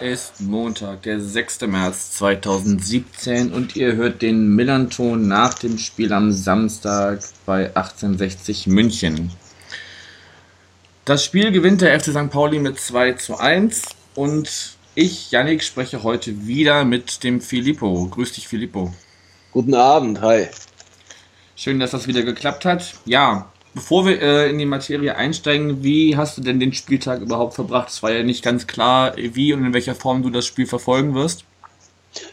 ist 0.00 0.40
Montag, 0.40 1.02
der 1.02 1.20
6. 1.20 1.62
März 1.62 2.12
2017 2.12 3.52
und 3.52 3.74
ihr 3.74 3.96
hört 3.96 4.22
den 4.22 4.54
Millanton 4.54 5.26
nach 5.26 5.54
dem 5.54 5.78
Spiel 5.78 6.12
am 6.12 6.30
Samstag 6.30 7.20
bei 7.46 7.66
1860 7.66 8.68
München. 8.68 9.32
Das 11.04 11.24
Spiel 11.24 11.50
gewinnt 11.50 11.80
der 11.80 11.98
FC 11.98 12.10
St. 12.10 12.30
Pauli 12.30 12.60
mit 12.60 12.78
2 12.78 13.14
zu 13.14 13.38
1 13.38 13.82
und 14.14 14.76
ich, 14.94 15.30
Yannick, 15.30 15.64
spreche 15.64 16.02
heute 16.02 16.46
wieder 16.46 16.84
mit 16.84 17.24
dem 17.24 17.40
Filippo. 17.40 18.06
Grüß 18.06 18.32
dich, 18.32 18.46
Filippo. 18.46 18.94
Guten 19.52 19.74
Abend, 19.74 20.20
hi. 20.20 20.46
Schön, 21.56 21.80
dass 21.80 21.90
das 21.90 22.06
wieder 22.06 22.22
geklappt 22.22 22.64
hat. 22.64 22.94
Ja, 23.04 23.52
bevor 23.78 24.06
wir 24.06 24.20
äh, 24.20 24.50
in 24.50 24.58
die 24.58 24.66
Materie 24.66 25.14
einsteigen, 25.14 25.84
wie 25.84 26.16
hast 26.16 26.36
du 26.36 26.42
denn 26.42 26.58
den 26.58 26.72
Spieltag 26.72 27.20
überhaupt 27.20 27.54
verbracht? 27.54 27.90
Es 27.90 28.02
war 28.02 28.10
ja 28.10 28.24
nicht 28.24 28.42
ganz 28.42 28.66
klar, 28.66 29.14
wie 29.16 29.52
und 29.52 29.64
in 29.64 29.72
welcher 29.72 29.94
Form 29.94 30.24
du 30.24 30.30
das 30.30 30.46
Spiel 30.46 30.66
verfolgen 30.66 31.14
wirst. 31.14 31.44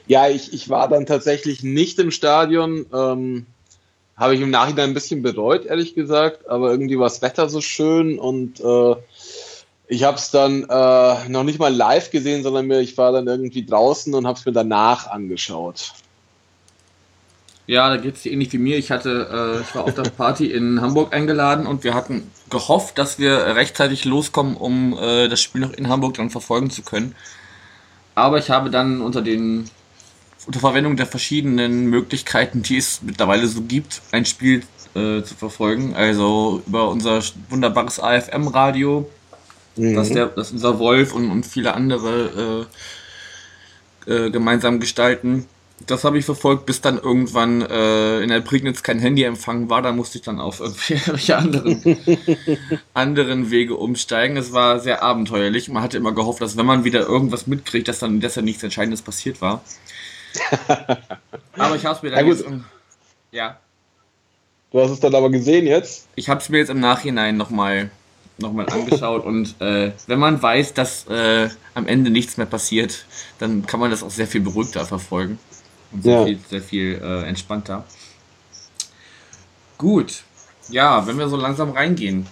Ja, 0.07 0.27
ich, 0.27 0.53
ich 0.53 0.69
war 0.69 0.89
dann 0.89 1.05
tatsächlich 1.05 1.61
nicht 1.61 1.99
im 1.99 2.09
Stadion. 2.09 2.87
Ähm, 2.91 3.45
Habe 4.17 4.33
ich 4.33 4.41
im 4.41 4.49
Nachhinein 4.49 4.89
ein 4.89 4.93
bisschen 4.95 5.21
bereut, 5.21 5.67
ehrlich 5.67 5.93
gesagt. 5.93 6.49
Aber 6.49 6.71
irgendwie 6.71 6.97
war 6.97 7.05
das 7.05 7.21
Wetter 7.21 7.47
so 7.47 7.61
schön 7.61 8.17
und 8.17 8.59
äh, 8.59 8.95
ich 9.87 10.03
habe 10.03 10.17
es 10.17 10.31
dann 10.31 10.63
äh, 10.63 11.29
noch 11.29 11.43
nicht 11.43 11.59
mal 11.59 11.71
live 11.71 12.09
gesehen, 12.09 12.41
sondern 12.41 12.65
mir, 12.65 12.79
ich 12.79 12.97
war 12.97 13.11
dann 13.11 13.27
irgendwie 13.27 13.63
draußen 13.63 14.15
und 14.15 14.25
habe 14.25 14.39
es 14.39 14.47
mir 14.47 14.51
danach 14.51 15.05
angeschaut. 15.11 15.93
Ja, 17.67 17.89
da 17.89 17.97
geht 17.97 18.15
es 18.15 18.21
dir 18.21 18.31
ähnlich 18.31 18.53
wie 18.53 18.59
mir. 18.59 18.77
Ich 18.77 18.91
hatte, 18.91 19.57
äh, 19.57 19.61
ich 19.61 19.75
war 19.75 19.85
auf 19.85 19.95
der 19.95 20.03
Party 20.03 20.51
in 20.51 20.81
Hamburg 20.81 21.13
eingeladen 21.13 21.65
und 21.65 21.83
wir 21.83 21.95
hatten 21.95 22.29
gehofft, 22.49 22.97
dass 22.99 23.17
wir 23.17 23.55
rechtzeitig 23.55 24.05
loskommen, 24.05 24.55
um 24.55 24.95
äh, 24.97 25.27
das 25.27 25.41
Spiel 25.41 25.61
noch 25.61 25.73
in 25.73 25.89
Hamburg 25.89 26.15
dann 26.15 26.29
verfolgen 26.29 26.69
zu 26.69 26.83
können. 26.83 27.15
Aber 28.13 28.37
ich 28.37 28.49
habe 28.51 28.69
dann 28.69 29.01
unter 29.01 29.21
den 29.21 29.69
unter 30.45 30.59
Verwendung 30.59 30.95
der 30.95 31.07
verschiedenen 31.07 31.87
Möglichkeiten, 31.87 32.61
die 32.61 32.77
es 32.77 33.01
mittlerweile 33.01 33.47
so 33.47 33.61
gibt, 33.61 34.03
ein 34.11 34.25
Spiel 34.25 34.61
äh, 34.93 35.23
zu 35.23 35.33
verfolgen. 35.35 35.95
Also 35.95 36.61
über 36.67 36.89
unser 36.89 37.21
wunderbares 37.49 37.99
AFM-Radio, 37.99 39.09
mhm. 39.75 39.95
das, 39.95 40.09
der, 40.09 40.27
das 40.27 40.51
unser 40.51 40.77
Wolf 40.77 41.15
und, 41.15 41.31
und 41.31 41.47
viele 41.47 41.73
andere 41.73 42.67
äh, 44.07 44.11
äh, 44.11 44.29
gemeinsam 44.29 44.79
gestalten 44.79 45.47
das 45.79 46.03
habe 46.05 46.17
ich 46.17 46.25
verfolgt, 46.25 46.65
bis 46.65 46.81
dann 46.81 46.97
irgendwann 46.97 47.61
äh, 47.61 48.21
in 48.21 48.29
der 48.29 48.39
Prignitz 48.41 48.81
kein 48.81 48.99
Handyempfang 48.99 49.69
war. 49.69 49.81
Da 49.81 49.91
musste 49.91 50.17
ich 50.17 50.23
dann 50.23 50.39
auf 50.39 50.59
irgendwelche 50.89 51.37
anderen, 51.37 51.81
anderen 52.93 53.51
Wege 53.51 53.75
umsteigen. 53.75 54.37
Es 54.37 54.53
war 54.53 54.79
sehr 54.79 55.03
abenteuerlich. 55.03 55.69
Man 55.69 55.83
hatte 55.83 55.97
immer 55.97 56.13
gehofft, 56.13 56.41
dass 56.41 56.57
wenn 56.57 56.65
man 56.65 56.85
wieder 56.85 57.01
irgendwas 57.01 57.45
mitkriegt, 57.47 57.87
dass 57.87 57.99
dann 57.99 58.21
ja 58.21 58.41
nichts 58.41 58.63
Entscheidendes 58.63 59.01
passiert 59.01 59.41
war. 59.41 59.61
aber 61.57 61.75
ich 61.75 61.85
habe 61.85 61.97
es 61.97 62.03
mir 62.03 62.09
dann 62.11 62.25
ja, 62.25 62.31
jetzt... 62.31 62.45
Ja. 63.31 63.59
Du 64.71 64.81
hast 64.81 64.91
es 64.91 64.99
dann 64.99 65.13
aber 65.13 65.29
gesehen 65.29 65.67
jetzt? 65.67 66.07
Ich 66.15 66.29
habe 66.29 66.39
es 66.39 66.49
mir 66.49 66.59
jetzt 66.59 66.69
im 66.69 66.79
Nachhinein 66.79 67.37
nochmal 67.37 67.91
noch 68.37 68.51
mal 68.51 68.67
angeschaut 68.67 69.23
und 69.23 69.55
äh, 69.61 69.93
wenn 70.07 70.19
man 70.19 70.41
weiß, 70.41 70.73
dass 70.73 71.07
äh, 71.07 71.47
am 71.73 71.87
Ende 71.87 72.09
nichts 72.09 72.35
mehr 72.35 72.45
passiert, 72.45 73.05
dann 73.39 73.65
kann 73.65 73.79
man 73.79 73.91
das 73.91 74.03
auch 74.03 74.09
sehr 74.09 74.27
viel 74.27 74.41
beruhigter 74.41 74.85
verfolgen 74.85 75.39
und 75.95 76.03
sehr 76.03 76.19
ja. 76.19 76.25
viel, 76.25 76.39
sehr 76.49 76.61
viel 76.61 77.01
äh, 77.03 77.23
entspannter. 77.23 77.83
Gut, 79.77 80.23
ja, 80.69 81.05
wenn 81.07 81.17
wir 81.17 81.27
so 81.27 81.37
langsam 81.37 81.71
reingehen. 81.71 82.27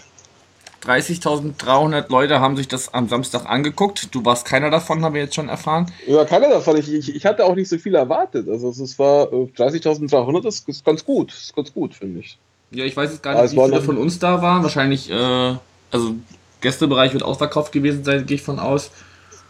30.300 0.85 2.09
Leute 2.09 2.41
haben 2.41 2.57
sich 2.57 2.67
das 2.67 2.93
am 2.93 3.07
Samstag 3.07 3.45
angeguckt. 3.45 4.13
Du 4.13 4.25
warst 4.25 4.45
keiner 4.45 4.69
davon, 4.69 5.03
haben 5.03 5.13
wir 5.13 5.21
jetzt 5.21 5.35
schon 5.35 5.47
erfahren. 5.47 5.89
Ja, 6.05 6.25
keiner 6.25 6.49
davon. 6.49 6.75
Ich, 6.75 6.91
ich, 6.91 7.15
ich 7.15 7.25
hatte 7.25 7.45
auch 7.45 7.55
nicht 7.55 7.69
so 7.69 7.77
viel 7.77 7.95
erwartet. 7.95 8.49
Also 8.49 8.69
es 8.69 8.99
war 8.99 9.27
30.300, 9.27 10.43
das 10.43 10.59
ist 10.59 10.83
ganz 10.83 11.05
gut. 11.05 11.31
Das 11.31 11.41
ist 11.41 11.55
ganz 11.55 11.73
gut, 11.73 11.95
finde 11.95 12.19
ich. 12.19 12.37
Ja, 12.71 12.83
ich 12.83 12.97
weiß 12.97 13.11
jetzt 13.11 13.23
gar 13.23 13.41
nicht, 13.41 13.53
wie 13.53 13.63
viele 13.63 13.81
von 13.81 13.97
uns 13.97 14.19
da 14.19 14.41
waren. 14.41 14.61
Wahrscheinlich, 14.63 15.09
äh, 15.09 15.55
also 15.89 16.15
Gästebereich 16.59 17.13
wird 17.13 17.23
ausverkauft 17.23 17.71
gewesen 17.71 18.03
sein, 18.03 18.25
gehe 18.25 18.35
ich 18.35 18.41
von 18.41 18.59
aus. 18.59 18.91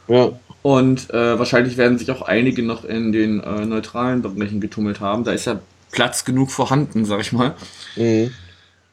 Ja. 0.07 0.33
Und 0.63 1.09
äh, 1.09 1.37
wahrscheinlich 1.37 1.77
werden 1.77 1.97
sich 1.99 2.09
auch 2.09 2.21
einige 2.21 2.63
noch 2.63 2.85
in 2.85 3.11
den 3.11 3.41
äh, 3.41 3.65
neutralen 3.65 4.21
Bereichen 4.21 4.61
getummelt 4.61 5.01
haben. 5.01 5.25
Da 5.25 5.33
ist 5.33 5.45
ja 5.45 5.59
Platz 5.91 6.23
genug 6.25 6.51
vorhanden, 6.51 7.05
sag 7.05 7.21
ich 7.21 7.33
mal. 7.33 7.53
Mhm. 7.97 8.31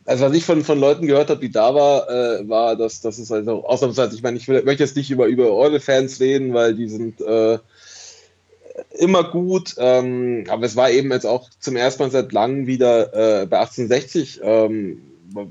Also 0.04 0.24
was 0.24 0.34
ich 0.34 0.44
von, 0.44 0.64
von 0.64 0.80
Leuten 0.80 1.06
gehört 1.06 1.30
habe, 1.30 1.40
die 1.40 1.52
da 1.52 1.72
war, 1.72 2.10
äh, 2.10 2.48
war, 2.48 2.74
dass 2.74 3.00
das 3.00 3.20
ist 3.20 3.30
also 3.30 3.64
ausnahmsweise, 3.64 4.16
ich 4.16 4.22
meine, 4.22 4.36
ich 4.36 4.48
will, 4.48 4.62
möchte 4.64 4.82
jetzt 4.82 4.96
nicht 4.96 5.12
über, 5.12 5.26
über 5.26 5.52
eure 5.52 5.78
Fans 5.78 6.18
reden, 6.18 6.52
weil 6.52 6.74
die 6.74 6.88
sind 6.88 7.20
äh, 7.20 7.58
immer 8.98 9.30
gut, 9.30 9.76
ähm, 9.78 10.44
aber 10.48 10.66
es 10.66 10.74
war 10.74 10.90
eben 10.90 11.12
jetzt 11.12 11.26
auch 11.26 11.48
zum 11.60 11.76
ersten 11.76 12.02
Mal 12.02 12.10
seit 12.10 12.32
langem 12.32 12.66
wieder 12.66 13.42
äh, 13.42 13.46
bei 13.46 13.60
1860, 13.60 14.40
ähm, 14.42 15.02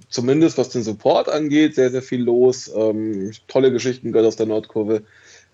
zumindest 0.09 0.57
was 0.57 0.67
den 0.67 0.83
Support 0.83 1.29
angeht, 1.29 1.75
sehr, 1.75 1.91
sehr 1.91 2.01
viel 2.01 2.21
los. 2.21 2.69
Ähm, 2.75 3.31
tolle 3.47 3.71
Geschichten 3.71 4.11
gehört 4.11 4.27
aus 4.27 4.35
der 4.35 4.47
Nordkurve. 4.47 5.03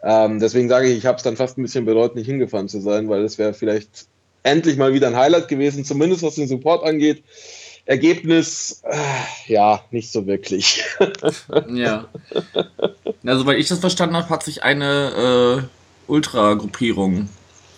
Ähm, 0.07 0.39
deswegen 0.39 0.69
sage 0.69 0.87
ich, 0.87 0.99
ich 0.99 1.05
habe 1.07 1.17
es 1.17 1.23
dann 1.23 1.35
fast 1.35 1.57
ein 1.57 1.63
bisschen 1.63 1.83
bereut, 1.83 2.15
nicht 2.15 2.27
hingefahren 2.27 2.69
zu 2.69 2.79
sein, 2.79 3.09
weil 3.09 3.23
es 3.23 3.39
wäre 3.39 3.55
vielleicht 3.55 4.05
endlich 4.43 4.77
mal 4.77 4.93
wieder 4.93 5.07
ein 5.07 5.15
Highlight 5.15 5.47
gewesen, 5.47 5.83
zumindest 5.83 6.21
was 6.21 6.35
den 6.35 6.47
Support 6.47 6.83
angeht. 6.83 7.23
Ergebnis, 7.87 8.83
äh, 8.83 9.51
ja, 9.51 9.81
nicht 9.89 10.11
so 10.11 10.27
wirklich. 10.27 10.83
ja. 11.73 12.05
Also, 13.25 13.45
weil 13.47 13.59
ich 13.59 13.67
das 13.67 13.79
verstanden 13.79 14.15
habe, 14.15 14.29
hat 14.29 14.43
sich 14.43 14.63
eine 14.63 15.63
äh, 16.07 16.11
Ultra-Gruppierung 16.11 17.29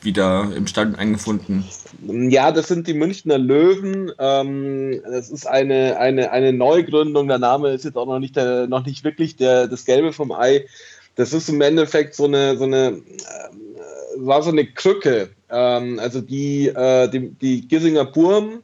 wieder 0.02 0.52
im 0.56 0.68
Stand 0.68 1.00
eingefunden. 1.00 1.66
Ja, 2.06 2.52
das 2.52 2.68
sind 2.68 2.88
die 2.88 2.94
Münchner 2.94 3.38
Löwen. 3.38 4.12
Ähm, 4.20 5.02
das 5.10 5.30
ist 5.30 5.48
eine, 5.48 5.98
eine, 5.98 6.32
eine 6.32 6.54
Neugründung. 6.54 7.28
Der 7.28 7.40
Name 7.40 7.70
ist 7.70 7.86
jetzt 7.86 7.98
auch 7.98 8.06
noch 8.06 8.20
nicht, 8.20 8.36
der, 8.36 8.68
noch 8.68 8.86
nicht 8.86 9.04
wirklich 9.04 9.38
der, 9.38 9.68
das 9.68 9.86
Gelbe 9.86 10.12
vom 10.14 10.32
Ei. 10.32 10.66
Das 11.18 11.34
ist 11.34 11.50
im 11.50 11.60
Endeffekt 11.62 12.16
so 12.16 12.26
eine, 12.26 12.58
so 12.58 12.64
eine, 12.64 12.90
äh, 12.90 13.02
war 14.18 14.42
so 14.44 14.52
eine 14.52 14.66
Krücke. 14.66 15.30
Ähm, 15.50 16.00
also 16.00 16.22
die, 16.22 16.68
äh, 16.68 17.10
die, 17.10 17.32
die 17.32 17.68
Gissinger 17.68 18.06
Burm, 18.06 18.64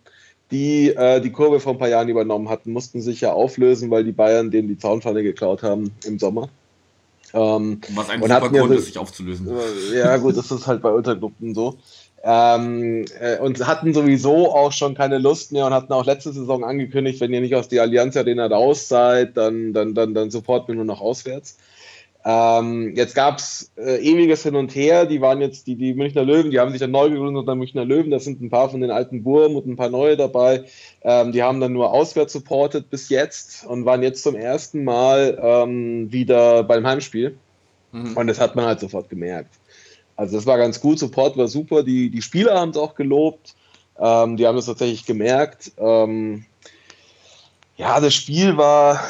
die 0.52 0.90
äh, 0.90 1.19
die 1.19 1.31
Kurve 1.31 1.59
vor 1.59 1.74
ein 1.74 1.80
paar 1.80 1.90
Jahren 1.90 2.09
übernommen 2.09 2.50
hatten, 2.50 2.72
mussten 2.72 3.02
sich 3.02 3.22
ja 3.22 3.34
auflösen, 3.34 3.90
weil 3.90 4.03
die 4.03 4.12
Bayern 4.12 4.52
denen 4.52 4.68
die 4.68 4.78
Zaunpfanne 4.78 5.24
geklaut 5.24 5.63
haben 5.63 5.92
im 6.06 6.19
Sommer. 6.19 6.47
Ähm, 7.34 7.81
Was 7.96 8.09
ein 8.09 8.22
super 8.22 8.50
Grund 8.50 8.72
ja, 8.72 8.78
ist, 8.78 8.86
sich 8.86 8.97
aufzulösen. 9.00 9.50
Äh, 9.50 9.97
ja, 9.97 10.18
gut, 10.18 10.38
das 10.38 10.52
ist 10.52 10.68
halt 10.68 10.84
bei 10.84 10.92
Untergruppen 10.92 11.56
so. 11.56 11.75
Ähm, 12.25 13.06
äh, 13.19 13.40
und 13.40 13.66
hatten 13.66 13.94
sowieso 13.94 14.53
auch 14.53 14.72
schon 14.72 14.94
keine 14.94 15.18
Lust 15.18 15.52
mehr 15.52 15.66
und 15.66 15.74
hatten 15.74 15.92
auch 15.92 16.06
letzte 16.06 16.31
Saison 16.31 16.63
angekündigt, 16.63 17.19
wenn 17.19 17.34
ihr 17.34 17.42
nicht 17.42 17.56
aus 17.56 17.68
der 17.68 17.81
Allianz 17.81 18.16
Arena 18.16 18.46
raus 18.46 18.88
seid, 18.88 19.36
dann, 19.36 19.74
dann, 19.74 19.94
dann, 19.94 20.13
dann 20.13 20.31
support 20.31 20.68
wir 20.68 20.75
nur 20.75 20.86
noch 20.86 21.02
auswärts. 21.02 21.58
Ähm, 22.26 22.94
jetzt 22.96 23.16
gab 23.16 23.40
es 23.40 23.72
äh, 23.78 23.98
ewiges 23.98 24.44
Hin 24.44 24.56
und 24.56 24.74
Her. 24.76 25.06
Die 25.06 25.20
waren 25.20 25.42
jetzt 25.42 25.68
die, 25.68 25.76
die 25.76 25.94
Münchner 25.94 26.24
Löwen, 26.24 26.52
die 26.52 26.60
haben 26.60 26.72
sich 26.72 26.80
dann 26.80 26.92
neu 26.92 27.10
gegründet 27.10 27.42
unter 27.42 27.56
Münchner 27.56 27.84
Löwen. 27.84 28.12
Da 28.12 28.20
sind 28.20 28.42
ein 28.42 28.50
paar 28.50 28.70
von 28.70 28.80
den 28.80 28.92
alten 28.92 29.24
Burm 29.24 29.56
und 29.56 29.68
ein 29.68 29.75
paar 29.75 29.90
neue 29.90 30.16
dabei. 30.16 30.64
Ähm, 31.02 31.34
die 31.34 31.44
haben 31.44 31.60
dann 31.60 31.74
nur 31.74 31.92
auswärts 31.92 32.31
supportet 32.31 32.90
bis 32.90 33.10
jetzt 33.10 33.66
und 33.66 33.86
waren 33.86 34.04
jetzt 34.04 34.24
zum 34.24 34.36
ersten 34.36 34.86
Mal 34.86 35.38
ähm, 35.42 36.12
wieder 36.12 36.64
beim 36.64 36.88
Heimspiel. 36.88 37.38
Mhm. 37.92 38.16
Und 38.16 38.28
das 38.28 38.40
hat 38.40 38.56
man 38.56 38.66
halt 38.66 38.80
sofort 38.80 39.10
gemerkt. 39.10 39.56
Also 40.16 40.38
das 40.38 40.46
war 40.46 40.58
ganz 40.58 40.80
gut, 40.80 41.00
Support 41.00 41.36
war 41.38 41.48
super. 41.48 41.84
Die, 41.84 42.10
die 42.10 42.22
Spieler 42.22 42.60
haben 42.60 42.69
es 42.69 42.78
auch 42.78 42.96
gelobt. 42.96 43.56
Ähm, 44.00 44.38
die 44.38 44.48
haben 44.48 44.58
es 44.58 44.66
tatsächlich 44.66 45.06
gemerkt. 45.06 45.74
Ähm, 45.78 46.46
ja, 47.76 48.00
das 48.00 48.14
Spiel 48.14 48.56
war 48.56 49.04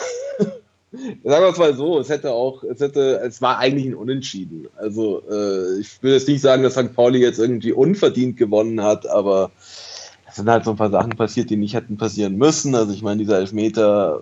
Sagen 1.23 1.43
wir 1.43 1.49
es 1.49 1.57
mal 1.57 1.73
so, 1.73 1.99
es 1.99 2.09
hätte 2.09 2.31
auch, 2.31 2.63
es 2.63 2.79
hätte, 2.79 3.19
es 3.25 3.41
war 3.41 3.57
eigentlich 3.57 3.87
ein 3.87 3.95
Unentschieden. 3.95 4.67
Also 4.77 5.23
äh, 5.29 5.79
ich 5.79 6.01
will 6.03 6.13
jetzt 6.13 6.27
nicht 6.27 6.41
sagen, 6.41 6.61
dass 6.61 6.73
St. 6.73 6.93
Pauli 6.93 7.19
jetzt 7.19 7.39
irgendwie 7.39 7.73
unverdient 7.73 8.37
gewonnen 8.37 8.81
hat, 8.81 9.07
aber 9.07 9.49
es 10.29 10.35
sind 10.35 10.49
halt 10.49 10.65
so 10.65 10.71
ein 10.71 10.77
paar 10.77 10.91
Sachen 10.91 11.11
passiert, 11.11 11.49
die 11.49 11.57
nicht 11.57 11.73
hätten 11.73 11.97
passieren 11.97 12.37
müssen. 12.37 12.75
Also 12.75 12.93
ich 12.93 13.01
meine, 13.01 13.17
dieser 13.17 13.39
Elfmeter 13.39 14.19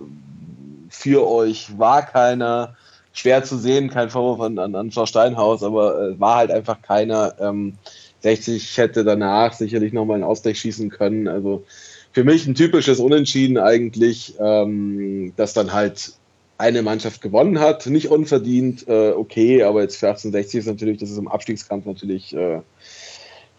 für 0.90 1.28
euch 1.28 1.78
war 1.78 2.04
keiner. 2.06 2.76
Schwer 3.14 3.44
zu 3.44 3.58
sehen, 3.58 3.90
kein 3.90 4.10
Vorwurf 4.10 4.40
an, 4.40 4.58
an, 4.58 4.74
an 4.74 4.92
Frau 4.92 5.06
Steinhaus, 5.06 5.64
aber 5.64 6.02
äh, 6.02 6.20
war 6.22 6.38
halt 6.38 6.52
einfach 6.52 6.82
keiner. 6.82 7.34
Ähm, 7.42 7.74
60 8.22 8.78
hätte 8.78 9.04
danach 9.04 9.52
sicherlich 9.52 9.92
nochmal 9.92 10.16
einen 10.16 10.24
Ausgleich 10.24 10.60
schießen 10.60 10.90
können. 10.90 11.28
Also 11.28 11.66
für 12.14 12.24
mich 12.24 12.48
ein 12.48 12.56
typisches 12.56 13.00
Unentschieden 13.00 13.58
eigentlich, 13.58 14.36
ähm, 14.40 15.34
das 15.36 15.52
dann 15.52 15.74
halt 15.74 16.14
eine 16.62 16.84
Mannschaft 16.84 17.22
gewonnen 17.22 17.60
hat, 17.60 17.88
nicht 17.88 18.10
unverdient, 18.10 18.88
äh, 18.88 19.12
okay, 19.12 19.64
aber 19.64 19.82
jetzt 19.82 19.98
für 19.98 20.08
1860 20.08 20.60
ist 20.60 20.66
natürlich, 20.68 21.00
das 21.00 21.10
ist 21.10 21.18
im 21.18 21.28
Abstiegskampf 21.28 21.86
natürlich 21.86 22.36
äh, 22.36 22.62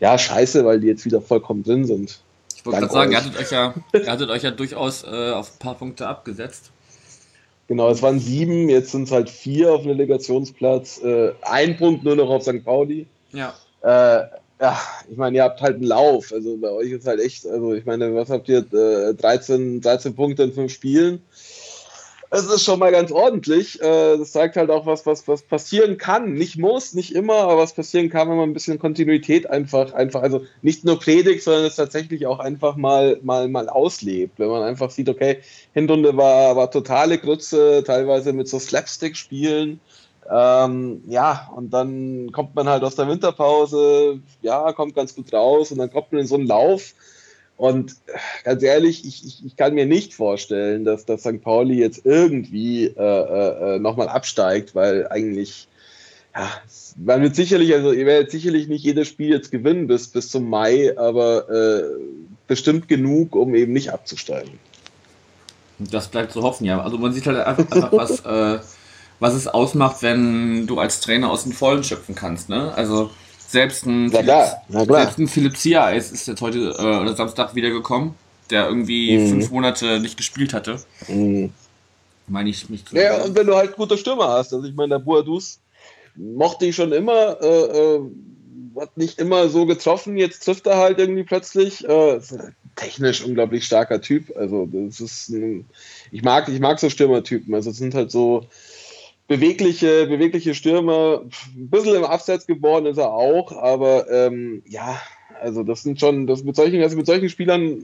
ja 0.01 0.17
scheiße, 0.17 0.65
weil 0.65 0.81
die 0.81 0.87
jetzt 0.87 1.05
wieder 1.05 1.21
vollkommen 1.21 1.65
drin 1.65 1.85
sind. 1.85 2.21
Ich 2.57 2.65
wollte 2.65 2.79
gerade 2.79 2.93
sagen, 2.93 3.13
ihr 3.13 3.19
hattet, 3.19 3.37
euch 3.37 3.51
ja, 3.51 3.75
ihr 3.93 4.07
hattet 4.07 4.31
euch 4.31 4.43
ja 4.45 4.53
durchaus 4.53 5.03
äh, 5.03 5.33
auf 5.33 5.53
ein 5.53 5.59
paar 5.59 5.75
Punkte 5.75 6.07
abgesetzt. 6.07 6.71
Genau, 7.67 7.91
es 7.91 8.03
waren 8.03 8.21
sieben, 8.21 8.69
jetzt 8.69 8.93
sind 8.93 9.05
es 9.05 9.11
halt 9.11 9.29
vier 9.31 9.73
auf 9.73 9.83
dem 9.83 9.91
Relegationsplatz. 9.91 11.03
Äh, 11.03 11.33
ein 11.43 11.77
Punkt 11.77 12.05
nur 12.05 12.15
noch 12.15 12.31
auf 12.31 12.43
St. 12.43 12.65
Pauli. 12.65 13.07
Ja. 13.33 13.55
Äh, 13.83 14.27
ja, 14.61 14.81
ich 15.11 15.17
meine, 15.17 15.39
ihr 15.39 15.43
habt 15.43 15.61
halt 15.61 15.77
einen 15.77 15.85
Lauf. 15.85 16.33
Also 16.33 16.57
bei 16.57 16.71
euch 16.71 16.93
ist 16.93 17.07
halt 17.07 17.21
echt, 17.21 17.47
also 17.47 17.75
ich 17.75 17.85
meine, 17.85 18.15
was 18.15 18.31
habt 18.31 18.49
ihr? 18.49 18.59
Äh, 18.73 19.15
13, 19.15 19.81
13 19.81 20.15
Punkte 20.15 20.45
in 20.45 20.53
fünf 20.53 20.73
Spielen. 20.73 21.21
Es 22.35 22.47
ist 22.47 22.65
schon 22.65 22.79
mal 22.79 22.91
ganz 22.91 23.13
ordentlich. 23.13 23.79
Äh, 23.83 24.17
das 24.17 24.33
zeigt 24.33 24.57
halt 24.57 24.71
auch 24.71 24.87
was, 24.87 25.05
was, 25.05 25.29
was 25.29 25.43
passieren 25.43 25.99
kann. 25.99 26.33
Nicht 26.33 26.57
muss, 26.57 26.95
nicht 26.95 27.15
immer, 27.15 27.35
aber 27.35 27.59
was 27.59 27.75
passieren 27.75 28.09
kann, 28.09 28.31
wenn 28.31 28.39
man 28.39 28.49
ein 28.49 28.55
bisschen 28.55 28.79
Kontinuität 28.79 29.51
einfach, 29.51 29.93
einfach, 29.93 30.23
also 30.23 30.41
nicht 30.63 30.83
nur 30.83 30.99
predigt, 30.99 31.43
sondern 31.43 31.67
es 31.67 31.77
tatsächlich 31.77 32.27
auch 32.27 32.39
einfach 32.39 32.77
mal, 32.77 33.19
mal, 33.23 33.49
mal 33.49 33.69
auslebt. 33.69 34.39
Wenn 34.39 34.49
man 34.49 34.63
einfach 34.63 34.91
sieht, 34.91 35.11
okay, 35.11 35.41
Hinrunde 35.75 36.17
war, 36.17 36.57
war 36.57 36.71
totale 36.71 37.19
Grütze, 37.19 37.85
teilweise 37.87 38.33
mit 38.33 38.49
so 38.49 38.59
Slapstick-Spielen. 38.59 39.79
Ähm, 40.31 41.03
ja, 41.09 41.51
und 41.55 41.75
dann 41.75 42.33
kommt 42.33 42.55
man 42.55 42.67
halt 42.67 42.83
aus 42.83 42.95
der 42.95 43.09
Winterpause, 43.09 44.21
ja, 44.41 44.73
kommt 44.73 44.95
ganz 44.95 45.15
gut 45.15 45.31
raus 45.35 45.71
und 45.71 45.77
dann 45.77 45.93
kommt 45.93 46.13
man 46.13 46.23
in 46.23 46.27
so 46.27 46.37
einen 46.37 46.47
Lauf. 46.47 46.95
Und 47.63 47.95
ganz 48.43 48.61
ehrlich, 48.65 49.07
ich, 49.07 49.25
ich, 49.25 49.47
ich 49.47 49.57
kann 49.57 49.75
mir 49.75 49.87
nicht 49.87 50.15
vorstellen, 50.15 50.85
dass, 50.85 51.05
dass 51.05 51.21
St. 51.21 51.41
Pauli 51.41 51.79
jetzt 51.79 52.05
irgendwie 52.05 52.87
äh, 52.87 53.77
äh, 53.77 53.79
nochmal 53.79 54.09
absteigt, 54.09 54.75
weil 54.75 55.07
eigentlich, 55.07 55.69
ja, 56.35 56.51
man 56.97 57.23
wird 57.23 57.37
sicherlich, 57.37 57.73
also 57.73 57.93
ihr 57.93 58.05
werdet 58.05 58.33
sicherlich 58.33 58.67
nicht 58.67 58.83
jedes 58.83 59.07
Spiel 59.07 59.31
jetzt 59.31 59.53
gewinnen 59.53 59.87
bis, 59.87 60.09
bis 60.09 60.29
zum 60.29 60.51
Mai, 60.51 60.99
aber 60.99 61.49
äh, 61.49 61.85
bestimmt 62.49 62.89
genug, 62.89 63.37
um 63.37 63.55
eben 63.55 63.73
nicht 63.73 63.93
abzusteigen. 63.93 64.59
Das 65.79 66.09
bleibt 66.09 66.33
zu 66.33 66.43
hoffen, 66.43 66.65
ja. 66.65 66.83
Also 66.83 66.99
man 66.99 67.13
sieht 67.13 67.29
halt 67.29 67.47
einfach, 67.47 67.71
einfach 67.71 67.93
was. 67.93 68.21
Äh, 68.27 68.59
was 69.21 69.35
es 69.35 69.47
ausmacht, 69.47 70.03
wenn 70.03 70.67
du 70.67 70.81
als 70.81 70.99
Trainer 70.99 71.31
aus 71.31 71.45
den 71.45 71.53
Vollen 71.53 71.85
schöpfen 71.85 72.17
kannst. 72.17 72.49
Ne? 72.49 72.75
Also 72.75 73.13
selbst 73.53 73.87
ein, 73.87 74.07
Na 74.07 74.23
klar, 74.23 74.63
na 74.69 74.85
klar. 74.87 75.03
selbst 75.03 75.19
ein 75.19 75.29
Philipp 75.29 75.57
Ziereis 75.57 76.11
ist 76.11 76.27
jetzt 76.27 76.41
heute 76.41 76.59
äh, 76.79 77.01
oder 77.01 77.15
Samstag 77.15 77.55
wiedergekommen, 77.55 78.15
der 78.51 78.67
irgendwie 78.67 79.19
Mhm. 79.19 79.29
fünf 79.29 79.51
Monate 79.51 80.01
nicht 80.01 80.17
gespielt 80.17 80.55
hatte. 80.55 80.77
Mhm. 81.07 81.53
Meine 82.29 82.49
ich 82.51 82.69
mich 82.71 82.85
zu 82.87 82.97
Ja, 82.97 83.23
und 83.23 83.37
wenn 83.37 83.47
du 83.47 83.55
halt 83.55 83.77
gute 83.77 83.99
Stürmer 83.99 84.29
hast, 84.29 84.53
also 84.55 84.67
ich 84.67 84.75
meine, 84.75 84.91
der 84.91 84.99
Boadus 85.01 85.61
mochte 86.17 86.67
ich 86.67 86.77
schon 86.77 86.93
immer, 86.93 87.37
äh, 87.43 87.97
äh, 87.97 88.01
hat 88.81 88.97
nicht 88.97 89.19
immer 89.19 89.49
so 89.49 89.67
getroffen, 89.67 90.17
jetzt 90.17 90.45
trifft 90.45 90.67
er 90.67 90.79
halt 90.79 90.99
irgendwie 90.99 91.25
plötzlich. 91.25 91.87
Äh, 91.87 92.17
ist 92.17 92.35
technisch 92.77 93.23
unglaublich 93.23 93.67
starker 93.67 94.01
Typ. 94.01 94.35
Also 94.35 94.67
das 94.73 94.99
ist 95.01 95.29
ein, 95.29 95.67
ich 96.11 96.23
mag, 96.23 96.49
ich 96.49 96.59
mag 96.61 96.79
so 96.81 96.89
Stürmertypen. 96.89 97.55
Also 97.55 97.69
es 97.71 97.77
sind 97.77 97.95
halt 97.95 98.11
so 98.11 98.47
bewegliche, 99.33 100.07
bewegliche 100.07 100.55
Stürmer. 100.55 101.23
Ein 101.57 101.71
bisschen 101.71 101.95
im 101.95 102.05
Abseits 102.05 102.47
geworden 102.47 102.85
ist 102.85 102.99
er 102.99 103.15
auch, 103.15 103.51
aber 103.53 104.11
ähm, 104.11 104.63
ja, 104.69 105.01
also 105.41 105.63
das 105.63 105.83
sind 105.83 105.99
schon, 105.99 106.27
das 106.27 106.45
mit 106.45 106.55
solchen, 106.55 106.83
also 106.83 106.99
mit 106.99 107.07
solchen 107.07 107.31
Spielern 107.31 107.83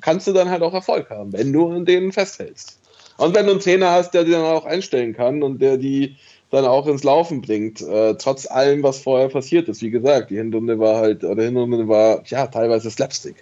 kannst 0.00 0.26
du 0.26 0.32
dann 0.32 0.48
halt 0.48 0.62
auch 0.62 0.72
Erfolg 0.72 1.10
haben, 1.10 1.34
wenn 1.34 1.52
du 1.52 1.70
an 1.70 1.84
denen 1.84 2.12
festhältst. 2.12 2.80
Und 3.18 3.34
wenn 3.34 3.44
du 3.44 3.52
einen 3.52 3.60
Trainer 3.60 3.90
hast, 3.90 4.12
der 4.12 4.24
die 4.24 4.30
dann 4.30 4.42
auch 4.42 4.64
einstellen 4.64 5.12
kann 5.12 5.42
und 5.42 5.60
der 5.60 5.76
die 5.76 6.16
dann 6.50 6.64
auch 6.64 6.86
ins 6.86 7.04
Laufen 7.04 7.42
bringt, 7.42 7.82
äh, 7.82 8.14
trotz 8.14 8.46
allem, 8.50 8.82
was 8.82 8.98
vorher 9.00 9.28
passiert 9.28 9.68
ist. 9.68 9.82
Wie 9.82 9.90
gesagt, 9.90 10.30
die 10.30 10.36
Hinrunde 10.36 10.78
war 10.78 10.96
halt, 10.96 11.24
oder 11.24 11.42
Hinrunde 11.42 11.88
war, 11.88 12.22
ja, 12.26 12.46
teilweise 12.46 12.90
Slapstick. 12.90 13.36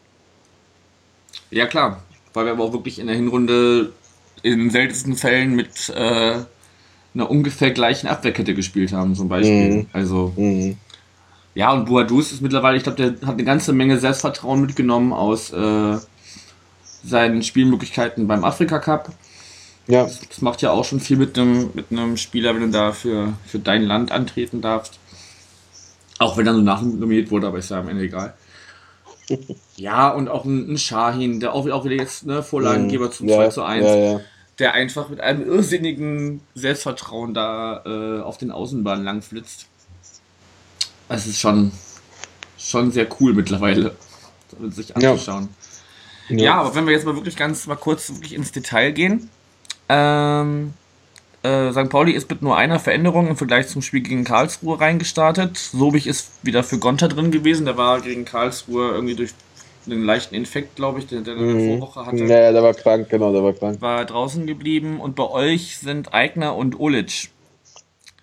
Ja, 1.50 1.66
klar. 1.66 2.02
Weil 2.32 2.46
wir 2.46 2.52
aber 2.52 2.64
auch 2.64 2.72
wirklich 2.72 2.98
in 2.98 3.06
der 3.06 3.16
Hinrunde 3.16 3.92
in 4.42 4.70
seltensten 4.70 5.14
Fällen 5.14 5.54
mit 5.54 5.88
äh, 5.94 6.40
einer 7.14 7.30
ungefähr 7.30 7.70
gleichen 7.70 8.06
Abwehrkette 8.08 8.54
gespielt 8.54 8.92
haben, 8.92 9.14
zum 9.14 9.28
Beispiel. 9.28 9.70
Mhm. 9.70 9.86
Also, 9.92 10.32
Mhm. 10.36 10.76
ja, 11.54 11.72
und 11.72 11.86
Boadus 11.86 12.32
ist 12.32 12.40
mittlerweile, 12.42 12.76
ich 12.76 12.82
glaube, 12.84 12.96
der 12.96 13.26
hat 13.28 13.34
eine 13.34 13.44
ganze 13.44 13.72
Menge 13.72 13.98
Selbstvertrauen 13.98 14.60
mitgenommen 14.60 15.12
aus 15.12 15.52
äh, 15.52 15.96
seinen 17.04 17.42
Spielmöglichkeiten 17.42 18.26
beim 18.26 18.44
Afrika 18.44 18.78
Cup. 18.78 19.10
Ja, 19.88 20.04
Das 20.04 20.40
macht 20.40 20.62
ja 20.62 20.70
auch 20.70 20.84
schon 20.84 21.00
viel 21.00 21.16
mit 21.16 21.36
einem, 21.36 21.70
mit 21.74 21.86
einem 21.90 22.16
Spieler, 22.16 22.54
wenn 22.54 22.62
du 22.62 22.70
da 22.70 22.92
für, 22.92 23.32
für 23.46 23.58
dein 23.58 23.82
Land 23.82 24.12
antreten 24.12 24.60
darfst. 24.60 24.98
Auch 26.18 26.36
wenn 26.36 26.46
er 26.46 26.52
nur 26.52 26.62
nachnominiert 26.62 27.30
wurde, 27.32 27.48
aber 27.48 27.58
ist 27.58 27.70
ja 27.70 27.80
am 27.80 27.88
Ende 27.88 28.04
egal. 28.04 28.34
Ja, 29.76 30.10
und 30.10 30.28
auch 30.28 30.44
ein, 30.44 30.72
ein 30.74 30.78
Shahin, 30.78 31.40
der 31.40 31.54
auch, 31.54 31.68
auch 31.70 31.84
wieder 31.84 31.96
jetzt 31.96 32.26
ne, 32.26 32.42
Vorlagengeber 32.42 33.10
zum 33.10 33.26
Mhm. 33.26 33.30
ja, 33.32 33.36
2 33.38 33.48
zu 33.48 33.62
1, 33.62 33.84
Ja, 33.86 33.96
ja. 33.96 34.20
Der 34.58 34.74
einfach 34.74 35.08
mit 35.08 35.20
einem 35.20 35.46
irrsinnigen 35.46 36.40
Selbstvertrauen 36.54 37.34
da 37.34 37.82
äh, 37.84 38.20
auf 38.22 38.38
den 38.38 38.50
Außenbahnen 38.50 39.04
langflitzt. 39.04 39.66
Es 41.08 41.26
ist 41.26 41.40
schon, 41.40 41.72
schon 42.58 42.90
sehr 42.92 43.06
cool 43.20 43.34
mittlerweile, 43.34 43.96
sich 44.68 44.90
Ja. 44.90 45.10
anzuschauen. 45.12 45.48
Ja. 46.28 46.54
aber 46.54 46.74
wenn 46.74 46.86
wir 46.86 46.92
jetzt 46.92 47.04
mal 47.04 47.14
wirklich 47.16 47.36
ganz 47.36 47.66
mal 47.66 47.76
kurz 47.76 48.08
wirklich 48.10 48.34
ins 48.34 48.52
Detail 48.52 48.92
gehen. 48.92 49.28
Ähm, 49.88 50.72
äh, 51.42 51.72
St. 51.72 51.88
Pauli 51.90 52.12
ist 52.12 52.30
mit 52.30 52.40
nur 52.40 52.56
einer 52.56 52.78
Veränderung 52.78 53.26
im 53.26 53.36
Vergleich 53.36 53.66
zum 53.68 53.82
Spiel 53.82 54.00
gegen 54.00 54.24
Karlsruhe 54.24 54.80
reingestartet. 54.80 55.58
Sobich 55.58 56.06
ist 56.06 56.30
wieder 56.42 56.62
für 56.62 56.78
Gonter 56.78 57.08
drin 57.08 57.32
gewesen. 57.32 57.66
Der 57.66 57.76
war 57.76 58.00
gegen 58.00 58.24
Karlsruhe 58.24 58.90
irgendwie 58.92 59.16
durch 59.16 59.32
einen 59.86 60.04
leichten 60.04 60.34
Infekt, 60.34 60.76
glaube 60.76 61.00
ich, 61.00 61.06
den 61.06 61.24
der 61.24 61.34
der 61.34 61.44
Mhm. 61.44 61.78
Vorwoche 61.80 62.06
hatte, 62.06 62.24
Ja, 62.24 62.52
der 62.52 62.62
war 62.62 62.74
krank, 62.74 63.08
genau, 63.08 63.32
der 63.32 63.42
war 63.42 63.52
krank. 63.52 63.80
war 63.80 64.04
draußen 64.04 64.46
geblieben. 64.46 65.00
Und 65.00 65.16
bei 65.16 65.28
euch 65.28 65.78
sind 65.78 66.12
Eigner 66.14 66.54
und 66.56 66.78
Olic 66.78 67.30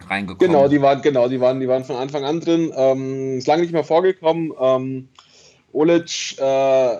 reingekommen. 0.09 0.39
Genau, 0.51 0.67
die 0.67 0.81
waren, 0.81 1.01
genau, 1.01 1.27
die 1.27 1.39
waren, 1.41 1.59
die 1.59 1.67
waren 1.67 1.83
von 1.83 1.95
Anfang 1.97 2.23
an 2.23 2.39
drin. 2.39 2.71
Ähm, 2.75 3.37
ist 3.37 3.47
lange 3.47 3.61
nicht 3.63 3.73
mehr 3.73 3.83
vorgekommen. 3.83 4.53
Ähm, 4.59 5.09
Olic 5.73 6.37
äh, 6.39 6.97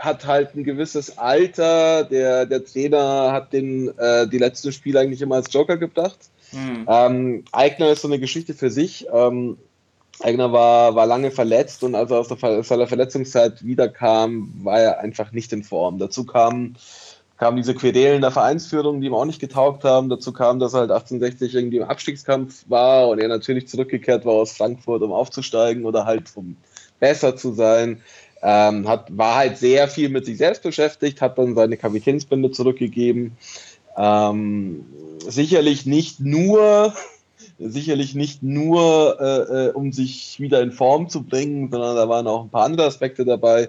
hat 0.00 0.26
halt 0.26 0.54
ein 0.54 0.64
gewisses 0.64 1.16
Alter. 1.16 2.04
Der, 2.04 2.46
der 2.46 2.64
Trainer 2.64 3.32
hat 3.32 3.52
den 3.52 3.96
äh, 3.98 4.26
die 4.28 4.38
letzten 4.38 4.72
Spiele 4.72 5.00
eigentlich 5.00 5.22
immer 5.22 5.36
als 5.36 5.52
Joker 5.52 5.76
gedacht. 5.76 6.18
Hm. 6.50 6.86
Ähm, 6.88 7.44
Eigner 7.52 7.90
ist 7.90 8.02
so 8.02 8.08
eine 8.08 8.18
Geschichte 8.18 8.54
für 8.54 8.70
sich. 8.70 9.06
Ähm, 9.12 9.56
Eigner 10.20 10.52
war, 10.52 10.94
war 10.94 11.06
lange 11.06 11.30
verletzt 11.30 11.82
und 11.82 11.94
als 11.94 12.10
er 12.10 12.18
aus 12.18 12.28
der, 12.28 12.42
aus 12.42 12.68
seiner 12.68 12.86
Verletzungszeit 12.86 13.64
wiederkam, 13.64 14.52
war 14.62 14.80
er 14.80 15.00
einfach 15.00 15.32
nicht 15.32 15.52
in 15.52 15.64
Form. 15.64 15.98
Dazu 15.98 16.24
kam, 16.24 16.74
kamen 17.36 17.56
diese 17.56 17.74
Querelen 17.74 18.20
der 18.20 18.30
Vereinsführung, 18.30 19.00
die 19.00 19.08
ihm 19.08 19.14
auch 19.14 19.24
nicht 19.24 19.40
getaugt 19.40 19.84
haben. 19.84 20.08
Dazu 20.08 20.32
kam, 20.32 20.60
dass 20.60 20.74
er 20.74 20.80
halt 20.80 20.90
1860 20.90 21.54
irgendwie 21.54 21.78
im 21.78 21.84
Abstiegskampf 21.84 22.64
war 22.68 23.08
und 23.08 23.18
er 23.18 23.28
natürlich 23.28 23.68
zurückgekehrt 23.68 24.24
war 24.24 24.34
aus 24.34 24.52
Frankfurt, 24.52 25.02
um 25.02 25.12
aufzusteigen 25.12 25.84
oder 25.84 26.04
halt 26.04 26.30
um 26.36 26.56
besser 27.00 27.36
zu 27.36 27.52
sein. 27.52 28.00
Ähm, 28.42 28.86
hat, 28.86 29.16
war 29.16 29.36
halt 29.36 29.56
sehr 29.56 29.88
viel 29.88 30.10
mit 30.10 30.26
sich 30.26 30.36
selbst 30.38 30.62
beschäftigt, 30.62 31.22
hat 31.22 31.38
dann 31.38 31.54
seine 31.54 31.76
Kapitänsbinde 31.76 32.50
zurückgegeben. 32.50 33.36
Ähm, 33.96 34.84
sicherlich 35.26 35.86
nicht 35.86 36.20
nur, 36.20 36.92
sicherlich 37.58 38.14
nicht 38.14 38.42
nur, 38.42 39.18
äh, 39.20 39.66
äh, 39.66 39.72
um 39.72 39.92
sich 39.92 40.40
wieder 40.40 40.60
in 40.62 40.72
Form 40.72 41.08
zu 41.08 41.22
bringen, 41.22 41.70
sondern 41.70 41.96
da 41.96 42.08
waren 42.08 42.26
auch 42.26 42.44
ein 42.44 42.50
paar 42.50 42.64
andere 42.64 42.86
Aspekte 42.86 43.24
dabei. 43.24 43.68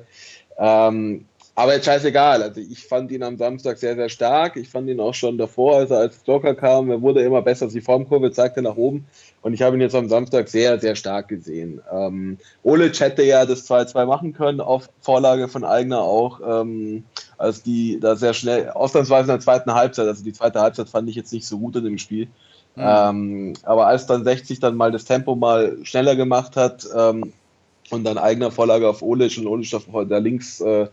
Ähm, 0.58 1.26
aber 1.58 1.74
jetzt 1.74 1.86
scheißegal. 1.86 2.44
Also 2.44 2.60
ich 2.60 2.86
fand 2.86 3.12
ihn 3.12 3.24
am 3.24 3.38
Samstag 3.38 3.78
sehr, 3.78 3.96
sehr 3.96 4.10
stark. 4.10 4.58
Ich 4.58 4.68
fand 4.68 4.90
ihn 4.90 5.00
auch 5.00 5.14
schon 5.14 5.38
davor, 5.38 5.78
als 5.78 5.90
er 5.90 6.00
als 6.00 6.20
Joker 6.26 6.54
kam. 6.54 6.92
Er 6.92 7.02
wurde 7.02 7.22
immer 7.22 7.42
besser. 7.42 7.68
Die 7.68 7.80
Formkurve 7.80 8.32
zeigte 8.32 8.62
nach 8.62 8.76
oben. 8.76 9.08
Und 9.42 9.54
ich 9.54 9.62
habe 9.62 9.78
ihn 9.78 9.82
jetzt 9.82 9.96
am 9.96 10.10
Samstag 10.10 10.50
sehr, 10.50 10.78
sehr 10.82 10.96
stark 10.96 11.30
gesehen. 11.30 11.82
Ähm, 11.90 12.38
Olic 12.64 13.00
hätte 13.00 13.24
ja 13.24 13.46
das 13.46 13.70
2-2 13.70 14.06
machen 14.06 14.34
können, 14.34 14.60
auf 14.60 14.90
Vorlage 15.00 15.48
von 15.48 15.64
Eigner 15.64 16.02
auch, 16.02 16.42
ähm, 16.46 17.06
als 17.38 17.64
die 17.64 18.00
da 18.02 18.18
sehr 18.18 18.34
schnell, 18.34 18.72
ausnahmsweise 18.72 19.32
in 19.32 19.38
der 19.38 19.40
zweiten 19.40 19.74
Halbzeit, 19.74 20.08
also 20.08 20.24
die 20.24 20.34
zweite 20.34 20.60
Halbzeit 20.60 20.90
fand 20.90 21.10
ich 21.10 21.16
jetzt 21.16 21.32
nicht 21.32 21.48
so 21.48 21.60
gut 21.60 21.76
in 21.78 21.86
dem 21.86 21.98
Spiel. 21.98 22.28
Mhm. 22.76 22.84
Ähm, 22.84 23.54
aber 23.64 23.88
als 23.88 24.06
dann 24.06 24.24
60 24.24 24.60
dann 24.60 24.76
mal 24.76 24.92
das 24.92 25.06
Tempo 25.06 25.36
mal 25.36 25.78
schneller 25.84 26.16
gemacht 26.16 26.56
hat 26.56 26.86
ähm, 26.96 27.34
und 27.92 28.04
dann 28.04 28.18
eigener 28.18 28.52
Vorlage 28.52 28.88
auf 28.90 29.02
Olic 29.02 29.38
und 29.38 29.48
Olic 29.48 29.72
der 30.10 30.20
links 30.20 30.60
äh, 30.62 30.88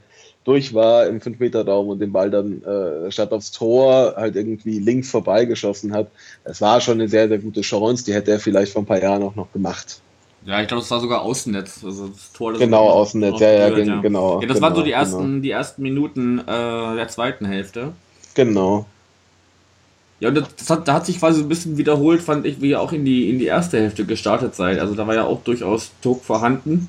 durch 0.45 0.75
war 0.75 1.07
im 1.07 1.21
5-Meter-Raum 1.21 1.89
und 1.89 2.01
den 2.01 2.13
Ball 2.13 2.31
dann 2.31 2.63
äh, 2.65 3.11
statt 3.13 3.33
aufs 3.33 3.53
Tor 3.53 4.15
halt 4.17 4.35
irgendwie 4.37 4.79
links 4.79 5.11
vorbeigeschossen 5.11 5.95
hat. 5.95 6.09
Es 6.45 6.61
war 6.61 6.81
schon 6.81 6.95
eine 6.95 7.09
sehr, 7.09 7.29
sehr 7.29 7.39
gute 7.39 7.61
Chance, 7.61 8.05
die 8.05 8.15
hätte 8.15 8.33
er 8.33 8.41
vielleicht 8.41 8.73
vor 8.73 8.83
ein 8.83 8.87
paar 8.87 9.01
Jahren 9.01 9.23
auch 9.23 9.37
noch 9.37 9.53
gemacht. 9.53 10.01
Ja, 10.45 10.61
ich 10.61 10.67
glaube, 10.67 10.81
das 10.83 10.91
war 10.91 11.01
sogar 11.01 11.23
Außennetz. 11.23 11.85
Also 11.85 12.09
das 12.09 12.33
Tor, 12.33 12.53
das 12.53 12.61
Genau, 12.61 12.89
Außennetz, 12.89 13.41
ja, 13.41 13.53
ja, 13.53 13.71
gen- 13.71 14.03
genau, 14.03 14.41
Ja, 14.41 14.47
das 14.47 14.61
waren 14.61 14.75
so 14.75 14.81
genau, 14.81 14.87
die 14.87 14.93
ersten, 14.93 15.43
die 15.43 15.51
ersten 15.51 15.83
Minuten 15.83 16.41
äh, 16.41 16.45
der 16.45 17.09
zweiten 17.09 17.45
Hälfte. 17.45 17.93
Genau. 18.35 18.87
Ja, 20.23 20.29
und 20.29 20.37
das, 20.37 20.71
hat, 20.71 20.87
da 20.87 20.95
hat 20.95 21.05
sich 21.05 21.19
quasi 21.19 21.41
ein 21.41 21.49
bisschen 21.49 21.79
wiederholt, 21.79 22.23
fand 22.23 22.47
ich, 22.47 22.63
wie 22.63 22.71
ihr 22.71 22.81
auch 22.81 22.93
in 22.93 23.05
die, 23.05 23.29
in 23.29 23.41
die 23.41 23.47
erste 23.47 23.81
Hälfte 23.81 24.05
gestartet 24.05 24.55
seid. 24.55 24.79
Also 24.79 24.95
da 24.95 25.09
war 25.09 25.17
ja 25.17 25.25
auch 25.25 25.43
durchaus 25.43 25.91
Druck 26.01 26.23
vorhanden. 26.23 26.89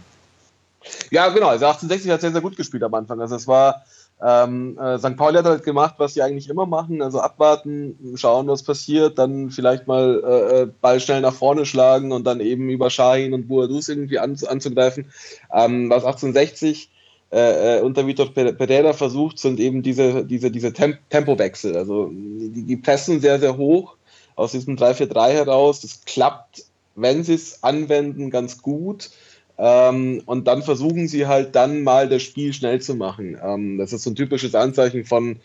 Ja, 1.10 1.30
genau. 1.30 1.48
Also 1.48 1.66
1860 1.66 2.12
hat 2.12 2.22
sehr, 2.22 2.32
sehr 2.32 2.42
gut 2.42 2.56
gespielt 2.56 2.84
am 2.84 2.94
Anfang. 2.94 3.20
Also 3.20 3.36
es 3.36 3.48
war, 3.48 3.86
ähm, 4.22 4.78
äh, 4.78 5.00
St. 5.00 5.18
Pauli 5.18 5.40
hat 5.40 5.46
halt 5.46 5.64
gemacht, 5.64 5.96
was 5.98 6.14
sie 6.14 6.22
eigentlich 6.22 6.48
immer 6.48 6.68
machen. 6.68 7.02
Also 7.02 7.22
abwarten, 7.22 8.14
schauen, 8.18 8.46
was 8.46 8.62
passiert, 8.62 9.18
dann 9.18 9.50
vielleicht 9.50 9.88
mal 9.88 10.22
äh, 10.24 10.62
äh 10.62 10.68
Ball 10.68 11.00
schnell 11.00 11.22
nach 11.22 11.34
vorne 11.34 11.66
schlagen 11.66 12.12
und 12.12 12.28
dann 12.28 12.40
eben 12.40 12.70
über 12.70 12.92
Shahin 12.92 13.34
und 13.34 13.48
Boadus 13.48 13.90
irgendwie 13.90 14.20
an, 14.20 14.38
anzugreifen. 14.48 15.12
Ähm, 15.52 15.90
was 15.90 16.06
1860 16.06 16.92
äh, 17.34 17.78
äh, 17.78 17.82
unter 17.82 18.06
Vitor 18.06 18.32
Pereira 18.32 18.94
versucht, 18.94 19.40
sind 19.40 19.60
eben 19.60 19.82
diese, 19.82 20.24
diese, 20.24 20.52
diese 20.52 20.72
Temp 20.72 21.00
Tempowechsel. 21.10 21.76
Also 21.76 22.12
die, 22.14 22.64
die 22.64 22.78
pressen 22.78 23.22
sehr, 23.22 23.40
sehr 23.40 23.58
hoch 23.58 23.96
aus 24.36 24.52
diesem 24.52 24.76
3-4-3 24.76 25.30
heraus. 25.32 25.82
Das 25.82 26.06
klappt, 26.06 26.66
wenn 26.96 27.24
sie 27.24 27.34
es 27.34 27.64
anwenden, 27.64 28.30
ganz 28.30 28.62
gut. 28.62 29.10
Ähm, 29.58 30.22
und 30.28 30.48
dann 30.48 30.62
versuchen 30.62 31.08
sie 31.08 31.26
halt 31.26 31.56
dann 31.56 31.82
mal 31.82 32.08
das 32.08 32.22
Spiel 32.22 32.54
schnell 32.54 32.82
zu 32.82 32.94
machen. 32.94 33.36
Ähm, 33.44 33.80
das 33.80 33.94
ist 33.94 34.04
so 34.04 34.12
ein 34.12 34.16
typisches 34.16 34.54
Anzeichen 34.54 35.04
von 35.04 35.38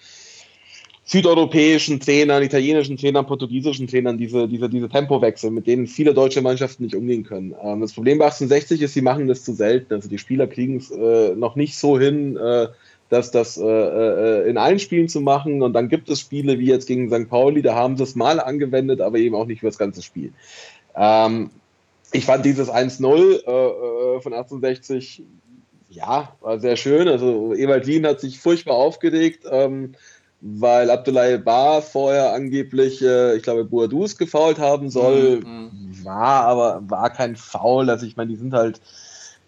südeuropäischen 1.08 2.00
Trainern, 2.00 2.42
italienischen 2.42 2.98
Trainern, 2.98 3.26
portugiesischen 3.26 3.86
Trainern, 3.86 4.18
diese, 4.18 4.46
diese, 4.46 4.68
diese 4.68 4.90
Tempowechsel, 4.90 5.50
mit 5.50 5.66
denen 5.66 5.86
viele 5.86 6.12
deutsche 6.12 6.42
Mannschaften 6.42 6.82
nicht 6.82 6.94
umgehen 6.94 7.24
können. 7.24 7.54
Ähm, 7.62 7.80
das 7.80 7.94
Problem 7.94 8.18
bei 8.18 8.26
1860 8.26 8.82
ist, 8.82 8.92
sie 8.92 9.00
machen 9.00 9.26
das 9.26 9.42
zu 9.42 9.54
selten. 9.54 9.94
Also 9.94 10.10
die 10.10 10.18
Spieler 10.18 10.46
kriegen 10.46 10.76
es 10.76 10.90
äh, 10.90 11.34
noch 11.34 11.56
nicht 11.56 11.78
so 11.78 11.98
hin, 11.98 12.36
äh, 12.36 12.68
dass 13.08 13.30
das 13.30 13.56
äh, 13.56 13.64
äh, 13.64 14.50
in 14.50 14.58
allen 14.58 14.78
Spielen 14.78 15.08
zu 15.08 15.22
machen. 15.22 15.62
Und 15.62 15.72
dann 15.72 15.88
gibt 15.88 16.10
es 16.10 16.20
Spiele 16.20 16.58
wie 16.58 16.66
jetzt 16.66 16.86
gegen 16.86 17.08
St. 17.08 17.30
Pauli, 17.30 17.62
da 17.62 17.74
haben 17.74 17.96
sie 17.96 18.02
es 18.02 18.14
mal 18.14 18.38
angewendet, 18.38 19.00
aber 19.00 19.16
eben 19.16 19.34
auch 19.34 19.46
nicht 19.46 19.60
für 19.60 19.66
das 19.66 19.78
ganze 19.78 20.02
Spiel. 20.02 20.34
Ähm, 20.94 21.48
ich 22.12 22.26
fand 22.26 22.44
dieses 22.44 22.70
1-0 22.70 23.06
äh, 23.06 24.16
äh, 24.16 24.20
von 24.20 24.34
1860 24.34 25.22
ja, 25.90 26.36
war 26.42 26.60
sehr 26.60 26.76
schön. 26.76 27.08
Also 27.08 27.54
Ewald 27.54 27.86
Wien 27.86 28.06
hat 28.06 28.20
sich 28.20 28.38
furchtbar 28.38 28.74
aufgeregt. 28.74 29.44
Ähm, 29.50 29.94
weil 30.40 30.90
Abdoulaye 30.90 31.38
Bar 31.38 31.82
vorher 31.82 32.32
angeblich, 32.32 33.02
äh, 33.02 33.36
ich 33.36 33.42
glaube, 33.42 33.64
Boadus 33.64 34.16
gefault 34.16 34.58
haben 34.58 34.90
soll. 34.90 35.40
Mhm. 35.40 36.04
War 36.04 36.44
aber 36.44 36.82
war 36.86 37.10
kein 37.10 37.36
Foul. 37.36 37.90
Also 37.90 38.06
ich 38.06 38.16
meine, 38.16 38.30
die 38.30 38.36
sind 38.36 38.54
halt 38.54 38.80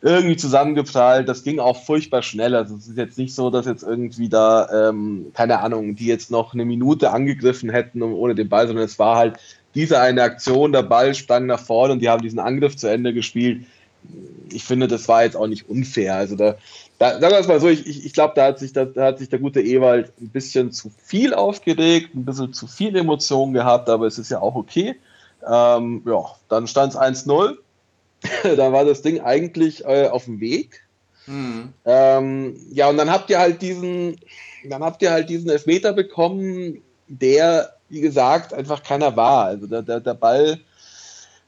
irgendwie 0.02 0.36
zusammengeprallt. 0.36 1.28
Das 1.28 1.44
ging 1.44 1.60
auch 1.60 1.84
furchtbar 1.84 2.22
schnell. 2.22 2.54
Also 2.54 2.74
es 2.74 2.88
ist 2.88 2.96
jetzt 2.96 3.18
nicht 3.18 3.34
so, 3.34 3.50
dass 3.50 3.66
jetzt 3.66 3.82
irgendwie 3.82 4.28
da, 4.28 4.88
ähm, 4.88 5.26
keine 5.34 5.60
Ahnung, 5.60 5.94
die 5.94 6.06
jetzt 6.06 6.30
noch 6.30 6.54
eine 6.54 6.64
Minute 6.64 7.10
angegriffen 7.12 7.70
hätten 7.70 8.02
ohne 8.02 8.34
den 8.34 8.48
Ball, 8.48 8.66
sondern 8.66 8.84
es 8.84 8.98
war 8.98 9.16
halt 9.16 9.38
diese 9.74 10.00
eine 10.00 10.22
Aktion, 10.22 10.72
der 10.72 10.82
Ball 10.82 11.14
sprang 11.14 11.46
nach 11.46 11.60
vorne 11.60 11.92
und 11.92 12.00
die 12.00 12.08
haben 12.08 12.22
diesen 12.22 12.40
Angriff 12.40 12.76
zu 12.76 12.88
Ende 12.88 13.14
gespielt. 13.14 13.64
Ich 14.50 14.64
finde, 14.64 14.88
das 14.88 15.06
war 15.06 15.22
jetzt 15.22 15.36
auch 15.36 15.46
nicht 15.46 15.68
unfair. 15.68 16.16
Also 16.16 16.34
da, 16.34 16.56
da, 17.00 17.18
sagen 17.18 17.32
wir 17.32 17.38
es 17.38 17.48
mal 17.48 17.60
so, 17.60 17.68
ich, 17.68 17.86
ich, 17.86 18.04
ich 18.04 18.12
glaube, 18.12 18.34
da, 18.36 18.44
hat 18.44 18.58
sich, 18.58 18.74
da, 18.74 18.84
da 18.84 19.06
hat 19.06 19.18
sich 19.18 19.30
der 19.30 19.38
gute 19.38 19.62
Ewald 19.62 20.12
ein 20.20 20.28
bisschen 20.28 20.70
zu 20.70 20.90
viel 21.02 21.32
aufgeregt, 21.32 22.14
ein 22.14 22.26
bisschen 22.26 22.52
zu 22.52 22.66
viel 22.66 22.94
Emotionen 22.94 23.54
gehabt, 23.54 23.88
aber 23.88 24.06
es 24.06 24.18
ist 24.18 24.30
ja 24.30 24.40
auch 24.42 24.54
okay. 24.54 24.96
Ähm, 25.50 26.02
ja, 26.04 26.26
dann 26.50 26.66
stand 26.66 26.92
es 26.92 26.98
1-0. 26.98 27.56
da 28.54 28.70
war 28.70 28.84
das 28.84 29.00
Ding 29.00 29.22
eigentlich 29.22 29.82
äh, 29.86 30.08
auf 30.08 30.26
dem 30.26 30.40
Weg. 30.40 30.86
Mhm. 31.26 31.72
Ähm, 31.86 32.56
ja, 32.70 32.90
und 32.90 32.98
dann 32.98 33.10
habt 33.10 33.30
ihr 33.30 33.38
halt 33.38 33.62
diesen, 33.62 34.20
dann 34.68 34.84
habt 34.84 35.00
ihr 35.00 35.10
halt 35.10 35.30
diesen 35.30 35.48
Elfmeter 35.48 35.94
bekommen, 35.94 36.82
der, 37.08 37.76
wie 37.88 38.02
gesagt, 38.02 38.52
einfach 38.52 38.82
keiner 38.82 39.16
war. 39.16 39.46
Also 39.46 39.66
der, 39.66 39.80
der, 39.80 40.00
der 40.00 40.14
Ball 40.14 40.60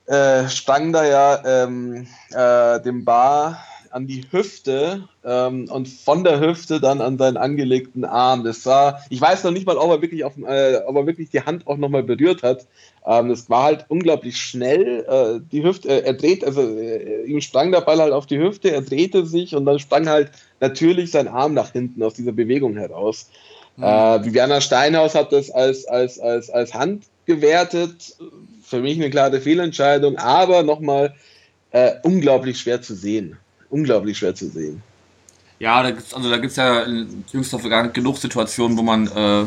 äh, 0.07 0.49
sprang 0.49 0.95
da 0.95 1.05
ja 1.05 1.65
ähm, 1.65 2.07
äh, 2.31 2.81
dem 2.81 3.05
Bar 3.05 3.63
an 3.93 4.07
die 4.07 4.25
Hüfte 4.31 5.07
ähm, 5.25 5.69
und 5.71 5.89
von 5.89 6.25
der 6.25 6.41
Hüfte 6.41 6.81
dann 6.81 7.01
an 7.01 7.19
seinen 7.19 7.37
angelegten 7.37 8.05
Arm. 8.05 8.43
Das 8.43 8.65
war, 8.65 9.03
ich 9.11 9.21
weiß 9.21 9.45
noch 9.45 9.51
nicht 9.51 9.67
mal, 9.67 9.77
ob 9.77 9.91
er 9.91 10.03
wirklich, 10.03 10.25
auf, 10.25 10.33
äh, 10.39 10.81
ob 10.87 10.97
er 10.97 11.07
wirklich 11.07 11.31
die 11.31 11.43
Hand 11.43 11.67
auch 11.67 11.77
nochmal 11.77 12.03
berührt 12.03 12.43
hat. 12.43 12.67
Ähm, 13.07 13.29
das 13.29 13.51
war 13.51 13.65
halt 13.65 13.85
unglaublich 13.89 14.39
schnell. 14.39 15.05
Äh, 15.09 15.41
die 15.53 15.63
Hüfte, 15.63 15.89
äh, 15.89 16.07
er 16.07 16.15
dreht, 16.15 16.45
also 16.45 16.63
äh, 16.63 17.25
ihm 17.25 17.41
sprang 17.41 17.71
der 17.71 17.83
Ball 17.83 17.99
halt 17.99 18.13
auf 18.13 18.27
die 18.27 18.39
Hüfte, 18.39 18.71
er 18.71 18.83
drehte 18.83 19.27
sich 19.27 19.55
und 19.55 19.67
dann 19.67 19.79
sprang 19.79 20.09
halt 20.09 20.31
natürlich 20.61 21.11
sein 21.11 21.29
Arm 21.29 21.53
nach 21.53 21.73
hinten 21.73 22.03
aus 22.03 22.15
dieser 22.15 22.33
Bewegung 22.33 22.77
heraus. 22.77 23.29
Mhm. 23.77 23.85
Äh, 23.85 24.25
Viviana 24.25 24.61
Steinhaus 24.61 25.15
hat 25.15 25.33
das 25.33 25.51
als, 25.51 25.87
als, 25.87 26.19
als, 26.19 26.49
als 26.49 26.73
Hand 26.73 27.05
gewertet. 27.27 28.17
Für 28.63 28.81
mich 28.81 28.97
eine 28.97 29.11
klare 29.11 29.41
Fehlentscheidung, 29.41 30.17
aber 30.17 30.63
nochmal 30.63 31.15
äh, 31.73 31.93
unglaublich 32.03 32.59
schwer 32.59 32.81
zu 32.81 32.95
sehen 32.95 33.37
unglaublich 33.73 34.19
schwer 34.19 34.35
zu 34.35 34.49
sehen. 34.49 34.83
Ja, 35.59 35.83
da 35.83 35.91
gibt's, 35.91 36.13
also 36.13 36.31
da 36.31 36.37
gibt 36.39 36.51
es 36.51 36.57
ja 36.57 36.83
in 36.83 37.25
jüngster 37.33 37.59
Vergangenheit 37.59 37.95
genug 37.95 38.19
Situationen, 38.19 38.77
wo 38.77 38.83
man 38.83 39.07
äh, 39.07 39.47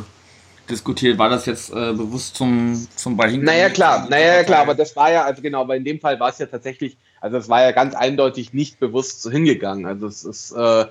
diskutiert, 0.69 1.17
war 1.17 1.29
das 1.29 1.45
jetzt 1.45 1.69
äh, 1.71 1.93
bewusst 1.93 2.35
zum, 2.35 2.87
zum 2.95 3.17
Ball 3.17 3.37
Naja, 3.37 3.69
klar, 3.69 4.07
naja, 4.09 4.43
klar, 4.43 4.61
aber 4.61 4.75
das 4.75 4.95
war 4.95 5.11
ja, 5.11 5.23
also 5.23 5.41
genau, 5.41 5.61
aber 5.61 5.75
in 5.75 5.83
dem 5.83 5.99
Fall 5.99 6.19
war 6.19 6.29
es 6.29 6.39
ja 6.39 6.45
tatsächlich, 6.45 6.97
also 7.21 7.37
es 7.37 7.49
war 7.49 7.61
ja 7.61 7.71
ganz 7.71 7.95
eindeutig 7.95 8.53
nicht 8.53 8.79
bewusst 8.79 9.21
so 9.21 9.29
hingegangen. 9.29 9.85
Also 9.85 10.07
es 10.07 10.23
ist, 10.23 10.51
äh, 10.53 10.85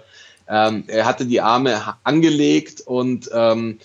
ähm, 0.49 0.85
er 0.87 1.07
hatte 1.07 1.26
die 1.26 1.41
Arme 1.41 1.97
angelegt 2.05 2.83
und 2.83 3.31
ähm, 3.33 3.79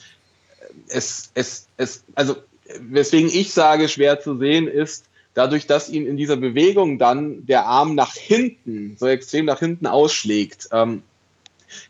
es, 0.89 1.31
es, 1.33 1.67
es, 1.77 2.03
also 2.15 2.35
weswegen 2.79 3.29
ich 3.29 3.53
sage, 3.53 3.87
schwer 3.87 4.19
zu 4.19 4.37
sehen 4.37 4.67
ist, 4.67 5.05
dadurch, 5.39 5.67
dass 5.67 5.89
ihm 5.89 6.05
in 6.05 6.17
dieser 6.17 6.35
Bewegung 6.35 6.99
dann 6.99 7.45
der 7.45 7.65
Arm 7.65 7.95
nach 7.95 8.13
hinten, 8.13 8.97
so 8.99 9.07
extrem 9.07 9.45
nach 9.45 9.59
hinten 9.59 9.87
ausschlägt, 9.87 10.67
ähm, 10.73 11.01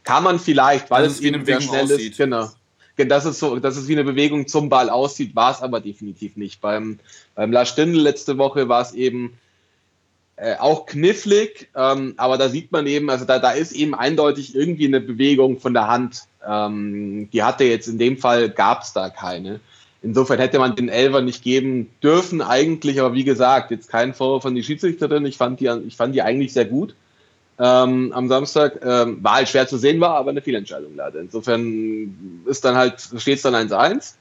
kann 0.04 0.24
man 0.24 0.38
vielleicht, 0.38 0.92
weil 0.92 1.06
es 1.06 1.20
ihm 1.20 1.44
sehr 1.44 1.60
schnell 1.60 1.86
aussieht. 1.86 2.12
ist, 2.12 2.18
genau, 2.18 2.50
dass 2.96 3.26
es 3.26 3.40
so, 3.40 3.58
dass 3.58 3.76
es 3.76 3.88
wie 3.88 3.94
eine 3.94 4.04
Bewegung 4.04 4.48
zum 4.48 4.70
Ball 4.70 4.90
aussieht, 4.90 5.36
war 5.36 5.52
es 5.52 5.62
aber 5.64 5.82
definitiv 5.82 6.38
nicht. 6.38 6.62
Beim, 6.62 7.00
beim 7.34 7.52
La 7.52 7.66
Stindl 7.66 8.00
letzte 8.00 8.38
Woche 8.38 8.70
war 8.70 8.84
es 8.84 8.94
eben 8.94 9.40
äh, 10.36 10.56
auch 10.58 10.86
knifflig, 10.86 11.70
ähm, 11.76 12.14
aber 12.18 12.38
da 12.38 12.50
sieht 12.50 12.72
man 12.72 12.86
eben, 12.86 13.10
also 13.10 13.26
da, 13.26 13.40
da 13.40 13.50
ist 13.50 13.72
eben 13.72 13.96
eindeutig 13.96 14.54
irgendwie 14.54 14.86
eine 14.86 15.02
Bewegung 15.02 15.60
von 15.60 15.74
der 15.74 15.88
Hand. 15.88 16.26
Ähm, 16.48 17.30
die 17.32 17.42
hatte 17.42 17.64
jetzt 17.64 17.88
in 17.88 17.98
dem 17.98 18.18
Fall 18.18 18.50
gab 18.50 18.84
es 18.84 18.94
da 18.94 19.10
keine. 19.10 19.60
Insofern 20.02 20.40
hätte 20.40 20.60
man 20.60 20.76
den 20.76 20.88
Elver 20.88 21.22
nicht 21.22 21.44
geben 21.44 21.90
dürfen 22.02 22.42
eigentlich, 22.42 23.00
aber 23.02 23.14
wie 23.14 23.26
gesagt, 23.26 23.72
jetzt 23.72 23.90
kein 23.90 24.14
Vorwurf 24.14 24.44
von 24.44 24.56
die 24.56 24.64
Schiedsrichterin. 24.64 25.26
Ich 25.26 25.38
fand 25.38 25.60
die, 25.60 25.68
ich 25.88 25.98
fand 25.98 26.16
die 26.16 26.22
eigentlich 26.22 26.54
sehr 26.54 26.66
gut 26.66 26.96
ähm, 27.60 28.14
am 28.14 28.30
Samstag. 28.30 28.80
Ähm, 28.84 29.22
war 29.22 29.36
halt 29.36 29.50
schwer 29.50 29.68
zu 29.68 29.78
sehen, 29.78 30.00
war 30.00 30.16
aber 30.16 30.32
eine 30.32 30.42
Fehlentscheidung 30.42 30.96
leider. 30.96 31.20
Insofern 31.20 32.44
ist 32.46 32.64
dann 32.64 32.76
halt, 32.76 33.02
steht 33.18 33.38
es 33.38 33.42
dann 33.42 33.56
1-1. 33.56 34.14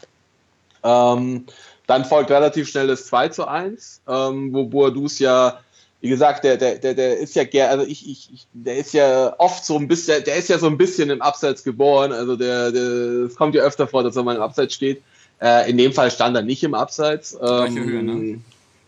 Ähm, 0.82 1.44
dann 1.86 2.04
folgt 2.04 2.30
relativ 2.30 2.68
schnell 2.68 2.88
das 2.88 3.06
2 3.06 3.28
zu 3.28 3.46
1, 3.46 4.02
ähm, 4.08 4.52
wo 4.52 4.64
Boadus 4.64 5.20
ja, 5.20 5.60
wie 6.00 6.08
gesagt, 6.08 6.44
der, 6.44 6.56
der, 6.56 6.76
der, 6.78 6.94
der 6.94 7.18
ist 7.18 7.34
ja 7.34 7.44
also 7.68 7.86
ich, 7.86 8.08
ich, 8.10 8.46
der 8.52 8.76
ist 8.76 8.92
ja 8.92 9.34
oft 9.38 9.64
so 9.64 9.76
ein 9.76 9.88
bisschen, 9.88 10.22
der 10.24 10.36
ist 10.36 10.48
ja 10.48 10.58
so 10.58 10.66
ein 10.66 10.76
bisschen 10.76 11.10
im 11.10 11.22
Abseits 11.22 11.62
geboren. 11.62 12.12
Also 12.12 12.36
der, 12.36 12.72
der, 12.72 12.82
es 13.26 13.36
kommt 13.36 13.54
ja 13.54 13.62
öfter 13.62 13.86
vor, 13.86 14.02
dass 14.02 14.16
er 14.16 14.24
mal 14.24 14.36
im 14.36 14.42
Abseits 14.42 14.74
steht. 14.74 15.02
Äh, 15.40 15.70
in 15.70 15.78
dem 15.78 15.92
Fall 15.92 16.10
stand 16.10 16.36
er 16.36 16.42
nicht 16.42 16.62
im 16.64 16.74
Abseits. 16.74 17.34
Ähm, 17.34 17.38
gleiche 17.40 17.84
Höhe, 17.84 18.02
ne? 18.02 18.40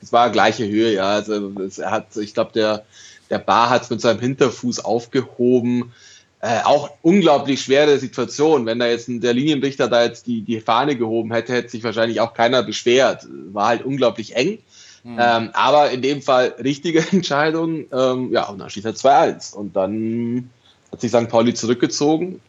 Es 0.02 0.12
war 0.12 0.30
gleiche 0.30 0.66
Höhe, 0.66 0.94
ja. 0.94 1.10
Also 1.10 1.52
es, 1.60 1.78
er 1.78 1.90
hat, 1.90 2.16
ich 2.16 2.34
glaube, 2.34 2.52
der, 2.52 2.84
der 3.28 3.38
Bar 3.38 3.70
hat 3.70 3.82
es 3.82 3.90
mit 3.90 4.00
seinem 4.00 4.20
Hinterfuß 4.20 4.84
aufgehoben. 4.84 5.92
Äh, 6.42 6.62
auch 6.64 6.90
unglaublich 7.02 7.60
schwere 7.60 7.98
Situation. 7.98 8.64
Wenn 8.64 8.78
da 8.78 8.86
jetzt 8.86 9.08
der 9.08 9.34
Linienrichter 9.34 9.88
da 9.88 10.04
jetzt 10.04 10.26
die, 10.26 10.40
die 10.40 10.60
Fahne 10.60 10.96
gehoben 10.96 11.32
hätte, 11.32 11.52
hätte 11.52 11.68
sich 11.68 11.84
wahrscheinlich 11.84 12.20
auch 12.20 12.32
keiner 12.32 12.62
beschwert. 12.62 13.26
War 13.52 13.68
halt 13.68 13.84
unglaublich 13.84 14.36
eng. 14.36 14.58
Mhm. 15.04 15.18
Ähm, 15.20 15.50
aber 15.52 15.90
in 15.90 16.02
dem 16.02 16.22
Fall 16.22 16.54
richtige 16.62 17.04
Entscheidung. 17.12 17.86
Ähm, 17.92 18.32
ja, 18.32 18.48
und 18.48 18.58
dann 18.58 18.70
steht 18.70 18.86
er 18.86 18.94
2-1. 18.94 19.54
Und 19.54 19.76
dann 19.76 20.50
hat 20.90 21.00
sich 21.00 21.10
St. 21.10 21.28
Pauli 21.28 21.54
zurückgezogen. 21.54 22.40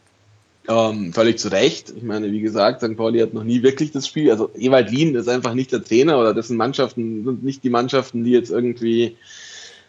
Ähm, 0.68 1.12
völlig 1.12 1.38
zu 1.38 1.48
Recht. 1.48 1.92
Ich 1.96 2.04
meine, 2.04 2.30
wie 2.30 2.40
gesagt, 2.40 2.82
St. 2.82 2.96
Pauli 2.96 3.18
hat 3.18 3.34
noch 3.34 3.42
nie 3.42 3.62
wirklich 3.62 3.90
das 3.90 4.06
Spiel. 4.06 4.30
Also 4.30 4.50
Ewald 4.56 4.90
Lien 4.90 5.14
ist 5.16 5.28
einfach 5.28 5.54
nicht 5.54 5.72
der 5.72 5.82
Trainer 5.82 6.18
oder 6.18 6.34
dessen 6.34 6.56
Mannschaften 6.56 7.24
sind 7.24 7.42
nicht 7.42 7.64
die 7.64 7.70
Mannschaften, 7.70 8.22
die 8.22 8.30
jetzt 8.30 8.50
irgendwie 8.50 9.16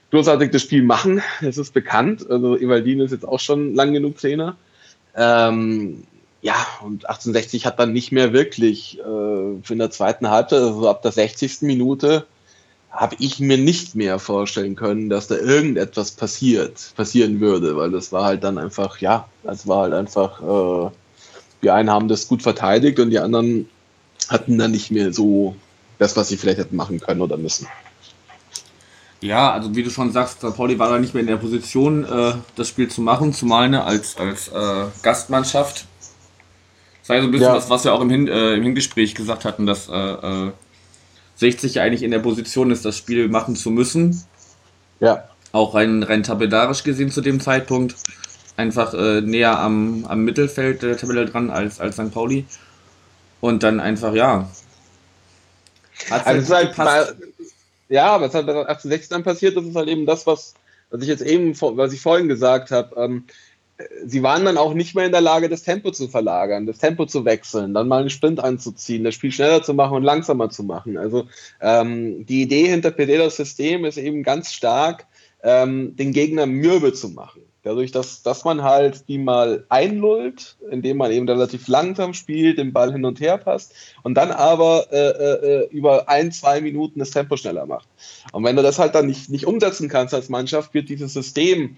großartig 0.09 0.51
das 0.51 0.63
Spiel 0.63 0.81
machen. 0.83 1.21
Das 1.41 1.57
ist 1.57 1.73
bekannt. 1.73 2.29
Also 2.29 2.57
Ewald 2.57 2.85
Lien 2.85 3.01
ist 3.01 3.11
jetzt 3.11 3.27
auch 3.27 3.39
schon 3.39 3.75
lang 3.75 3.93
genug 3.93 4.17
Trainer. 4.17 4.55
Ähm, 5.15 6.05
ja, 6.41 6.55
und 6.81 7.05
1860 7.05 7.65
hat 7.65 7.79
dann 7.79 7.93
nicht 7.93 8.11
mehr 8.11 8.33
wirklich 8.33 8.99
äh, 8.99 9.71
in 9.71 9.79
der 9.79 9.91
zweiten 9.91 10.29
Halbzeit, 10.29 10.59
also 10.59 10.89
ab 10.89 11.01
der 11.03 11.11
60. 11.11 11.61
Minute, 11.61 12.25
habe 12.93 13.15
ich 13.17 13.39
mir 13.39 13.57
nicht 13.57 13.95
mehr 13.95 14.19
vorstellen 14.19 14.75
können, 14.75 15.09
dass 15.09 15.27
da 15.27 15.35
irgendetwas 15.35 16.11
passiert, 16.11 16.93
passieren 16.95 17.39
würde, 17.39 17.75
weil 17.75 17.91
das 17.91 18.11
war 18.11 18.25
halt 18.25 18.43
dann 18.43 18.59
einfach, 18.59 18.99
ja, 18.99 19.27
es 19.43 19.67
war 19.67 19.81
halt 19.83 19.93
einfach, 19.93 20.41
äh, 20.41 20.91
die 21.63 21.71
einen 21.71 21.89
haben 21.89 22.07
das 22.07 22.27
gut 22.27 22.43
verteidigt 22.43 22.99
und 22.99 23.09
die 23.09 23.19
anderen 23.19 23.67
hatten 24.29 24.59
dann 24.59 24.71
nicht 24.71 24.91
mehr 24.91 25.11
so 25.11 25.55
das, 25.97 26.15
was 26.15 26.29
sie 26.29 26.37
vielleicht 26.37 26.59
hätten 26.59 26.75
machen 26.75 26.99
können 26.99 27.21
oder 27.21 27.35
müssen. 27.35 27.67
Ja, 29.21 29.51
also 29.53 29.75
wie 29.75 29.83
du 29.83 29.89
schon 29.89 30.11
sagst, 30.11 30.39
St. 30.39 30.55
Pauli 30.55 30.77
war 30.77 30.89
da 30.89 30.99
nicht 30.99 31.13
mehr 31.13 31.21
in 31.21 31.27
der 31.27 31.37
Position, 31.37 32.03
äh, 32.03 32.33
das 32.55 32.67
Spiel 32.67 32.89
zu 32.89 33.01
machen, 33.01 33.33
zumal 33.33 33.69
ne, 33.69 33.83
als, 33.83 34.17
als 34.17 34.49
äh, 34.49 34.85
Gastmannschaft. 35.01 35.85
Das 36.99 37.09
war 37.09 37.15
ja 37.15 37.21
so 37.21 37.27
ein 37.27 37.31
bisschen 37.31 37.47
ja. 37.47 37.55
was, 37.55 37.69
was 37.69 37.85
wir 37.85 37.93
auch 37.93 38.01
im, 38.01 38.09
Hin 38.09 38.27
äh, 38.27 38.53
im 38.53 38.63
Hingespräch 38.63 39.15
gesagt 39.15 39.45
hatten, 39.45 39.65
dass 39.65 39.89
äh, 39.89 40.51
60 41.35 41.71
äh, 41.71 41.79
ja 41.79 41.83
eigentlich 41.83 42.03
in 42.03 42.11
der 42.11 42.19
Position 42.19 42.71
ist, 42.71 42.85
das 42.85 42.97
Spiel 42.97 43.27
machen 43.27 43.55
zu 43.55 43.71
müssen. 43.71 44.23
Ja. 44.99 45.29
Auch 45.51 45.75
rein, 45.75 46.03
rein 46.03 46.23
tabellarisch 46.23 46.83
gesehen 46.83 47.11
zu 47.11 47.21
dem 47.21 47.39
Zeitpunkt. 47.39 47.95
Einfach 48.55 48.93
äh, 48.93 49.21
näher 49.21 49.59
am, 49.59 50.05
am 50.05 50.23
Mittelfeld 50.23 50.81
der 50.83 50.97
Tabelle 50.97 51.25
dran 51.25 51.49
als, 51.49 51.79
als 51.79 51.95
St. 51.95 52.11
Pauli. 52.11 52.45
Und 53.41 53.63
dann 53.63 53.79
einfach, 53.79 54.13
ja. 54.13 54.49
Hat's 56.09 56.25
also 56.25 56.55
halt, 56.55 56.77
halt 56.77 57.15
ja, 57.89 58.07
aber 58.07 58.25
es 58.27 58.33
hat 58.33 58.45
bei 58.45 58.53
1860 58.53 59.09
dann 59.09 59.23
passiert, 59.23 59.57
das 59.57 59.65
ist 59.65 59.75
halt 59.75 59.87
eben 59.87 60.05
das, 60.05 60.25
was, 60.25 60.53
was 60.89 61.01
ich 61.01 61.07
jetzt 61.07 61.21
eben, 61.21 61.59
was 61.59 61.93
ich 61.93 62.01
vorhin 62.01 62.27
gesagt 62.27 62.71
habe. 62.71 62.95
Ähm, 62.95 63.25
sie 64.05 64.23
waren 64.23 64.45
dann 64.45 64.57
auch 64.57 64.73
nicht 64.73 64.95
mehr 64.95 65.05
in 65.05 65.11
der 65.11 65.21
Lage, 65.21 65.49
das 65.49 65.63
Tempo 65.63 65.91
zu 65.91 66.07
verlagern, 66.07 66.67
das 66.67 66.77
Tempo 66.77 67.05
zu 67.05 67.25
wechseln, 67.25 67.73
dann 67.73 67.87
mal 67.87 68.01
einen 68.01 68.09
Sprint 68.09 68.39
anzuziehen, 68.39 69.03
das 69.03 69.15
Spiel 69.15 69.31
schneller 69.31 69.63
zu 69.63 69.73
machen 69.73 69.97
und 69.97 70.03
langsamer 70.03 70.49
zu 70.49 70.63
machen. 70.63 70.97
Also 70.97 71.25
ähm, 71.61 72.25
die 72.25 72.41
Idee 72.43 72.67
hinter 72.67 72.91
Perelos 72.91 73.35
System 73.35 73.85
ist 73.85 73.97
eben 73.97 74.23
ganz 74.23 74.53
stark, 74.53 75.07
ähm, 75.43 75.95
den 75.95 76.13
Gegner 76.13 76.45
mürbe 76.45 76.93
zu 76.93 77.09
machen. 77.09 77.41
Dadurch, 77.63 77.93
dass, 77.93 78.23
dass 78.23 78.43
man 78.43 78.61
halt 78.61 79.07
die 79.07 79.17
mal 79.17 79.65
einlullt, 79.69 80.57
indem 80.69 80.97
man 80.97 81.13
eben 81.13 81.27
relativ 81.27 81.69
langsam 81.69 82.13
spielt, 82.13 82.57
den 82.57 82.73
Ball 82.73 82.91
hin 82.91 83.05
und 83.05 83.21
her 83.21 83.37
passt 83.37 83.73
und 84.03 84.15
dann 84.15 84.31
aber 84.31 84.87
äh, 84.91 84.97
äh, 84.97 85.67
über 85.69 86.09
ein, 86.09 86.33
zwei 86.33 86.59
Minuten 86.59 86.99
das 86.99 87.11
Tempo 87.11 87.37
schneller 87.37 87.65
macht. 87.65 87.87
Und 88.33 88.43
wenn 88.43 88.57
du 88.57 88.63
das 88.63 88.79
halt 88.79 88.95
dann 88.95 89.07
nicht, 89.07 89.29
nicht 89.29 89.47
umsetzen 89.47 89.87
kannst 89.87 90.13
als 90.13 90.27
Mannschaft, 90.27 90.73
wird 90.73 90.89
dieses 90.89 91.13
System 91.13 91.77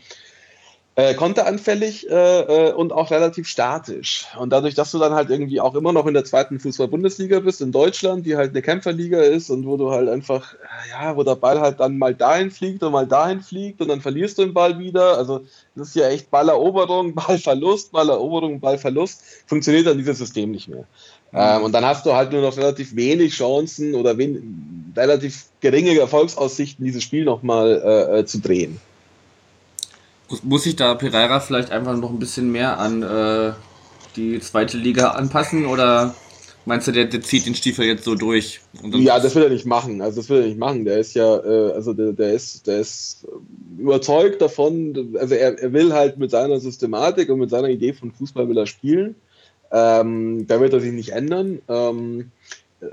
äh, 0.98 1.14
konteranfällig 1.14 2.10
äh, 2.10 2.70
äh, 2.70 2.72
und 2.72 2.94
auch 2.94 3.12
relativ 3.12 3.50
statisch. 3.50 4.28
Und 4.40 4.52
dadurch, 4.52 4.76
dass 4.76 4.92
du 4.92 5.00
dann 5.00 5.14
halt 5.14 5.30
irgendwie 5.30 5.60
auch 5.60 5.76
immer 5.76 5.92
noch 5.92 6.06
in 6.06 6.14
der 6.14 6.24
zweiten 6.24 6.58
Fußball-Bundesliga 6.58 7.42
bist, 7.42 7.60
in 7.60 7.74
Deutschland, 7.74 8.26
die 8.26 8.38
halt 8.38 8.52
eine 8.52 8.62
Kämpferliga 8.62 9.20
ist 9.20 9.50
und 9.50 9.66
wo 9.66 9.76
du 9.76 9.92
halt 9.92 10.08
einfach, 10.08 10.54
äh, 10.54 10.92
ja, 10.92 11.18
wo 11.18 11.24
der 11.24 11.36
Ball 11.36 11.60
halt 11.60 11.82
dann 11.82 11.98
mal 11.98 12.16
dahin 12.16 12.50
fliegt 12.50 12.82
und 12.82 12.94
mal 12.94 13.08
dahin 13.08 13.42
fliegt 13.42 13.82
und 13.82 13.90
dann 13.90 14.00
verlierst 14.00 14.38
du 14.38 14.44
den 14.44 14.54
Ball 14.54 14.80
wieder. 14.80 15.18
Also 15.18 15.42
das 15.76 15.90
ist 15.90 15.96
ja 15.96 16.08
echt 16.08 16.32
Balleroberung, 16.32 17.14
Ballverlust, 17.16 17.92
Balleroberung, 17.92 18.62
Ballverlust. 18.62 19.22
Funktioniert 19.48 19.88
dann 19.88 19.98
dieses 19.98 20.18
System 20.18 20.52
nicht 20.52 20.70
mehr. 20.70 20.86
Ähm, 21.34 21.64
und 21.64 21.74
dann 21.74 21.84
hast 21.84 22.06
du 22.06 22.14
halt 22.14 22.32
nur 22.32 22.42
noch 22.42 22.56
relativ 22.56 22.96
wenig 22.96 23.34
Chancen 23.34 23.96
oder 23.96 24.18
wen 24.18 24.94
relativ 24.96 25.48
geringe 25.60 26.00
Erfolgsaussichten, 26.00 26.86
dieses 26.86 27.04
Spiel 27.04 27.26
nochmal 27.26 27.82
äh, 27.84 28.20
äh, 28.20 28.26
zu 28.26 28.40
drehen. 28.40 28.80
Muss 30.44 30.64
sich 30.64 30.76
da 30.76 30.96
Pereira 30.96 31.40
vielleicht 31.40 31.72
einfach 31.72 31.96
noch 31.96 32.10
ein 32.10 32.20
bisschen 32.20 32.52
mehr 32.52 32.80
an 32.80 33.04
äh, 33.04 33.54
die 34.16 34.40
zweite 34.40 34.78
Liga 34.78 35.10
anpassen 35.12 35.66
oder 35.66 36.16
meinst 36.66 36.88
du, 36.88 36.92
der, 36.92 37.06
der 37.06 37.22
zieht 37.22 37.46
den 37.46 37.56
Stiefel 37.56 37.86
jetzt 37.86 38.04
so 38.06 38.16
durch? 38.16 38.62
ja, 38.84 39.20
das 39.20 39.36
will 39.36 39.44
er 39.44 39.50
nicht 39.50 39.66
machen. 39.66 40.02
Also 40.02 40.22
das 40.22 40.30
will 40.30 40.42
er 40.42 40.48
nicht 40.48 40.58
machen. 40.58 40.86
Der 40.86 41.00
ist 41.00 41.14
ja, 41.14 41.38
äh, 41.38 41.74
also 41.74 41.94
der, 41.94 42.14
der 42.14 42.34
ist, 42.34 42.68
der 42.68 42.80
ist 42.80 43.28
überzeugt 43.78 44.42
davon, 44.42 45.16
also 45.20 45.36
er, 45.36 45.60
er 45.60 45.74
will 45.74 45.94
halt 45.94 46.18
mit 46.18 46.32
seiner 46.32 46.60
Systematik 46.60 47.30
und 47.30 47.40
mit 47.40 47.50
seiner 47.50 47.70
Idee 47.70 47.94
von 47.94 48.12
Fußball 48.12 48.50
will 48.50 48.58
er 48.58 48.68
spielen. 48.68 49.16
Ähm, 49.72 50.48
da 50.48 50.60
wird 50.60 50.74
er 50.74 50.80
sich 50.80 50.94
nicht 50.94 51.10
ändern. 51.10 51.62
Ähm, 51.68 52.32
äh, 52.82 52.88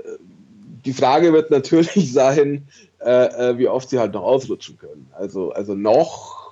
die 0.85 0.93
Frage 0.93 1.33
wird 1.33 1.49
natürlich 1.51 2.13
sein, 2.13 2.67
äh, 2.99 3.51
äh, 3.51 3.57
wie 3.57 3.67
oft 3.67 3.89
sie 3.89 3.99
halt 3.99 4.13
noch 4.13 4.23
ausrutschen 4.23 4.77
können. 4.77 5.07
Also, 5.13 5.51
also 5.51 5.73
noch 5.75 6.42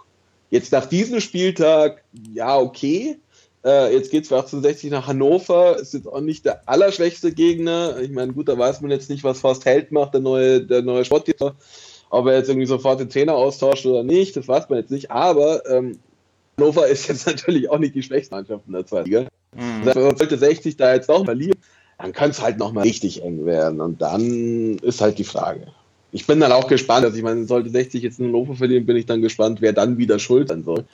Jetzt 0.52 0.74
nach 0.74 0.86
diesem 0.86 1.22
Spieltag, 1.22 2.04
ja, 2.34 2.60
okay. 2.60 3.18
Äh, 3.64 3.94
jetzt 3.96 4.12
geht 4.12 4.24
es 4.24 4.28
für 4.28 4.36
1860 4.36 4.92
nach 4.92 5.08
Hannover. 5.08 5.78
Ist 5.80 5.94
jetzt 5.94 6.08
auch 6.08 6.20
nicht 6.20 6.46
der 6.46 6.68
allerschwächste 6.68 7.32
Gegner. 7.32 8.00
Ich 8.02 8.12
meine, 8.12 8.34
gut, 8.34 8.50
da 8.50 8.58
weiß 8.58 8.82
man 8.82 8.92
jetzt 8.92 9.10
nicht, 9.10 9.24
was 9.24 9.44
Horst 9.44 9.64
Held 9.64 9.94
macht, 9.94 10.14
der 10.14 10.22
neue, 10.22 10.62
der 10.62 10.82
neue 10.82 11.06
Sportdirektor. 11.06 11.56
Ob 12.10 12.28
er 12.28 12.38
jetzt 12.38 12.50
irgendwie 12.50 12.68
sofort 12.68 13.00
den 13.00 13.10
Trainer 13.10 13.34
austauscht 13.36 13.86
oder 13.86 14.04
nicht, 14.04 14.36
das 14.36 14.50
weiß 14.50 14.68
man 14.68 14.80
jetzt 14.80 14.92
nicht. 14.92 15.10
Aber 15.10 15.66
ähm, 15.70 16.00
Hannover 16.60 16.86
ist 16.88 17.08
jetzt 17.08 17.26
natürlich 17.28 17.70
auch 17.70 17.80
nicht 17.80 17.96
die 17.96 18.04
schwächste 18.04 18.36
Mannschaft 18.36 18.66
in 18.68 18.74
der 18.74 18.86
zweiten 18.86 19.06
Liga. 19.06 19.28
Mhm. 19.56 19.88
Also, 19.88 20.02
sollte 20.18 20.38
60 20.38 20.76
da 20.76 20.94
jetzt 20.94 21.08
noch 21.08 21.24
verlieren, 21.24 21.58
dann 21.98 22.12
könnte 22.12 22.32
es 22.32 22.42
halt 22.42 22.58
nochmal 22.58 22.84
richtig 22.84 23.24
eng 23.24 23.46
werden. 23.46 23.80
Und 23.80 24.02
dann 24.02 24.80
ist 24.80 25.00
halt 25.00 25.18
die 25.18 25.24
Frage 25.24 25.68
ich 26.12 26.28
bin 26.28 26.40
dann 26.40 26.52
auch 26.52 26.68
gespannt. 26.68 27.06
Also 27.06 27.18
ich 27.18 27.24
meine, 27.24 27.46
sollte 27.46 27.70
60 27.70 28.04
jetzt 28.04 28.20
in 28.20 28.28
Hannover 28.28 28.56
verlieren, 28.56 28.86
bin 28.86 28.98
ich 28.98 29.06
dann 29.06 29.22
gespannt, 29.22 29.62
wer 29.62 29.74
dann 29.74 29.98
wieder 29.98 30.20
schuld 30.20 30.50
sein 30.50 30.64
soll. 30.64 30.86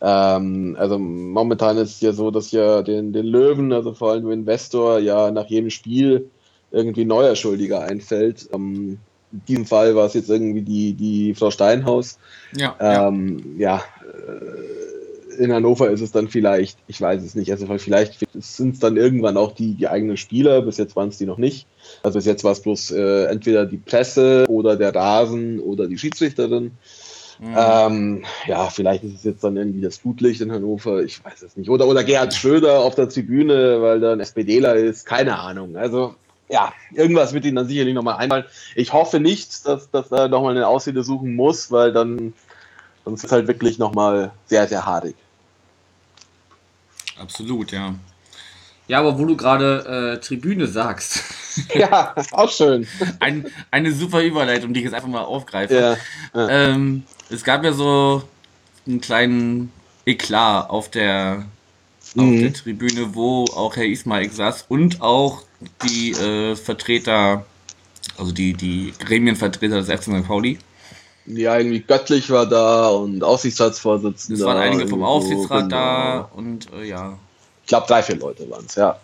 Ähm, 0.00 0.76
also 0.78 0.98
momentan 0.98 1.78
ist 1.78 1.96
es 1.96 2.00
ja 2.00 2.12
so, 2.12 2.30
dass 2.30 2.52
ja 2.52 2.82
den, 2.82 3.12
den 3.12 3.26
Löwen, 3.26 3.72
also 3.72 3.94
vor 3.94 4.12
allem 4.12 4.30
Investor, 4.30 4.98
ja 4.98 5.30
nach 5.30 5.46
jedem 5.46 5.70
Spiel 5.70 6.28
irgendwie 6.70 7.04
neuer 7.04 7.36
Schuldiger 7.36 7.82
einfällt. 7.82 8.48
Ähm, 8.52 8.98
in 9.32 9.42
diesem 9.48 9.66
Fall 9.66 9.96
war 9.96 10.06
es 10.06 10.14
jetzt 10.14 10.30
irgendwie 10.30 10.62
die, 10.62 10.94
die 10.94 11.34
Frau 11.34 11.50
Steinhaus. 11.50 12.18
Ja. 12.54 12.76
Ähm, 12.78 13.56
ja, 13.58 13.76
ja 13.76 13.82
äh, 14.04 14.75
in 15.38 15.52
Hannover 15.52 15.90
ist 15.90 16.00
es 16.00 16.12
dann 16.12 16.28
vielleicht, 16.28 16.78
ich 16.86 17.00
weiß 17.00 17.22
es 17.22 17.34
nicht, 17.34 17.50
also 17.50 17.66
vielleicht 17.78 18.24
sind 18.34 18.74
es 18.74 18.80
dann 18.80 18.96
irgendwann 18.96 19.36
auch 19.36 19.52
die, 19.52 19.74
die 19.74 19.88
eigenen 19.88 20.16
Spieler, 20.16 20.62
bis 20.62 20.76
jetzt 20.76 20.96
waren 20.96 21.08
es 21.08 21.18
die 21.18 21.26
noch 21.26 21.38
nicht. 21.38 21.66
Also 22.02 22.18
bis 22.18 22.26
jetzt 22.26 22.44
war 22.44 22.52
es 22.52 22.60
bloß 22.60 22.92
äh, 22.92 23.24
entweder 23.26 23.66
die 23.66 23.76
Presse 23.76 24.46
oder 24.48 24.76
der 24.76 24.94
Rasen 24.94 25.60
oder 25.60 25.86
die 25.86 25.98
Schiedsrichterin. 25.98 26.72
Mhm. 27.38 27.54
Ähm, 27.56 28.24
ja, 28.46 28.70
vielleicht 28.70 29.04
ist 29.04 29.14
es 29.14 29.24
jetzt 29.24 29.44
dann 29.44 29.56
irgendwie 29.56 29.82
das 29.82 29.98
Flutlicht 29.98 30.40
in 30.40 30.52
Hannover, 30.52 31.02
ich 31.02 31.22
weiß 31.24 31.42
es 31.42 31.56
nicht. 31.56 31.68
Oder, 31.68 31.86
oder 31.86 32.02
Gerhard 32.02 32.34
Schröder 32.34 32.80
auf 32.80 32.94
der 32.94 33.08
Tribüne, 33.08 33.82
weil 33.82 34.00
da 34.00 34.12
ein 34.12 34.20
SPDler 34.20 34.74
ist, 34.76 35.04
keine 35.04 35.38
Ahnung. 35.38 35.76
Also 35.76 36.14
ja, 36.48 36.72
irgendwas 36.94 37.32
wird 37.32 37.44
ihnen 37.44 37.56
dann 37.56 37.68
sicherlich 37.68 37.94
nochmal 37.94 38.16
einfallen. 38.16 38.44
Ich 38.74 38.92
hoffe 38.92 39.20
nicht, 39.20 39.66
dass, 39.66 39.90
dass 39.90 40.12
er 40.12 40.28
nochmal 40.28 40.56
eine 40.56 40.68
Ausrede 40.68 41.02
suchen 41.02 41.34
muss, 41.34 41.70
weil 41.70 41.92
dann 41.92 42.32
sonst 43.04 43.20
ist 43.20 43.26
es 43.26 43.32
halt 43.32 43.48
wirklich 43.48 43.78
nochmal 43.78 44.32
sehr, 44.46 44.66
sehr 44.68 44.86
haarig. 44.86 45.16
Absolut, 47.18 47.72
ja. 47.72 47.94
Ja, 48.88 49.00
aber 49.00 49.18
wo 49.18 49.24
du 49.24 49.36
gerade 49.36 50.16
äh, 50.16 50.20
Tribüne 50.20 50.66
sagst. 50.66 51.24
ja, 51.74 52.14
auch 52.32 52.50
schön. 52.50 52.86
Ein, 53.18 53.46
eine 53.70 53.92
super 53.92 54.22
Überleitung, 54.22 54.72
die 54.72 54.80
ich 54.80 54.84
jetzt 54.84 54.94
einfach 54.94 55.08
mal 55.08 55.24
aufgreife. 55.24 55.74
Ja, 55.74 55.96
ja. 56.40 56.48
Ähm, 56.48 57.02
es 57.28 57.42
gab 57.42 57.64
ja 57.64 57.72
so 57.72 58.22
einen 58.86 59.00
kleinen 59.00 59.72
Eklat 60.04 60.70
auf 60.70 60.88
der, 60.88 61.46
mhm. 62.14 62.22
auf 62.22 62.40
der 62.40 62.52
Tribüne, 62.52 63.14
wo 63.14 63.44
auch 63.46 63.74
Herr 63.76 63.86
Ismail 63.86 64.30
saß 64.30 64.66
und 64.68 65.02
auch 65.02 65.42
die 65.82 66.12
äh, 66.12 66.54
Vertreter, 66.54 67.44
also 68.16 68.30
die, 68.30 68.54
die 68.54 68.94
Gremienvertreter 69.00 69.82
des 69.82 69.88
FC 69.88 70.04
St. 70.04 70.26
Pauli. 70.26 70.58
Ja, 71.26 71.58
irgendwie 71.58 71.80
göttlich 71.80 72.30
war 72.30 72.46
da 72.46 72.88
und 72.88 73.24
Aufsichtsratsvorsitzender. 73.24 74.40
Es 74.40 74.46
waren 74.46 74.58
einige 74.58 74.88
vom 74.88 75.02
Aufsichtsrat 75.02 75.64
genau. 75.64 75.76
da 75.76 76.30
und 76.34 76.72
äh, 76.72 76.84
ja. 76.84 77.18
Ich 77.62 77.68
glaube, 77.68 77.86
drei, 77.88 78.02
vier 78.02 78.16
Leute 78.16 78.48
waren 78.48 78.64
es, 78.66 78.76
ja. 78.76 78.96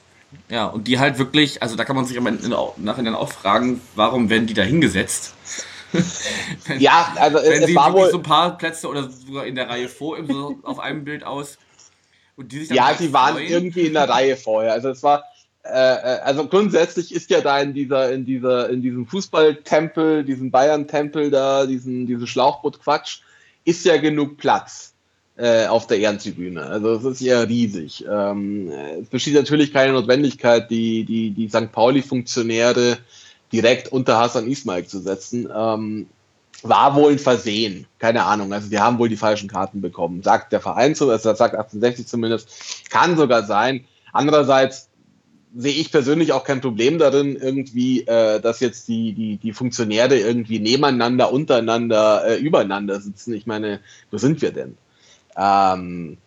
Ja, 0.49 0.67
und 0.67 0.87
die 0.87 0.99
halt 0.99 1.19
wirklich, 1.19 1.63
also 1.63 1.77
da 1.77 1.85
kann 1.85 1.97
man 1.97 2.05
sich 2.05 2.17
aber 2.17 2.33
nachher 2.77 3.19
auch 3.19 3.31
fragen, 3.31 3.81
warum 3.97 4.31
werden 4.31 4.47
die 4.47 4.55
da 4.55 4.63
hingesetzt? 4.63 5.35
wenn, 5.93 6.05
ja, 6.81 7.13
also 7.17 7.39
wenn 7.39 7.67
sie 7.67 7.75
war 7.75 7.93
wohl 7.93 8.11
so 8.11 8.19
ein 8.19 8.23
paar 8.23 8.57
Plätze 8.57 8.89
oder 8.89 9.11
sogar 9.11 9.47
in 9.47 9.55
der 9.55 9.69
Reihe 9.69 9.89
vor 9.89 10.17
so 10.27 10.59
auf 10.63 10.79
einem 10.79 11.05
Bild 11.05 11.25
aus. 11.25 11.59
Und 12.37 12.51
die 12.51 12.61
sich 12.61 12.69
dann 12.69 12.77
ja, 12.77 12.87
halt 12.87 12.99
sie 12.99 13.13
waren 13.13 13.39
irgendwie 13.39 13.83
in 13.83 13.93
der 13.93 14.09
Reihe 14.09 14.37
vorher. 14.37 14.73
Also 14.73 14.89
es 14.89 15.03
war, 15.03 15.25
also 15.65 16.47
grundsätzlich 16.49 17.15
ist 17.15 17.31
ja 17.31 17.41
da 17.41 17.61
in 17.61 17.73
dieser, 17.73 18.13
in 18.13 18.25
dieser, 18.25 18.69
in 18.71 18.83
diesem 18.83 19.07
Fußballtempel, 19.07 20.25
diesem 20.25 20.51
Bayern-Tempel 20.51 21.31
da, 21.31 21.67
diesen, 21.67 22.07
diesen 22.07 22.27
Schlauchboot-Quatsch, 22.27 23.21
ist 23.65 23.85
ja 23.85 23.97
genug 23.97 24.39
Platz 24.39 24.93
äh, 25.37 25.67
auf 25.67 25.87
der 25.87 25.99
Ehrentribüne. 25.99 26.65
Also 26.65 26.95
es 26.95 27.05
ist 27.05 27.21
ja 27.21 27.41
riesig. 27.41 28.05
Ähm, 28.11 28.71
es 29.01 29.09
besteht 29.09 29.35
natürlich 29.35 29.73
keine 29.73 29.93
Notwendigkeit, 29.93 30.71
die, 30.71 31.05
die, 31.05 31.31
die 31.31 31.49
St. 31.49 31.71
Pauli-Funktionäre 31.73 32.99
direkt 33.53 33.89
unter 33.89 34.19
Hassan 34.19 34.49
Ismail 34.49 34.87
zu 34.87 35.01
setzen. 35.01 35.49
Ähm, 35.55 36.07
war 36.63 36.95
wohl 36.95 37.13
ein 37.13 37.19
Versehen, 37.19 37.87
keine 37.99 38.25
Ahnung. 38.25 38.53
Also 38.53 38.69
die 38.69 38.79
haben 38.79 38.99
wohl 38.99 39.09
die 39.09 39.17
falschen 39.17 39.49
Karten 39.49 39.81
bekommen, 39.81 40.23
sagt 40.23 40.53
der 40.53 40.61
Verein 40.61 40.95
so, 40.95 41.11
also 41.11 41.35
sagt 41.35 41.55
1860 41.55 42.07
zumindest. 42.07 42.91
Kann 42.91 43.17
sogar 43.17 43.45
sein. 43.45 43.85
Andererseits 44.13 44.89
sehe 45.55 45.75
ich 45.75 45.93
persönlich 45.93 46.33
auch 46.33 46.45
kein 46.45 46.61
Problem 46.61 46.99
darin, 46.99 47.37
irgendwie, 47.37 48.07
äh, 48.07 48.41
dass 48.41 48.61
jetzt 48.61 48.89
die, 48.89 49.13
die, 49.13 49.37
die 49.37 49.53
Funktionäre 49.53 50.17
irgendwie 50.19 50.59
nebeneinander, 50.59 51.33
untereinander, 51.33 52.27
äh, 52.27 52.37
übereinander 52.37 53.01
sitzen. 53.01 53.35
Ich 53.35 53.47
meine, 53.47 53.81
wo 54.11 54.19
sind 54.19 54.41
wir 54.41 54.53
denn? 54.53 54.77
Ähm, 55.37 56.19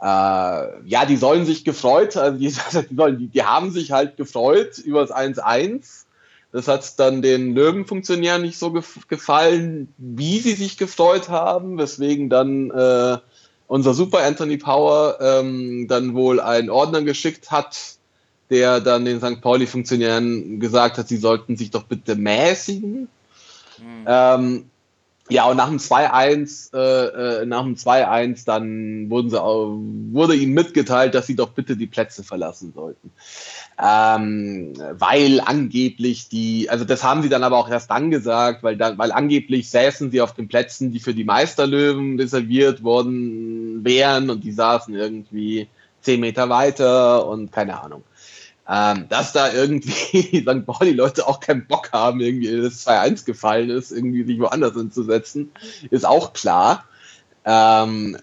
äh, 0.00 0.04
ja, 0.04 1.04
die 1.06 1.16
sollen 1.16 1.44
sich 1.44 1.64
gefreut, 1.64 2.16
also 2.16 2.38
die, 2.38 2.46
die, 2.90 2.94
sollen, 2.94 3.18
die, 3.18 3.28
die 3.28 3.44
haben 3.44 3.70
sich 3.70 3.92
halt 3.92 4.16
gefreut 4.16 4.78
über 4.78 5.00
das 5.00 5.12
1-1 5.12 6.04
Das 6.52 6.68
hat 6.68 6.98
dann 6.98 7.20
den 7.20 7.54
Löwenfunktionären 7.54 8.42
nicht 8.42 8.58
so 8.58 8.72
gef 8.72 9.06
gefallen, 9.08 9.92
wie 9.98 10.38
sie 10.38 10.54
sich 10.54 10.78
gefreut 10.78 11.28
haben, 11.28 11.76
weswegen 11.76 12.30
dann 12.30 12.70
äh, 12.70 13.18
unser 13.66 13.94
Super 13.94 14.24
Anthony 14.24 14.56
Power 14.56 15.18
ähm, 15.20 15.86
dann 15.86 16.14
wohl 16.14 16.40
einen 16.40 16.70
Ordner 16.70 17.02
geschickt 17.02 17.50
hat, 17.50 17.99
der 18.50 18.80
dann 18.80 19.04
den 19.04 19.20
St. 19.20 19.40
Pauli-Funktionären 19.40 20.60
gesagt 20.60 20.98
hat, 20.98 21.08
sie 21.08 21.16
sollten 21.16 21.56
sich 21.56 21.70
doch 21.70 21.84
bitte 21.84 22.16
mäßigen. 22.16 23.08
Mhm. 23.78 24.04
Ähm, 24.06 24.64
ja, 25.28 25.44
und 25.44 25.56
nach 25.56 25.68
dem 25.68 25.78
2-1, 25.78 26.74
äh, 26.74 27.42
äh, 27.42 27.46
nach 27.46 27.62
dem 27.62 27.76
2-1, 27.76 28.44
dann 28.44 29.08
wurden 29.10 29.30
sie, 29.30 29.36
wurde 29.36 30.34
ihnen 30.34 30.54
mitgeteilt, 30.54 31.14
dass 31.14 31.28
sie 31.28 31.36
doch 31.36 31.50
bitte 31.50 31.76
die 31.76 31.86
Plätze 31.86 32.24
verlassen 32.24 32.72
sollten 32.74 33.12
ähm, 33.82 34.74
weil 34.92 35.40
angeblich 35.40 36.28
die, 36.28 36.68
also 36.68 36.84
das 36.84 37.02
haben 37.02 37.22
sie 37.22 37.30
dann 37.30 37.44
aber 37.44 37.56
auch 37.56 37.70
erst 37.70 37.90
dann 37.90 38.10
gesagt, 38.10 38.62
weil, 38.62 38.76
dann, 38.76 38.98
weil 38.98 39.10
angeblich 39.10 39.70
säßen 39.70 40.10
sie 40.10 40.20
auf 40.20 40.34
den 40.34 40.48
Plätzen, 40.48 40.92
die 40.92 41.00
für 41.00 41.14
die 41.14 41.24
Meisterlöwen 41.24 42.18
reserviert 42.18 42.82
worden 42.82 43.82
wären 43.82 44.28
und 44.28 44.44
die 44.44 44.52
saßen 44.52 44.94
irgendwie 44.94 45.68
zehn 46.02 46.20
Meter 46.20 46.50
weiter 46.50 47.26
und 47.26 47.52
keine 47.52 47.82
Ahnung. 47.82 48.02
Ähm, 48.72 49.06
dass 49.08 49.32
da 49.32 49.52
irgendwie 49.52 50.42
St. 50.46 50.64
Pauli-Leute 50.64 51.26
auch 51.26 51.40
keinen 51.40 51.66
Bock 51.66 51.90
haben, 51.92 52.20
irgendwie 52.20 52.62
das 52.62 52.86
2-1 52.86 53.24
gefallen 53.24 53.68
ist, 53.68 53.90
irgendwie 53.90 54.22
sich 54.22 54.38
woanders 54.38 54.74
hinzusetzen, 54.74 55.50
ist 55.90 56.06
auch 56.06 56.32
klar. 56.32 56.84
Ähm, 57.44 58.16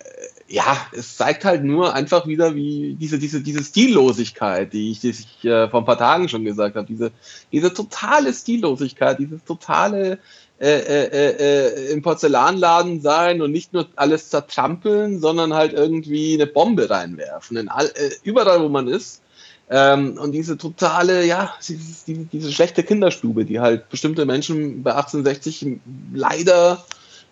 ja, 0.47 0.77
es 0.93 1.17
zeigt 1.17 1.43
halt 1.43 1.65
nur 1.65 1.93
einfach 1.93 2.27
wieder, 2.27 2.55
wie 2.55 2.95
diese, 2.97 3.19
diese, 3.19 3.41
diese 3.41 3.61
Stillosigkeit, 3.61 4.71
die 4.71 4.91
ich, 4.91 5.01
die 5.01 5.09
ich 5.09 5.43
äh, 5.43 5.67
vor 5.67 5.81
ein 5.81 5.85
paar 5.85 5.97
Tagen 5.97 6.29
schon 6.29 6.45
gesagt 6.45 6.77
habe, 6.77 6.87
diese, 6.87 7.11
diese 7.51 7.73
totale 7.73 8.33
Stillosigkeit, 8.33 9.19
dieses 9.19 9.43
totale 9.43 10.19
äh, 10.59 10.79
äh, 10.79 11.35
äh, 11.35 11.91
im 11.91 12.01
Porzellanladen 12.01 13.01
sein 13.01 13.41
und 13.41 13.51
nicht 13.51 13.73
nur 13.73 13.87
alles 13.97 14.29
zertrampeln, 14.29 15.19
sondern 15.19 15.53
halt 15.53 15.73
irgendwie 15.73 16.35
eine 16.35 16.47
Bombe 16.47 16.89
reinwerfen. 16.89 17.57
In 17.57 17.67
all, 17.67 17.87
äh, 17.87 18.11
überall, 18.23 18.61
wo 18.63 18.69
man 18.69 18.87
ist. 18.87 19.21
Ähm, 19.69 20.17
und 20.17 20.31
diese 20.31 20.57
totale, 20.57 21.25
ja, 21.25 21.53
diese, 21.67 22.25
diese 22.31 22.51
schlechte 22.53 22.83
Kinderstube, 22.83 23.43
die 23.43 23.59
halt 23.59 23.89
bestimmte 23.89 24.25
Menschen 24.25 24.81
bei 24.81 24.91
1860 24.91 25.79
leider 26.13 26.85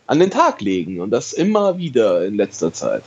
an 0.07 0.19
den 0.19 0.31
Tag 0.31 0.61
legen 0.61 0.99
und 0.99 1.11
das 1.11 1.33
immer 1.33 1.77
wieder 1.77 2.25
in 2.25 2.35
letzter 2.35 2.73
Zeit. 2.73 3.03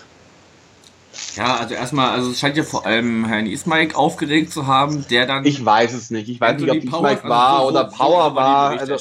Ja, 1.37 1.57
also 1.57 1.75
erstmal, 1.75 2.11
also 2.11 2.31
es 2.31 2.39
scheint 2.39 2.57
ja 2.57 2.63
vor 2.63 2.87
allem 2.87 3.25
Herrn 3.27 3.47
Ismaik 3.47 3.97
aufgeregt 3.97 4.53
zu 4.53 4.67
haben, 4.67 5.05
der 5.11 5.27
dann. 5.27 5.45
Ich 5.45 5.65
weiß 5.65 5.93
es 5.93 6.11
nicht. 6.11 6.29
Ich 6.29 6.41
weiß 6.41 6.61
nicht, 6.61 6.71
ob 6.71 6.77
Ismaik 6.77 7.19
also 7.19 7.29
war 7.29 7.59
also, 7.59 7.69
oder 7.69 7.85
Power 7.85 8.35
war. 8.35 8.71
Also, 8.79 8.97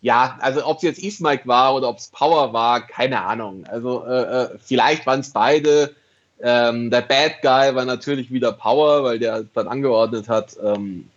ja, 0.00 0.36
also 0.40 0.66
ob 0.66 0.78
es 0.78 0.82
jetzt 0.82 0.98
Ismaik 0.98 1.46
war 1.46 1.74
oder 1.74 1.88
ob 1.88 1.98
es 1.98 2.08
Power 2.08 2.52
war, 2.52 2.86
keine 2.86 3.22
Ahnung. 3.22 3.64
Also 3.66 4.04
äh, 4.04 4.44
äh 4.44 4.58
vielleicht 4.64 5.06
waren 5.06 5.20
es 5.20 5.30
beide. 5.30 5.94
Ähm, 6.40 6.90
der 6.90 7.02
Bad 7.02 7.42
Guy 7.42 7.74
war 7.74 7.84
natürlich 7.84 8.30
wieder 8.30 8.52
Power, 8.52 9.04
weil 9.04 9.18
der 9.18 9.44
dann 9.54 9.68
angeordnet 9.68 10.28
hat. 10.28 10.56
Ähm, 10.62 11.08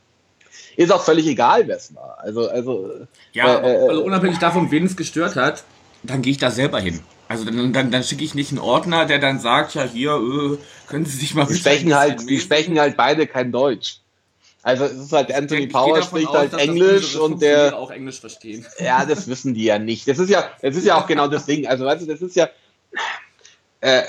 ist 0.76 0.92
auch 0.92 1.04
völlig 1.04 1.28
egal, 1.28 1.68
wer 1.68 1.78
es 1.78 1.94
war. 1.96 2.18
Also, 2.20 2.50
also, 2.50 2.92
ja, 3.34 3.60
äh, 3.60 3.76
äh 3.76 3.90
also 3.90 4.04
unabhängig 4.04 4.40
davon, 4.40 4.72
wen 4.72 4.86
es 4.86 4.96
gestört 4.96 5.36
hat, 5.36 5.64
dann 6.04 6.22
gehe 6.22 6.32
ich 6.32 6.38
da 6.38 6.50
selber 6.50 6.80
hin. 6.80 7.02
Also 7.28 7.46
dann, 7.46 7.72
dann, 7.72 7.92
dann 7.92 8.04
schicke 8.04 8.24
ich 8.24 8.36
nicht 8.36 8.52
einen 8.52 8.60
Ordner, 8.60 9.06
der 9.06 9.20
dann 9.20 9.40
sagt, 9.40 9.76
ja 9.76 9.84
hier, 9.84 10.12
äh, 10.12 10.58
können 10.88 11.06
Sie 11.06 11.18
sich 11.18 11.34
mal... 11.34 11.46
Die 11.46 11.56
sprechen, 11.56 11.96
halt, 11.96 12.30
die 12.30 12.40
sprechen 12.40 12.80
halt 12.80 12.98
beide 12.98 13.28
kein 13.28 13.52
Deutsch. 13.52 14.02
Also 14.64 14.86
es 14.86 14.94
ist 14.94 15.12
halt 15.12 15.34
Anthony 15.34 15.68
Power 15.68 16.02
spricht 16.04 16.28
aus, 16.28 16.36
halt 16.36 16.54
Englisch 16.54 17.16
und 17.16 17.42
der 17.42 17.78
auch 17.78 17.90
Englisch 17.90 18.20
verstehen. 18.20 18.66
Ja, 18.80 19.06
das 19.06 19.28
wissen 19.28 19.54
die 19.54 19.64
ja 19.64 19.80
nicht. 19.80 20.08
Das 20.08 20.20
ist 20.20 20.30
ja, 20.30 20.50
das 20.62 20.76
ist 20.76 20.86
ja 20.86 20.96
auch 20.96 21.08
genau 21.08 21.28
das 21.28 21.46
Ding. 21.46 21.68
Also 21.68 21.86
weißt 21.86 22.04
du, 22.04 22.06
das 22.06 22.22
ist 22.22 22.36
ja, 22.36 22.50
äh, 23.80 24.04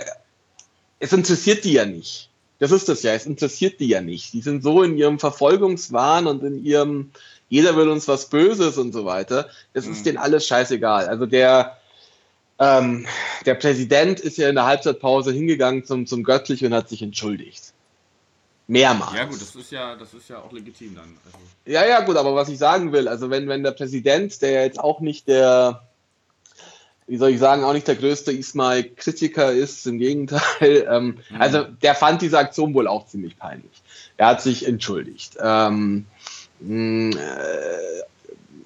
es 1.03 1.13
interessiert 1.13 1.65
die 1.65 1.73
ja 1.73 1.85
nicht. 1.85 2.31
Das 2.61 2.71
ist 2.71 2.89
das 2.89 3.03
ja. 3.03 3.13
Es 3.13 3.27
interessiert 3.27 3.81
die 3.81 3.89
ja 3.89 4.01
nicht. 4.01 4.33
Die 4.33 4.41
sind 4.41 4.63
so 4.63 4.83
in 4.83 4.97
ihrem 4.97 5.19
Verfolgungswahn 5.19 6.29
und 6.29 6.45
in 6.45 6.65
ihrem, 6.65 7.11
jeder 7.49 7.77
will 7.77 7.89
uns 7.89 8.07
was 8.07 8.31
Böses 8.31 8.79
und 8.79 8.93
so 8.93 9.05
weiter. 9.05 9.49
Das 9.73 9.87
mhm. 9.87 9.93
ist 9.93 10.07
denen 10.07 10.19
alles 10.19 10.47
scheißegal. 10.47 11.09
Also 11.09 11.27
der 11.27 11.77
ähm, 12.61 13.07
der 13.45 13.55
Präsident 13.55 14.21
ist 14.21 14.39
ja 14.39 14.49
in 14.49 14.55
der 14.55 14.67
Halbzeitpause 14.67 15.33
hingegangen 15.33 15.85
zum, 15.85 16.07
zum 16.07 16.23
Göttlich 16.23 16.65
und 16.65 16.73
hat 16.73 16.89
sich 16.89 17.03
entschuldigt. 17.03 17.73
Mehrmals. 18.69 19.13
Ja, 19.17 19.25
gut, 19.25 19.41
das 19.41 19.57
ist 19.57 19.73
ja, 19.73 19.97
das 19.97 20.15
ist 20.15 20.31
ja 20.31 20.39
auch 20.39 20.53
legitim 20.53 20.95
dann. 20.95 21.17
Also. 21.27 21.39
Ja, 21.67 21.85
ja, 21.85 22.05
gut, 22.05 22.17
aber 22.17 22.37
was 22.37 22.49
ich 22.49 22.59
sagen 22.59 22.93
will, 22.93 23.09
also 23.09 23.31
wenn, 23.31 23.49
wenn 23.49 23.65
der 23.65 23.73
Präsident, 23.73 24.41
der 24.41 24.51
ja 24.53 24.63
jetzt 24.63 24.79
auch 24.79 25.01
nicht 25.01 25.27
der, 25.27 25.83
wie 27.13 27.19
soll 27.19 27.29
ich 27.29 27.41
sagen, 27.41 27.63
auch 27.63 27.75
nicht 27.75 27.87
der 27.87 27.97
größte 27.97 28.33
Ismail-Kritiker 28.33 29.53
ist, 29.53 29.87
im 29.87 29.99
Gegenteil, 29.99 30.41
ähm, 30.91 31.19
mhm. 31.29 31.41
also 31.43 31.65
der 31.83 31.95
fand 31.95 32.23
diese 32.23 32.39
Aktion 32.39 32.73
wohl 32.73 32.89
auch 32.89 33.07
ziemlich 33.07 33.37
peinlich. 33.39 33.83
Er 34.17 34.29
hat 34.29 34.41
sich 34.41 34.67
entschuldigt. 34.67 35.37
Ähm, 35.39 36.07
mh, 36.61 37.15
äh, 37.15 38.03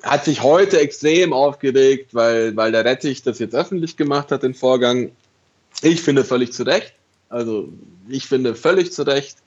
hat 0.04 0.24
sich 0.24 0.44
heute 0.44 0.78
extrem 0.78 1.32
aufgeregt, 1.32 2.14
weil, 2.14 2.54
weil 2.54 2.70
der 2.70 2.84
Rettich 2.84 3.24
das 3.24 3.40
jetzt 3.40 3.56
öffentlich 3.56 3.96
gemacht 3.96 4.30
hat, 4.30 4.44
den 4.44 4.54
Vorgang. 4.54 5.10
Ich 5.82 6.00
finde 6.00 6.22
völlig 6.22 6.52
zu 6.52 6.62
Recht. 6.62 6.94
Also 7.28 7.68
ich 8.08 8.26
finde 8.26 8.54
völlig 8.54 8.92
zu 8.92 9.02
Recht. 9.02 9.38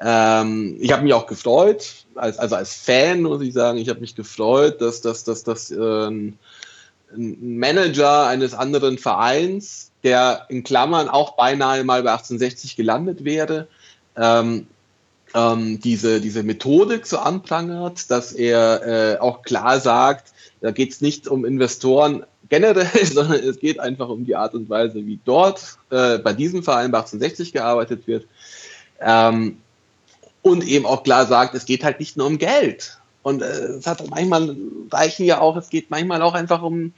Ähm, 0.00 0.76
ich 0.78 0.92
habe 0.92 1.02
mich 1.02 1.12
auch 1.12 1.26
gefreut, 1.26 2.04
als, 2.14 2.38
also 2.38 2.54
als 2.54 2.72
Fan 2.72 3.22
muss 3.22 3.42
ich 3.42 3.52
sagen, 3.52 3.78
ich 3.78 3.88
habe 3.88 3.98
mich 3.98 4.14
gefreut, 4.14 4.80
dass, 4.80 5.00
dass, 5.00 5.24
dass, 5.24 5.42
dass 5.42 5.72
äh, 5.72 6.32
ein 7.12 7.58
Manager 7.58 8.26
eines 8.26 8.54
anderen 8.54 8.98
Vereins, 8.98 9.90
der 10.02 10.46
in 10.48 10.64
Klammern 10.64 11.08
auch 11.08 11.36
beinahe 11.36 11.84
mal 11.84 12.02
bei 12.02 12.12
1860 12.12 12.76
gelandet 12.76 13.24
wäre, 13.24 13.68
ähm, 14.16 14.66
ähm, 15.34 15.80
diese, 15.80 16.20
diese 16.20 16.42
Methodik 16.42 17.06
so 17.06 17.18
anprangert, 17.18 18.10
dass 18.10 18.32
er 18.32 19.14
äh, 19.14 19.18
auch 19.18 19.42
klar 19.42 19.80
sagt, 19.80 20.32
da 20.60 20.70
geht 20.70 20.92
es 20.92 21.00
nicht 21.00 21.28
um 21.28 21.44
Investoren 21.44 22.24
generell, 22.48 22.88
sondern 23.04 23.40
es 23.40 23.58
geht 23.58 23.78
einfach 23.80 24.08
um 24.08 24.24
die 24.24 24.36
Art 24.36 24.54
und 24.54 24.68
Weise, 24.70 25.06
wie 25.06 25.18
dort 25.24 25.78
äh, 25.90 26.18
bei 26.18 26.32
diesem 26.32 26.62
Verein 26.62 26.90
bei 26.90 26.98
1860 26.98 27.52
gearbeitet 27.52 28.06
wird. 28.06 28.26
Ähm, 29.00 29.58
und 30.42 30.66
eben 30.66 30.86
auch 30.86 31.02
klar 31.02 31.26
sagt, 31.26 31.54
es 31.54 31.66
geht 31.66 31.84
halt 31.84 32.00
nicht 32.00 32.16
nur 32.16 32.26
um 32.26 32.38
Geld. 32.38 32.97
Und 33.22 33.42
äh, 33.42 33.46
es 33.46 33.86
hat 33.86 34.08
manchmal 34.08 34.56
reichen 34.90 35.24
ja 35.24 35.40
auch, 35.40 35.56
es 35.56 35.70
geht 35.70 35.90
manchmal 35.90 36.22
auch 36.22 36.34
einfach 36.34 36.62
um, 36.62 36.92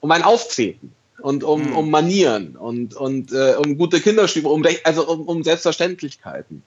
um 0.00 0.10
ein 0.10 0.22
Auftreten 0.22 0.92
und 1.20 1.44
um, 1.44 1.62
mhm. 1.62 1.76
um 1.76 1.90
Manieren 1.90 2.56
und, 2.56 2.94
und 2.94 3.32
äh, 3.32 3.54
um 3.56 3.78
gute 3.78 4.00
Kinderstübe, 4.00 4.48
um, 4.48 4.64
also 4.84 5.08
um, 5.08 5.22
um 5.22 5.42
Selbstverständlichkeiten. 5.42 6.62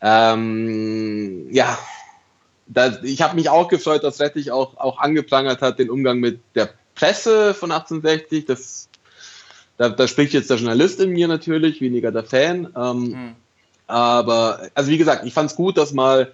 Ähm, 0.00 1.48
ja, 1.50 1.78
da, 2.66 2.98
ich 3.02 3.22
habe 3.22 3.36
mich 3.36 3.48
auch 3.48 3.68
gefreut, 3.68 4.04
dass 4.04 4.20
Rettich 4.20 4.50
auch, 4.50 4.76
auch 4.76 4.98
angeprangert 4.98 5.60
hat, 5.60 5.78
den 5.78 5.90
Umgang 5.90 6.18
mit 6.18 6.40
der 6.54 6.70
Presse 6.94 7.54
von 7.54 7.72
1860. 7.72 8.46
Das, 8.46 8.88
da, 9.76 9.88
da 9.88 10.08
spricht 10.08 10.32
jetzt 10.32 10.50
der 10.50 10.58
Journalist 10.58 11.00
in 11.00 11.10
mir 11.10 11.28
natürlich, 11.28 11.80
weniger 11.80 12.12
der 12.12 12.24
Fan. 12.24 12.68
Ähm, 12.76 12.98
mhm. 13.02 13.36
Aber, 13.86 14.70
also 14.74 14.90
wie 14.90 14.98
gesagt, 14.98 15.26
ich 15.26 15.34
fand 15.34 15.50
es 15.50 15.56
gut, 15.56 15.76
dass 15.76 15.92
mal 15.92 16.32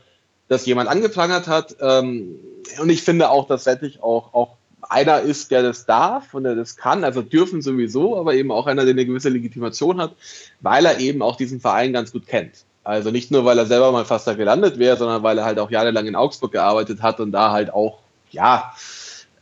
dass 0.50 0.66
jemand 0.66 0.90
angeprangert 0.90 1.46
hat. 1.46 1.76
Ähm, 1.80 2.40
und 2.80 2.90
ich 2.90 3.02
finde 3.02 3.30
auch, 3.30 3.46
dass 3.46 3.66
Rettich 3.66 4.02
auch, 4.02 4.34
auch 4.34 4.56
einer 4.82 5.20
ist, 5.20 5.52
der 5.52 5.62
das 5.62 5.86
darf 5.86 6.34
und 6.34 6.42
der 6.42 6.56
das 6.56 6.76
kann, 6.76 7.04
also 7.04 7.22
dürfen 7.22 7.62
sowieso, 7.62 8.18
aber 8.18 8.34
eben 8.34 8.50
auch 8.50 8.66
einer, 8.66 8.82
der 8.82 8.92
eine 8.92 9.06
gewisse 9.06 9.28
Legitimation 9.28 10.00
hat, 10.00 10.12
weil 10.60 10.84
er 10.86 10.98
eben 10.98 11.22
auch 11.22 11.36
diesen 11.36 11.60
Verein 11.60 11.92
ganz 11.92 12.10
gut 12.10 12.26
kennt. 12.26 12.64
Also 12.82 13.12
nicht 13.12 13.30
nur, 13.30 13.44
weil 13.44 13.58
er 13.58 13.66
selber 13.66 13.92
mal 13.92 14.04
fast 14.04 14.26
da 14.26 14.34
gelandet 14.34 14.78
wäre, 14.78 14.96
sondern 14.96 15.22
weil 15.22 15.38
er 15.38 15.44
halt 15.44 15.60
auch 15.60 15.70
jahrelang 15.70 16.06
in 16.06 16.16
Augsburg 16.16 16.50
gearbeitet 16.50 17.00
hat 17.00 17.20
und 17.20 17.30
da 17.30 17.52
halt 17.52 17.72
auch, 17.72 17.98
ja, 18.32 18.72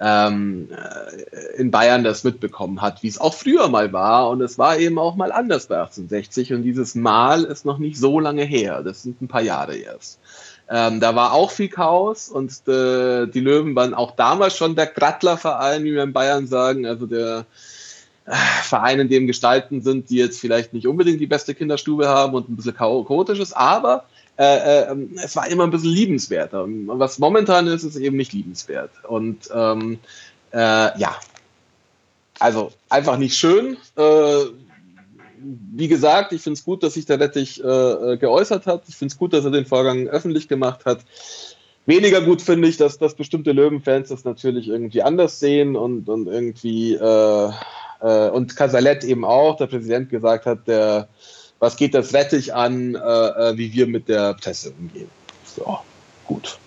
ähm, 0.01 0.69
äh, 0.71 1.57
in 1.61 1.71
Bayern 1.71 2.05
das 2.05 2.23
mitbekommen 2.23 2.83
hat, 2.83 3.03
wie 3.03 3.09
es 3.09 3.19
auch 3.19 3.35
früher 3.35 3.69
mal 3.69 3.93
war. 3.95 4.29
Und 4.29 4.43
es 4.43 4.59
war 4.59 4.79
eben 4.79 4.99
auch 4.99 5.17
mal 5.17 5.33
anders 5.33 5.69
bei 5.69 5.77
1860. 5.77 6.53
Und 6.53 6.63
dieses 6.65 6.95
Mal 6.95 7.45
ist 7.45 7.65
noch 7.65 7.79
nicht 7.79 7.99
so 7.99 8.21
lange 8.21 8.45
her. 8.45 8.83
Das 8.83 9.03
sind 9.03 9.23
ein 9.23 9.29
paar 9.29 9.41
Jahre 9.41 9.77
erst. 9.77 10.21
Ähm, 10.71 11.01
da 11.01 11.15
war 11.15 11.33
auch 11.33 11.51
viel 11.51 11.69
Chaos 11.69 12.29
und 12.29 12.51
äh, 12.69 13.27
die 13.27 13.41
Löwen 13.41 13.75
waren 13.75 13.95
auch 13.95 14.17
damals 14.17 14.57
schon 14.57 14.77
der 14.77 14.87
Grattler-Verein, 14.87 15.85
wie 15.85 15.95
wir 15.95 16.03
in 16.03 16.13
Bayern 16.13 16.47
sagen. 16.47 16.87
Also 16.87 17.07
der 17.07 17.47
Vereine, 18.63 19.03
in 19.03 19.09
dem 19.09 19.27
Gestalten 19.27 19.81
sind, 19.81 20.11
die 20.11 20.17
jetzt 20.17 20.41
vielleicht 20.41 20.75
nicht 20.75 20.87
unbedingt 20.87 21.21
die 21.21 21.27
beste 21.27 21.55
Kinderstube 21.55 22.09
haben 22.09 22.35
und 22.35 22.49
ein 22.49 22.57
bisschen 22.57 22.77
chaotisch 22.77 23.39
ist, 23.39 23.57
aber 23.57 24.05
äh, 24.37 24.83
äh, 24.83 24.97
es 25.17 25.35
war 25.35 25.49
immer 25.49 25.65
ein 25.65 25.71
bisschen 25.71 25.91
liebenswerter. 25.91 26.65
Und 26.65 26.87
was 26.89 27.19
momentan 27.19 27.67
ist, 27.67 27.85
ist 27.85 27.97
eben 27.97 28.17
nicht 28.17 28.33
liebenswert. 28.33 28.91
Und 29.05 29.49
ähm, 29.53 29.99
äh, 30.53 30.99
ja, 30.99 31.17
also 32.39 32.71
einfach 32.89 33.17
nicht 33.17 33.37
schön. 33.37 33.77
Äh, 35.39 35.47
wie 35.75 35.89
gesagt, 35.89 36.33
ich 36.33 36.43
finde 36.43 36.59
es 36.59 36.65
gut, 36.65 36.83
dass 36.83 36.95
sich 36.95 37.07
der 37.07 37.21
Rettich 37.21 37.61
äh, 37.61 38.17
geäußert 38.17 38.67
hat. 38.67 38.83
Ich 38.89 38.97
finde 38.97 39.13
es 39.13 39.19
gut, 39.19 39.33
dass 39.33 39.45
er 39.45 39.51
den 39.51 39.67
Vorgang 39.67 40.09
öffentlich 40.09 40.49
gemacht 40.49 40.85
hat. 40.85 41.01
Weniger 41.87 42.21
gut 42.21 42.43
finde 42.43 42.69
ich, 42.69 42.77
dass, 42.77 42.99
dass 42.99 43.15
bestimmte 43.15 43.53
Löwenfans 43.53 44.11
das 44.11 44.25
natürlich 44.25 44.69
irgendwie 44.69 45.03
anders 45.03 45.41
sehen 45.41 45.75
und, 45.75 46.09
und 46.09 46.27
irgendwie 46.27 46.95
äh, 46.95 47.51
äh, 48.01 48.29
und 48.29 48.57
Casalet 48.57 49.05
eben 49.05 49.25
auch, 49.25 49.57
der 49.57 49.67
Präsident 49.67 50.11
gesagt 50.11 50.47
hat, 50.47 50.69
der 50.69 51.09
was 51.61 51.77
geht 51.77 51.95
das 51.95 52.15
Rettich 52.15 52.55
an, 52.55 52.95
äh, 52.95 52.99
äh, 52.99 53.57
wie 53.57 53.73
wir 53.73 53.87
mit 53.87 54.09
der 54.09 54.35
Presse 54.35 54.73
umgehen. 54.79 55.09
So, 55.45 55.79
gut. 56.27 56.59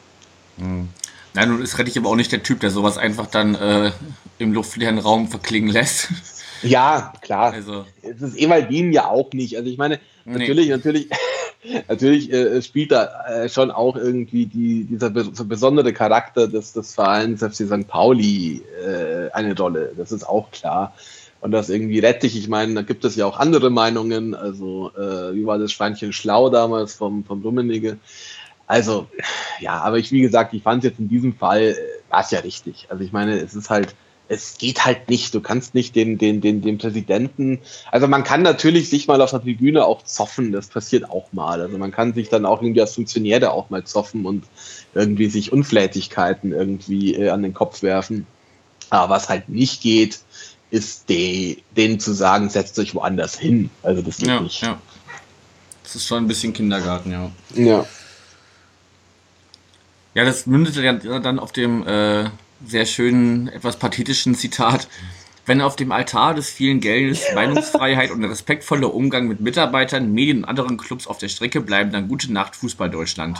Mhm. 0.57 0.89
Nein, 1.33 1.49
nun 1.49 1.61
ist 1.61 1.77
Rettich 1.77 1.97
aber 1.97 2.09
auch 2.09 2.15
nicht 2.15 2.31
der 2.31 2.43
Typ, 2.43 2.59
der 2.59 2.71
sowas 2.71 2.97
einfach 2.97 3.27
dann 3.27 3.55
äh, 3.55 3.91
im 4.37 4.51
luftleeren 4.51 4.97
Raum 4.97 5.29
verklingen 5.29 5.69
lässt. 5.69 6.09
Ja, 6.63 7.13
klar. 7.21 7.53
Also. 7.53 7.85
Es 8.01 8.21
ist 8.21 8.39
Ewaldin 8.39 8.91
ja 8.93 9.07
auch 9.07 9.31
nicht. 9.33 9.57
Also 9.57 9.69
ich 9.69 9.77
meine, 9.77 9.99
nee. 10.25 10.39
natürlich, 10.39 10.69
natürlich, 10.69 11.09
natürlich 11.87 12.31
äh, 12.31 12.61
spielt 12.61 12.91
da 12.91 13.25
äh, 13.27 13.49
schon 13.49 13.71
auch 13.71 13.95
irgendwie 13.95 14.45
die, 14.45 14.85
dieser 14.85 15.09
besondere 15.09 15.93
Charakter 15.93 16.47
des, 16.47 16.73
des 16.73 16.95
Vereins 16.95 17.41
FC 17.41 17.67
St. 17.67 17.87
Pauli 17.87 18.61
äh, 18.85 19.31
eine 19.31 19.57
Rolle. 19.57 19.93
Das 19.97 20.11
ist 20.11 20.23
auch 20.23 20.51
klar. 20.51 20.93
Und 21.41 21.51
das 21.51 21.69
irgendwie 21.69 21.99
rettig. 21.99 22.37
Ich 22.37 22.47
meine, 22.47 22.75
da 22.75 22.81
gibt 22.83 23.03
es 23.03 23.15
ja 23.15 23.25
auch 23.25 23.39
andere 23.39 23.71
Meinungen. 23.71 24.35
Also, 24.35 24.91
äh, 24.95 25.33
wie 25.33 25.45
war 25.45 25.57
das 25.57 25.71
Schweinchen 25.71 26.13
schlau 26.13 26.49
damals 26.49 26.93
vom, 26.93 27.23
vom 27.23 27.41
Rummenigge? 27.41 27.97
Also, 28.67 29.07
ja, 29.59 29.81
aber 29.81 29.97
ich, 29.97 30.11
wie 30.11 30.21
gesagt, 30.21 30.53
ich 30.53 30.61
fand 30.61 30.83
es 30.83 30.91
jetzt 30.91 30.99
in 30.99 31.09
diesem 31.09 31.33
Fall, 31.33 31.61
äh, 31.61 31.75
war 32.11 32.21
es 32.21 32.29
ja 32.29 32.39
richtig. 32.41 32.85
Also, 32.89 33.03
ich 33.03 33.11
meine, 33.11 33.39
es 33.39 33.55
ist 33.55 33.71
halt, 33.71 33.95
es 34.31 34.57
geht 34.57 34.85
halt 34.85 35.09
nicht. 35.09 35.33
Du 35.35 35.41
kannst 35.41 35.75
nicht 35.75 35.93
den, 35.93 36.17
den, 36.17 36.39
den, 36.39 36.61
den 36.61 36.77
Präsidenten, 36.77 37.59
also 37.91 38.07
man 38.07 38.23
kann 38.23 38.41
natürlich 38.41 38.89
sich 38.89 39.07
mal 39.07 39.21
auf 39.21 39.31
der 39.31 39.41
Tribüne 39.41 39.85
auch 39.85 40.03
zoffen, 40.03 40.53
das 40.53 40.67
passiert 40.67 41.09
auch 41.09 41.33
mal. 41.33 41.61
Also 41.61 41.77
man 41.77 41.91
kann 41.91 42.13
sich 42.13 42.29
dann 42.29 42.45
auch 42.45 42.61
irgendwie 42.61 42.79
als 42.79 42.95
Funktionär 42.95 43.41
da 43.41 43.49
auch 43.49 43.69
mal 43.69 43.83
zoffen 43.83 44.25
und 44.25 44.45
irgendwie 44.93 45.27
sich 45.27 45.51
Unflätigkeiten 45.51 46.53
irgendwie 46.53 47.15
äh, 47.15 47.29
an 47.29 47.43
den 47.43 47.53
Kopf 47.53 47.83
werfen. 47.83 48.25
Aber 48.89 49.13
was 49.13 49.27
halt 49.27 49.49
nicht 49.49 49.81
geht, 49.81 50.19
ist 50.69 51.09
die, 51.09 51.63
denen 51.75 51.99
zu 51.99 52.13
sagen, 52.13 52.49
setzt 52.49 52.79
euch 52.79 52.95
woanders 52.95 53.37
hin. 53.37 53.69
Also 53.83 54.01
das 54.01 54.17
geht 54.17 54.29
ja, 54.29 54.39
nicht. 54.39 54.61
Ja. 54.61 54.79
Das 55.83 55.95
ist 55.95 56.07
schon 56.07 56.23
ein 56.23 56.27
bisschen 56.27 56.53
Kindergarten, 56.53 57.11
ja. 57.11 57.31
Ja. 57.53 57.85
Ja, 60.13 60.25
das 60.25 60.45
mündete 60.45 60.81
ja 60.81 60.93
dann 60.93 61.39
auf 61.39 61.51
dem 61.51 61.85
äh, 61.85 62.29
sehr 62.65 62.85
schönen, 62.85 63.47
etwas 63.47 63.77
pathetischen 63.77 64.35
Zitat. 64.35 64.87
Wenn 65.45 65.61
auf 65.61 65.75
dem 65.75 65.91
Altar 65.91 66.35
des 66.35 66.49
vielen 66.49 66.79
Geldes 66.79 67.23
Meinungsfreiheit 67.33 68.11
und 68.11 68.23
respektvoller 68.23 68.93
Umgang 68.93 69.27
mit 69.27 69.41
Mitarbeitern, 69.41 70.11
Medien 70.11 70.39
und 70.39 70.45
anderen 70.45 70.77
Clubs 70.77 71.07
auf 71.07 71.17
der 71.17 71.29
Strecke 71.29 71.61
bleiben, 71.61 71.91
dann 71.91 72.07
gute 72.07 72.31
Nacht 72.31 72.55
Fußball 72.55 72.89
Deutschland. 72.89 73.39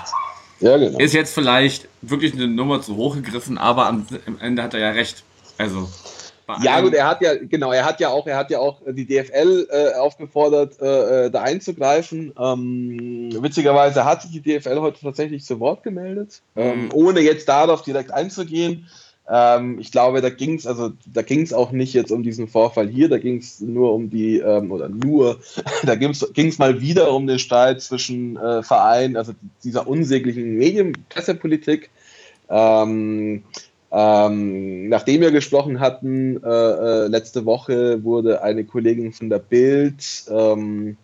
Ja, 0.60 0.78
genau. 0.78 0.98
Ist 1.00 1.14
jetzt 1.14 1.34
vielleicht 1.34 1.88
wirklich 2.02 2.34
eine 2.34 2.48
Nummer 2.48 2.82
zu 2.82 2.96
hoch 2.96 3.16
gegriffen, 3.16 3.58
aber 3.58 3.88
am, 3.88 4.06
Ende 4.40 4.64
hat 4.64 4.74
er 4.74 4.80
ja 4.80 4.90
recht. 4.92 5.24
Also. 5.58 5.90
Ja, 6.62 6.82
gut, 6.82 6.94
er 6.94 7.08
hat 7.08 7.22
ja, 7.22 7.36
genau, 7.36 7.72
er 7.72 7.86
hat 7.86 8.02
ja 8.02 8.10
auch, 8.10 8.28
er 8.28 8.36
hat 8.36 8.52
ja 8.52 8.60
auch 8.60 8.82
die 8.86 9.06
DFL 9.06 9.68
äh, 9.70 9.94
aufgefordert, 9.94 10.82
äh, 10.82 11.28
äh, 11.28 11.32
da 11.32 11.44
einzugreifen. 11.44 12.34
Ähm, 12.38 13.30
witzigerweise 13.42 14.04
hat 14.04 14.24
sich 14.24 14.32
die 14.32 14.42
DFL 14.42 14.80
heute 14.80 15.00
tatsächlich 15.00 15.46
zu 15.46 15.60
Wort 15.62 15.84
gemeldet, 15.84 16.42
ähm, 16.58 16.86
mhm. 16.86 16.90
ohne 16.94 17.22
jetzt 17.22 17.48
darauf 17.48 17.84
direkt 17.84 18.12
einzugehen. 18.12 18.88
Ähm, 19.34 19.80
ich 19.80 19.94
glaube, 19.94 20.20
da 20.20 20.30
ging 20.30 20.56
es, 20.56 20.68
also 20.68 20.92
da 21.06 21.22
ging 21.22 21.42
es 21.42 21.54
auch 21.54 21.72
nicht 21.72 21.94
jetzt 21.94 22.12
um 22.12 22.22
diesen 22.22 22.50
Vorfall 22.50 22.90
hier, 22.90 23.08
da 23.08 23.18
ging 23.18 23.38
es 23.38 23.62
nur 23.62 23.94
um 23.94 24.10
die, 24.10 24.40
ähm, 24.40 24.74
oder 24.74 24.90
nur, 24.90 25.40
da 25.84 25.96
ging 25.96 26.12
es 26.12 26.60
mal 26.60 26.82
wieder 26.82 27.14
um 27.14 27.28
den 27.28 27.40
Streit 27.40 27.82
zwischen 27.82 28.36
äh, 28.36 28.62
Vereinen, 28.62 29.16
also 29.16 29.32
dieser 29.64 29.88
unsäglichen 29.88 30.58
Medienpressepolitik. 30.58 31.90
Ähm, 32.50 33.44
ähm, 33.94 34.90
nachdem 34.90 35.22
wir 35.22 35.32
gesprochen 35.32 35.80
hatten, 35.80 36.44
äh, 36.44 36.50
äh, 36.50 37.08
letzte 37.08 37.46
Woche 37.46 38.04
wurde 38.04 38.44
eine 38.44 38.66
Kollegin 38.66 39.14
von 39.14 39.30
der 39.30 39.40
Bild 39.40 40.04
ähm, 40.30 40.98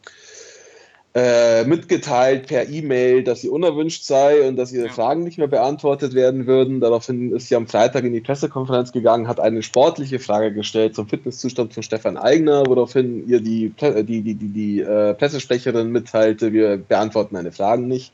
äh, 1.17 1.63
mitgeteilt 1.63 2.45
per 2.45 2.69
E-Mail, 2.69 3.23
dass 3.23 3.41
sie 3.41 3.49
unerwünscht 3.49 4.03
sei 4.03 4.47
und 4.47 4.55
dass 4.55 4.71
ihre 4.71 4.85
ja. 4.85 4.93
Fragen 4.93 5.23
nicht 5.23 5.39
mehr 5.39 5.47
beantwortet 5.47 6.13
werden 6.13 6.45
würden. 6.45 6.79
Daraufhin 6.79 7.35
ist 7.35 7.47
sie 7.47 7.55
am 7.55 7.65
Freitag 7.65 8.03
in 8.03 8.13
die 8.13 8.21
Pressekonferenz 8.21 8.91
gegangen, 8.91 9.27
hat 9.27 9.39
eine 9.39 9.63
sportliche 9.63 10.19
Frage 10.19 10.53
gestellt 10.53 10.93
zum 10.93 11.07
Fitnesszustand 11.07 11.73
von 11.73 11.81
Stefan 11.81 12.17
Eigner, 12.17 12.67
woraufhin 12.67 13.27
ihr 13.27 13.41
die, 13.41 13.73
die, 13.81 14.21
die, 14.21 14.35
die, 14.35 14.35
die 14.35 14.79
äh, 14.81 15.15
Pressesprecherin 15.15 15.91
mitteilte, 15.91 16.53
wir 16.53 16.77
beantworten 16.77 17.35
eine 17.35 17.51
Fragen 17.51 17.87
nicht 17.87 18.13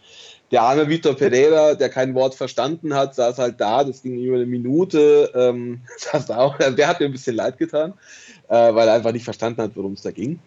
der 0.51 0.61
arme 0.61 0.87
Vitor 0.87 1.15
Pereira, 1.15 1.73
der 1.73 1.89
kein 1.89 2.13
Wort 2.13 2.35
verstanden 2.35 2.93
hat, 2.93 3.15
saß 3.15 3.39
halt 3.39 3.59
da, 3.59 3.83
das 3.83 4.03
ging 4.03 4.19
über 4.19 4.35
eine 4.35 4.45
Minute, 4.45 5.31
ähm, 5.33 5.81
saß 5.97 6.27
da 6.27 6.37
auch, 6.37 6.57
der 6.57 6.87
hat 6.87 6.99
mir 6.99 7.07
ein 7.07 7.11
bisschen 7.11 7.35
leid 7.35 7.57
getan, 7.57 7.93
äh, 8.49 8.73
weil 8.73 8.87
er 8.87 8.93
einfach 8.93 9.13
nicht 9.13 9.25
verstanden 9.25 9.63
hat, 9.63 9.71
worum 9.73 9.93
es 9.93 10.03
da 10.03 10.11
ging. 10.11 10.39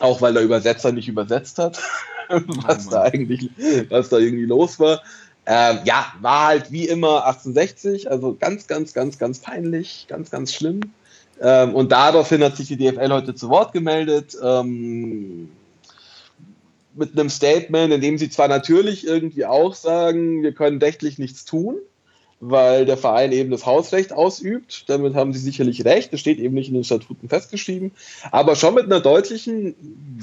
Auch 0.00 0.20
weil 0.20 0.34
der 0.34 0.42
Übersetzer 0.42 0.92
nicht 0.92 1.08
übersetzt 1.08 1.58
hat, 1.58 1.80
was 2.28 2.88
oh 2.88 2.90
da 2.90 3.02
eigentlich, 3.02 3.50
was 3.88 4.08
da 4.08 4.18
irgendwie 4.18 4.44
los 4.44 4.78
war. 4.78 5.02
Ähm, 5.46 5.78
ja, 5.84 6.12
war 6.20 6.48
halt 6.48 6.72
wie 6.72 6.88
immer 6.88 7.24
1860, 7.24 8.10
also 8.10 8.36
ganz, 8.38 8.66
ganz, 8.66 8.92
ganz, 8.92 9.18
ganz 9.18 9.38
peinlich, 9.38 10.06
ganz, 10.08 10.30
ganz 10.30 10.52
schlimm. 10.52 10.80
Ähm, 11.40 11.74
und 11.74 11.92
daraufhin 11.92 12.42
hat 12.42 12.56
sich 12.56 12.68
die 12.68 12.76
DFL 12.76 13.12
heute 13.12 13.34
zu 13.34 13.48
Wort 13.48 13.72
gemeldet. 13.72 14.36
Ähm, 14.42 15.50
mit 16.94 17.12
einem 17.12 17.28
Statement, 17.28 17.92
in 17.92 18.00
dem 18.00 18.18
sie 18.18 18.30
zwar 18.30 18.48
natürlich 18.48 19.06
irgendwie 19.06 19.44
auch 19.44 19.74
sagen, 19.74 20.42
wir 20.42 20.52
können 20.52 20.78
rechtlich 20.78 21.18
nichts 21.18 21.44
tun, 21.44 21.76
weil 22.40 22.84
der 22.84 22.96
Verein 22.96 23.32
eben 23.32 23.50
das 23.50 23.66
Hausrecht 23.66 24.12
ausübt. 24.12 24.84
Damit 24.88 25.14
haben 25.14 25.32
sie 25.32 25.38
sicherlich 25.38 25.84
recht. 25.84 26.12
Das 26.12 26.20
steht 26.20 26.38
eben 26.38 26.54
nicht 26.54 26.68
in 26.68 26.74
den 26.74 26.84
Statuten 26.84 27.28
festgeschrieben. 27.28 27.92
Aber 28.30 28.56
schon 28.56 28.74
mit 28.74 28.84
einer 28.84 29.00
deutlichen 29.00 29.74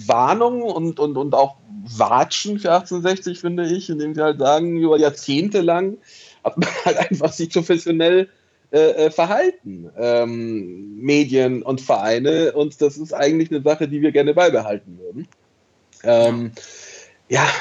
Warnung 0.05 0.61
und, 0.61 0.99
und, 0.99 1.17
und 1.17 1.33
auch 1.33 1.57
Watschen 1.85 2.59
für 2.59 2.71
1860, 2.71 3.39
finde 3.39 3.65
ich, 3.65 3.89
indem 3.89 4.13
sie 4.13 4.21
halt 4.21 4.39
sagen, 4.39 4.77
über 4.77 4.97
Jahrzehnte 4.97 5.61
lang 5.61 5.97
hat 6.43 6.57
man 6.57 6.69
halt 6.85 6.97
einfach 6.97 7.33
sich 7.33 7.49
professionell 7.49 8.29
äh, 8.71 9.05
äh, 9.05 9.11
verhalten, 9.11 9.89
ähm, 9.97 10.97
Medien 10.97 11.61
und 11.61 11.81
Vereine. 11.81 12.53
Und 12.53 12.81
das 12.81 12.97
ist 12.97 13.13
eigentlich 13.13 13.51
eine 13.51 13.61
Sache, 13.61 13.87
die 13.87 14.01
wir 14.01 14.11
gerne 14.11 14.33
beibehalten 14.33 14.99
würden. 14.99 15.27
Ähm, 16.03 16.51
ja, 16.55 16.61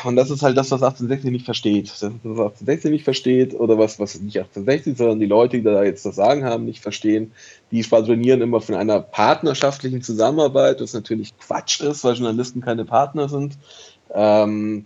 und 0.04 0.16
das 0.16 0.30
ist 0.30 0.42
halt 0.42 0.56
das, 0.56 0.70
was 0.70 0.82
1860 0.82 1.30
nicht 1.30 1.44
versteht. 1.44 1.88
Das, 1.88 2.02
was 2.02 2.12
1860 2.12 2.90
nicht 2.90 3.04
versteht, 3.04 3.54
oder 3.54 3.78
was, 3.78 3.98
was 3.98 4.20
nicht 4.20 4.36
1860, 4.36 4.98
sondern 4.98 5.20
die 5.20 5.26
Leute, 5.26 5.58
die 5.58 5.62
da 5.62 5.82
jetzt 5.84 6.04
das 6.04 6.16
Sagen 6.16 6.44
haben, 6.44 6.64
nicht 6.64 6.82
verstehen, 6.82 7.32
die 7.70 7.82
schwadronieren 7.82 8.42
immer 8.42 8.60
von 8.60 8.74
einer 8.74 9.00
partnerschaftlichen 9.00 10.02
Zusammenarbeit, 10.02 10.80
was 10.80 10.92
natürlich 10.92 11.36
Quatsch 11.38 11.80
ist, 11.80 12.04
weil 12.04 12.14
Journalisten 12.14 12.60
keine 12.60 12.84
Partner 12.84 13.28
sind. 13.28 13.56
Ähm, 14.12 14.84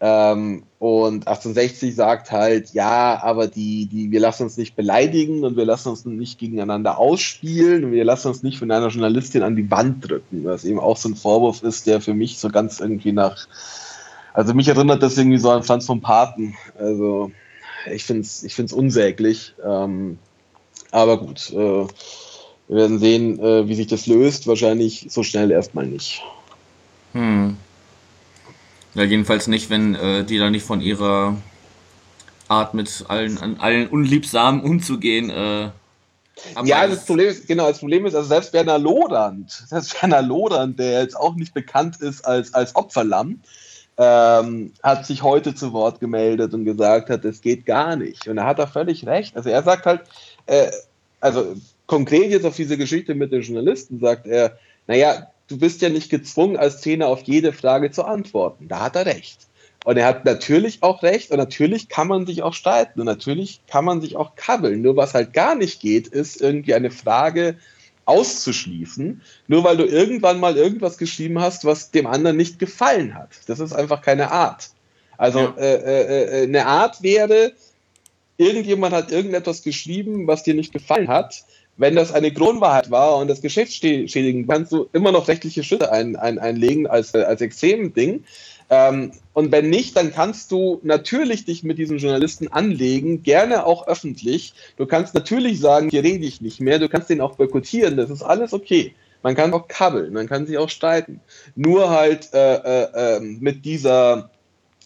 ähm, 0.00 0.62
und 0.78 1.26
1860 1.26 1.94
sagt 1.94 2.30
halt, 2.30 2.72
ja, 2.72 3.20
aber 3.20 3.48
die, 3.48 3.86
die, 3.86 4.10
wir 4.12 4.20
lassen 4.20 4.44
uns 4.44 4.56
nicht 4.56 4.76
beleidigen 4.76 5.42
und 5.42 5.56
wir 5.56 5.64
lassen 5.64 5.88
uns 5.88 6.04
nicht 6.04 6.38
gegeneinander 6.38 6.98
ausspielen 6.98 7.84
und 7.84 7.92
wir 7.92 8.04
lassen 8.04 8.28
uns 8.28 8.44
nicht 8.44 8.58
von 8.58 8.70
einer 8.70 8.88
Journalistin 8.88 9.42
an 9.42 9.56
die 9.56 9.70
Wand 9.70 10.08
drücken, 10.08 10.44
was 10.44 10.64
eben 10.64 10.78
auch 10.78 10.96
so 10.96 11.08
ein 11.08 11.16
Vorwurf 11.16 11.62
ist, 11.64 11.86
der 11.88 12.00
für 12.00 12.14
mich 12.14 12.38
so 12.38 12.48
ganz 12.48 12.78
irgendwie 12.78 13.10
nach, 13.10 13.48
also 14.38 14.54
mich 14.54 14.68
erinnert 14.68 15.02
das 15.02 15.18
irgendwie 15.18 15.38
so 15.38 15.50
an 15.50 15.64
Franz 15.64 15.84
von 15.84 16.00
Paten. 16.00 16.56
Also 16.78 17.32
ich 17.90 18.04
finde 18.04 18.22
es 18.22 18.44
ich 18.44 18.54
find's 18.54 18.72
unsäglich. 18.72 19.52
Ähm, 19.64 20.16
aber 20.92 21.18
gut, 21.18 21.50
äh, 21.50 21.56
wir 21.56 21.88
werden 22.68 23.00
sehen, 23.00 23.40
äh, 23.40 23.66
wie 23.66 23.74
sich 23.74 23.88
das 23.88 24.06
löst. 24.06 24.46
Wahrscheinlich 24.46 25.06
so 25.10 25.24
schnell 25.24 25.50
erstmal 25.50 25.86
nicht. 25.86 26.22
Hm. 27.14 27.56
Ja, 28.94 29.02
jedenfalls 29.02 29.48
nicht, 29.48 29.70
wenn 29.70 29.96
äh, 29.96 30.22
die 30.22 30.38
da 30.38 30.50
nicht 30.50 30.64
von 30.64 30.80
ihrer 30.80 31.34
Art 32.46 32.74
mit 32.74 33.06
allen, 33.08 33.38
an 33.38 33.56
allen 33.58 33.88
unliebsamen 33.88 34.62
umzugehen. 34.62 35.30
Äh, 35.30 35.70
ja, 36.62 36.86
das 36.86 37.06
Problem 37.06 37.26
ist, 37.26 37.48
genau, 37.48 37.66
das 37.66 37.80
Problem 37.80 38.06
ist, 38.06 38.14
also 38.14 38.28
selbst 38.28 38.52
Werner 38.52 38.78
Lodand, 38.78 39.50
selbst 39.50 40.00
Werner 40.00 40.22
Lodand, 40.22 40.78
der 40.78 41.02
jetzt 41.02 41.16
auch 41.16 41.34
nicht 41.34 41.54
bekannt 41.54 42.00
ist 42.00 42.24
als, 42.24 42.54
als 42.54 42.76
Opferlamm, 42.76 43.40
ähm, 43.98 44.72
hat 44.82 45.04
sich 45.06 45.22
heute 45.22 45.54
zu 45.54 45.72
Wort 45.72 45.98
gemeldet 46.00 46.54
und 46.54 46.64
gesagt 46.64 47.10
hat, 47.10 47.24
es 47.24 47.40
geht 47.40 47.66
gar 47.66 47.96
nicht. 47.96 48.28
Und 48.28 48.38
er 48.38 48.46
hat 48.46 48.60
da 48.60 48.66
völlig 48.66 49.06
recht. 49.06 49.36
Also 49.36 49.50
er 49.50 49.62
sagt 49.64 49.86
halt, 49.86 50.02
äh, 50.46 50.70
also 51.20 51.56
konkret 51.86 52.30
jetzt 52.30 52.46
auf 52.46 52.54
diese 52.54 52.78
Geschichte 52.78 53.16
mit 53.16 53.32
den 53.32 53.42
Journalisten 53.42 53.98
sagt 53.98 54.26
er, 54.28 54.56
naja, 54.86 55.26
du 55.48 55.58
bist 55.58 55.82
ja 55.82 55.88
nicht 55.88 56.10
gezwungen, 56.10 56.56
als 56.56 56.80
Trainer 56.80 57.08
auf 57.08 57.22
jede 57.22 57.52
Frage 57.52 57.90
zu 57.90 58.04
antworten. 58.04 58.68
Da 58.68 58.80
hat 58.80 58.94
er 58.94 59.06
recht. 59.06 59.48
Und 59.84 59.96
er 59.96 60.06
hat 60.06 60.24
natürlich 60.24 60.82
auch 60.82 61.02
recht 61.02 61.30
und 61.30 61.38
natürlich 61.38 61.88
kann 61.88 62.08
man 62.08 62.26
sich 62.26 62.42
auch 62.42 62.52
streiten 62.52 63.00
und 63.00 63.06
natürlich 63.06 63.60
kann 63.66 63.84
man 63.84 64.00
sich 64.00 64.16
auch 64.16 64.36
kabbeln. 64.36 64.82
Nur 64.82 64.96
was 64.96 65.14
halt 65.14 65.32
gar 65.32 65.54
nicht 65.54 65.80
geht, 65.80 66.08
ist 66.08 66.40
irgendwie 66.40 66.74
eine 66.74 66.90
Frage 66.90 67.56
auszuschließen, 68.08 69.20
nur 69.48 69.64
weil 69.64 69.76
du 69.76 69.84
irgendwann 69.84 70.40
mal 70.40 70.56
irgendwas 70.56 70.98
geschrieben 70.98 71.40
hast, 71.40 71.64
was 71.64 71.90
dem 71.90 72.06
anderen 72.06 72.36
nicht 72.36 72.58
gefallen 72.58 73.14
hat. 73.14 73.30
Das 73.46 73.60
ist 73.60 73.72
einfach 73.72 74.02
keine 74.02 74.30
Art. 74.30 74.70
Also 75.18 75.40
ja. 75.40 75.54
äh, 75.58 75.74
äh, 75.74 76.40
äh 76.40 76.42
eine 76.44 76.66
Art 76.66 77.02
wäre, 77.02 77.52
irgendjemand 78.38 78.94
hat 78.94 79.12
irgendetwas 79.12 79.62
geschrieben, 79.62 80.26
was 80.26 80.42
dir 80.42 80.54
nicht 80.54 80.72
gefallen 80.72 81.08
hat. 81.08 81.44
Wenn 81.76 81.94
das 81.94 82.12
eine 82.12 82.32
Kronwahrheit 82.32 82.90
war 82.90 83.16
und 83.18 83.28
das 83.28 83.40
geschäftsschädigend, 83.40 84.48
kannst 84.48 84.72
du 84.72 84.88
immer 84.92 85.12
noch 85.12 85.28
rechtliche 85.28 85.62
Schritte 85.62 85.92
ein, 85.92 86.16
ein, 86.16 86.38
einlegen 86.38 86.86
als, 86.86 87.14
als 87.14 87.40
Extrem-Ding. 87.40 88.24
Ähm, 88.70 89.12
und 89.32 89.50
wenn 89.50 89.70
nicht, 89.70 89.96
dann 89.96 90.12
kannst 90.12 90.52
du 90.52 90.80
natürlich 90.82 91.44
dich 91.44 91.62
mit 91.62 91.78
diesen 91.78 91.98
Journalisten 91.98 92.48
anlegen, 92.48 93.22
gerne 93.22 93.64
auch 93.64 93.86
öffentlich. 93.86 94.52
Du 94.76 94.86
kannst 94.86 95.14
natürlich 95.14 95.60
sagen, 95.60 95.88
hier 95.90 96.04
rede 96.04 96.26
ich 96.26 96.40
nicht 96.40 96.60
mehr, 96.60 96.78
du 96.78 96.88
kannst 96.88 97.08
den 97.08 97.20
auch 97.20 97.36
boykottieren, 97.36 97.96
das 97.96 98.10
ist 98.10 98.22
alles 98.22 98.52
okay. 98.52 98.94
Man 99.22 99.34
kann 99.34 99.52
auch 99.52 99.68
kabbeln, 99.68 100.12
man 100.12 100.28
kann 100.28 100.46
sich 100.46 100.58
auch 100.58 100.68
streiten. 100.68 101.20
Nur 101.56 101.90
halt 101.90 102.32
äh, 102.34 102.54
äh, 102.56 103.16
ähm, 103.16 103.38
mit 103.40 103.64
dieser, 103.64 104.30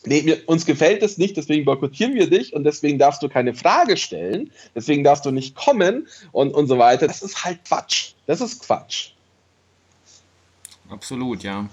nee, 0.04 0.36
uns 0.46 0.64
gefällt 0.64 1.02
es 1.02 1.18
nicht, 1.18 1.36
deswegen 1.36 1.64
boykottieren 1.64 2.14
wir 2.14 2.30
dich 2.30 2.54
und 2.54 2.64
deswegen 2.64 2.98
darfst 2.98 3.22
du 3.22 3.28
keine 3.28 3.52
Frage 3.52 3.96
stellen, 3.96 4.50
deswegen 4.74 5.04
darfst 5.04 5.26
du 5.26 5.32
nicht 5.32 5.54
kommen 5.54 6.06
und, 6.30 6.54
und 6.54 6.66
so 6.68 6.78
weiter. 6.78 7.08
Das 7.08 7.22
ist 7.22 7.44
halt 7.44 7.64
Quatsch. 7.66 8.12
Das 8.26 8.40
ist 8.40 8.62
Quatsch. 8.64 9.10
Absolut, 10.88 11.42
ja. 11.42 11.68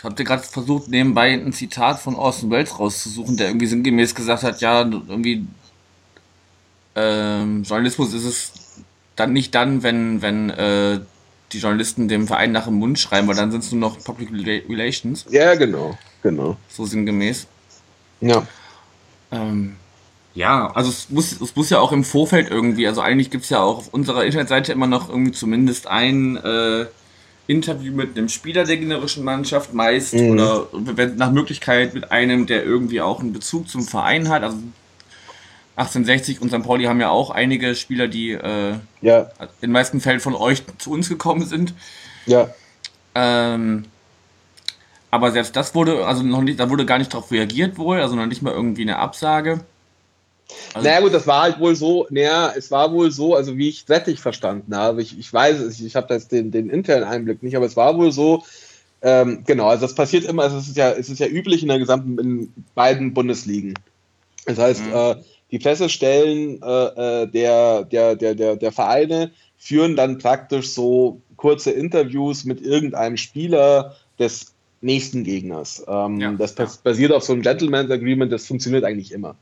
Ich 0.00 0.14
dir 0.14 0.24
gerade 0.24 0.44
versucht, 0.44 0.88
nebenbei 0.88 1.32
ein 1.32 1.52
Zitat 1.52 1.98
von 1.98 2.14
Orson 2.14 2.52
Welles 2.52 2.78
rauszusuchen, 2.78 3.36
der 3.36 3.48
irgendwie 3.48 3.66
sinngemäß 3.66 4.14
gesagt 4.14 4.44
hat, 4.44 4.60
ja, 4.60 4.82
irgendwie 4.82 5.44
ähm, 6.94 7.64
Journalismus 7.64 8.14
ist 8.14 8.24
es 8.24 8.52
dann 9.16 9.32
nicht 9.32 9.56
dann, 9.56 9.82
wenn, 9.82 10.22
wenn 10.22 10.50
äh, 10.50 11.00
die 11.50 11.58
Journalisten 11.58 12.06
dem 12.06 12.28
Verein 12.28 12.52
nach 12.52 12.66
dem 12.66 12.74
Mund 12.74 13.00
schreiben, 13.00 13.26
weil 13.26 13.34
dann 13.34 13.50
sind 13.50 13.64
es 13.64 13.72
nur 13.72 13.80
noch 13.80 13.98
Public 14.04 14.30
Relations. 14.68 15.26
Ja, 15.30 15.56
genau, 15.56 15.98
genau. 16.22 16.56
So 16.68 16.86
sinngemäß. 16.86 17.48
Ja. 18.20 18.46
Ähm, 19.32 19.76
ja, 20.34 20.70
also 20.74 20.90
es 20.90 21.10
muss, 21.10 21.40
es 21.40 21.56
muss 21.56 21.70
ja 21.70 21.80
auch 21.80 21.90
im 21.90 22.04
Vorfeld 22.04 22.50
irgendwie, 22.50 22.86
also 22.86 23.00
eigentlich 23.00 23.30
gibt 23.30 23.42
es 23.42 23.50
ja 23.50 23.60
auch 23.60 23.78
auf 23.78 23.88
unserer 23.92 24.24
Internetseite 24.24 24.70
immer 24.70 24.86
noch 24.86 25.08
irgendwie 25.08 25.32
zumindest 25.32 25.88
ein 25.88 26.36
äh, 26.36 26.86
Interview 27.48 27.94
mit 27.94 28.16
einem 28.16 28.28
Spieler 28.28 28.64
der 28.64 28.76
gegnerischen 28.76 29.24
Mannschaft 29.24 29.72
meist 29.72 30.14
mhm. 30.14 30.30
oder 30.30 30.66
wenn, 30.72 31.16
nach 31.16 31.32
Möglichkeit 31.32 31.94
mit 31.94 32.12
einem, 32.12 32.46
der 32.46 32.62
irgendwie 32.62 33.00
auch 33.00 33.20
einen 33.20 33.32
Bezug 33.32 33.68
zum 33.68 33.82
Verein 33.82 34.28
hat. 34.28 34.42
Also 34.42 34.58
1860 35.76 36.42
und 36.42 36.50
St. 36.50 36.62
Pauli 36.62 36.84
haben 36.84 37.00
ja 37.00 37.08
auch 37.08 37.30
einige 37.30 37.74
Spieler, 37.74 38.06
die 38.06 38.32
äh, 38.32 38.74
ja. 39.00 39.20
in 39.40 39.48
den 39.62 39.72
meisten 39.72 40.00
Fällen 40.00 40.20
von 40.20 40.34
euch 40.34 40.62
zu 40.76 40.90
uns 40.90 41.08
gekommen 41.08 41.46
sind. 41.46 41.72
Ja. 42.26 42.50
Ähm, 43.14 43.86
aber 45.10 45.32
selbst 45.32 45.56
das 45.56 45.74
wurde, 45.74 46.06
also 46.06 46.22
noch 46.22 46.42
nicht, 46.42 46.60
da 46.60 46.68
wurde 46.68 46.84
gar 46.84 46.98
nicht 46.98 47.14
darauf 47.14 47.30
reagiert 47.30 47.78
wohl, 47.78 48.00
also 48.00 48.14
noch 48.14 48.26
nicht 48.26 48.42
mal 48.42 48.52
irgendwie 48.52 48.82
eine 48.82 48.98
Absage. 48.98 49.60
Also 50.74 50.88
naja 50.88 51.00
gut, 51.00 51.14
das 51.14 51.26
war 51.26 51.42
halt 51.42 51.60
wohl 51.60 51.76
so, 51.76 52.06
naja, 52.10 52.52
es 52.56 52.70
war 52.70 52.92
wohl 52.92 53.10
so, 53.10 53.34
also 53.34 53.56
wie 53.56 53.68
ich 53.68 53.88
Rettich 53.88 54.20
verstanden 54.20 54.74
habe, 54.74 55.02
ich, 55.02 55.18
ich 55.18 55.32
weiß 55.32 55.60
es, 55.60 55.80
ich 55.80 55.94
habe 55.94 56.14
jetzt 56.14 56.32
den, 56.32 56.50
den 56.50 56.70
internen 56.70 57.04
Einblick 57.04 57.42
nicht, 57.42 57.56
aber 57.56 57.66
es 57.66 57.76
war 57.76 57.96
wohl 57.96 58.12
so, 58.12 58.44
ähm, 59.02 59.44
genau, 59.46 59.68
also 59.68 59.82
das 59.82 59.94
passiert 59.94 60.24
immer, 60.24 60.44
also 60.44 60.56
es 60.56 60.68
ist 60.68 60.76
ja, 60.76 60.90
es 60.90 61.08
ist 61.08 61.20
ja 61.20 61.26
üblich 61.26 61.62
in 61.62 61.68
der 61.68 61.78
gesamten, 61.78 62.18
in 62.18 62.52
beiden 62.74 63.14
Bundesligen. 63.14 63.74
Das 64.46 64.58
heißt, 64.58 64.86
mhm. 64.86 64.94
äh, 64.94 65.16
die 65.50 65.58
Pressestellen 65.58 66.60
äh, 66.62 67.22
äh, 67.22 67.26
der, 67.26 67.84
der, 67.84 68.16
der, 68.16 68.34
der, 68.34 68.56
der 68.56 68.72
Vereine 68.72 69.30
führen 69.56 69.96
dann 69.96 70.18
praktisch 70.18 70.70
so 70.70 71.20
kurze 71.36 71.70
Interviews 71.70 72.44
mit 72.44 72.60
irgendeinem 72.60 73.16
Spieler 73.16 73.96
des 74.18 74.54
nächsten 74.80 75.24
Gegners. 75.24 75.84
Ähm, 75.88 76.20
ja, 76.20 76.32
das 76.32 76.56
ja. 76.56 76.68
basiert 76.82 77.12
auf 77.12 77.24
so 77.24 77.32
einem 77.32 77.42
Gentleman's 77.42 77.90
Agreement, 77.90 78.32
das 78.32 78.46
funktioniert 78.46 78.84
eigentlich 78.84 79.12
immer. 79.12 79.36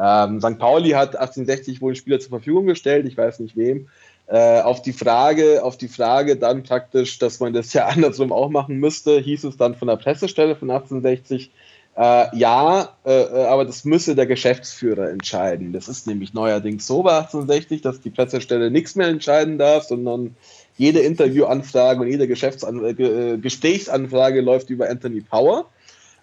Ähm, 0.00 0.40
St. 0.40 0.58
Pauli 0.58 0.90
hat 0.90 1.16
1860 1.16 1.80
wohl 1.80 1.90
einen 1.90 1.96
Spieler 1.96 2.20
zur 2.20 2.30
Verfügung 2.30 2.66
gestellt, 2.66 3.06
ich 3.06 3.16
weiß 3.16 3.40
nicht 3.40 3.56
wem. 3.56 3.88
Äh, 4.26 4.60
auf 4.60 4.82
die 4.82 4.92
Frage, 4.92 5.64
auf 5.64 5.78
die 5.78 5.88
Frage 5.88 6.36
dann 6.36 6.62
praktisch, 6.62 7.18
dass 7.18 7.40
man 7.40 7.52
das 7.52 7.72
ja 7.72 7.86
andersrum 7.86 8.32
auch 8.32 8.50
machen 8.50 8.76
müsste, 8.76 9.18
hieß 9.18 9.44
es 9.44 9.56
dann 9.56 9.74
von 9.74 9.88
der 9.88 9.96
Pressestelle 9.96 10.54
von 10.54 10.70
1860, 10.70 11.50
äh, 11.98 12.36
ja, 12.36 12.90
äh, 13.04 13.10
äh, 13.10 13.46
aber 13.46 13.64
das 13.64 13.84
müsse 13.84 14.14
der 14.14 14.26
Geschäftsführer 14.26 15.10
entscheiden. 15.10 15.72
Das 15.72 15.88
ist 15.88 16.06
nämlich 16.06 16.32
neuerdings 16.32 16.86
so 16.86 17.02
bei 17.02 17.18
1860, 17.18 17.82
dass 17.82 18.00
die 18.00 18.10
Pressestelle 18.10 18.70
nichts 18.70 18.94
mehr 18.94 19.08
entscheiden 19.08 19.58
darf, 19.58 19.82
sondern 19.82 20.36
jede 20.76 21.00
Interviewanfrage 21.00 22.00
und 22.00 22.06
jede 22.06 22.28
Geschäftsan 22.28 22.84
äh, 22.84 23.38
Gesprächsanfrage 23.38 24.42
läuft 24.42 24.70
über 24.70 24.88
Anthony 24.88 25.22
Power. 25.22 25.66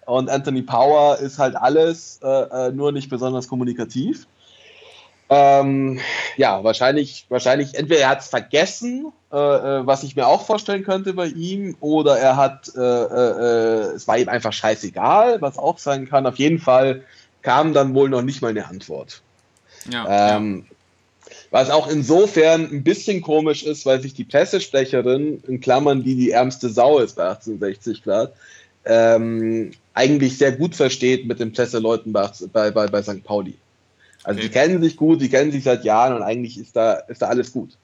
Und 0.06 0.30
Anthony 0.30 0.62
Power 0.62 1.18
ist 1.18 1.38
halt 1.38 1.56
alles, 1.56 2.20
äh, 2.22 2.28
äh, 2.28 2.72
nur 2.72 2.92
nicht 2.92 3.10
besonders 3.10 3.48
kommunikativ. 3.48 4.26
Ähm, 5.28 5.98
ja, 6.36 6.62
wahrscheinlich, 6.62 7.26
wahrscheinlich, 7.28 7.74
entweder 7.74 8.02
er 8.02 8.08
hat 8.10 8.20
es 8.20 8.28
vergessen, 8.28 9.12
äh, 9.32 9.36
äh, 9.36 9.86
was 9.86 10.04
ich 10.04 10.14
mir 10.14 10.28
auch 10.28 10.46
vorstellen 10.46 10.84
könnte 10.84 11.14
bei 11.14 11.26
ihm, 11.26 11.76
oder 11.80 12.16
er 12.18 12.36
hat, 12.36 12.70
äh, 12.76 12.80
äh, 12.80 13.94
es 13.94 14.06
war 14.06 14.16
ihm 14.16 14.28
einfach 14.28 14.52
scheißegal, 14.52 15.42
was 15.42 15.58
auch 15.58 15.78
sein 15.78 16.08
kann. 16.08 16.26
Auf 16.26 16.36
jeden 16.36 16.60
Fall 16.60 17.02
kam 17.42 17.74
dann 17.74 17.92
wohl 17.94 18.08
noch 18.08 18.22
nicht 18.22 18.40
mal 18.40 18.50
eine 18.50 18.66
Antwort. 18.68 19.22
Ja, 19.90 20.36
ähm. 20.36 20.66
Was 21.50 21.70
auch 21.70 21.88
insofern 21.88 22.68
ein 22.70 22.84
bisschen 22.84 23.20
komisch 23.20 23.64
ist, 23.64 23.86
weil 23.86 24.00
sich 24.00 24.14
die 24.14 24.24
Pressesprecherin, 24.24 25.42
in 25.46 25.60
Klammern, 25.60 26.04
die 26.04 26.14
die 26.14 26.30
ärmste 26.30 26.68
Sau 26.68 26.98
ist 26.98 27.16
bei 27.16 27.24
1860 27.24 28.02
Grad, 28.04 28.32
ähm, 28.84 29.72
eigentlich 29.96 30.36
sehr 30.36 30.52
gut 30.52 30.76
versteht 30.76 31.26
mit 31.26 31.40
den 31.40 31.52
Presseleuten 31.52 32.12
bei, 32.12 32.30
bei, 32.52 32.70
bei, 32.70 32.86
bei 32.86 33.02
St. 33.02 33.24
Pauli. 33.24 33.54
Also 34.22 34.38
okay. 34.38 34.48
die 34.48 34.52
kennen 34.52 34.82
sich 34.82 34.96
gut, 34.96 35.20
die 35.20 35.30
kennen 35.30 35.50
sich 35.50 35.64
seit 35.64 35.84
Jahren 35.84 36.14
und 36.14 36.22
eigentlich 36.22 36.58
ist 36.58 36.76
da, 36.76 36.94
ist 36.94 37.22
da 37.22 37.28
alles 37.28 37.52
gut. 37.52 37.78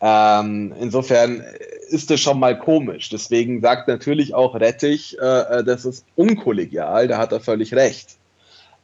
Ähm, 0.00 0.74
insofern 0.80 1.44
ist 1.90 2.10
das 2.10 2.20
schon 2.20 2.40
mal 2.40 2.58
komisch. 2.58 3.10
Deswegen 3.10 3.60
sagt 3.60 3.86
natürlich 3.86 4.34
auch 4.34 4.54
Rettich, 4.54 5.18
äh, 5.20 5.58
äh, 5.58 5.64
das 5.64 5.84
ist 5.84 6.06
unkollegial, 6.16 7.06
da 7.06 7.18
hat 7.18 7.32
er 7.32 7.40
völlig 7.40 7.74
recht. 7.74 8.16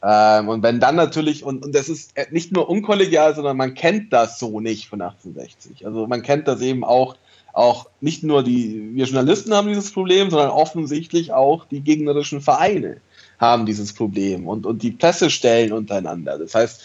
Ähm, 0.02 0.48
und 0.48 0.62
wenn 0.62 0.78
dann 0.78 0.94
natürlich, 0.94 1.44
und, 1.44 1.64
und 1.64 1.74
das 1.74 1.88
ist 1.88 2.12
nicht 2.30 2.52
nur 2.52 2.68
unkollegial, 2.68 3.34
sondern 3.34 3.56
man 3.56 3.74
kennt 3.74 4.12
das 4.12 4.38
so 4.38 4.60
nicht 4.60 4.88
von 4.88 5.00
1860. 5.00 5.86
Also 5.86 6.06
man 6.06 6.22
kennt 6.22 6.46
das 6.46 6.60
eben 6.60 6.84
auch 6.84 7.16
auch 7.58 7.90
nicht 8.00 8.22
nur 8.22 8.44
die, 8.44 8.94
wir 8.94 9.06
Journalisten 9.06 9.52
haben 9.52 9.66
dieses 9.66 9.90
Problem, 9.92 10.30
sondern 10.30 10.50
offensichtlich 10.50 11.32
auch 11.32 11.64
die 11.64 11.80
gegnerischen 11.80 12.40
Vereine 12.40 13.00
haben 13.40 13.66
dieses 13.66 13.92
Problem 13.92 14.46
und, 14.46 14.64
und 14.64 14.82
die 14.84 14.92
Pressestellen 14.92 15.72
untereinander. 15.72 16.38
Das 16.38 16.54
heißt, 16.54 16.82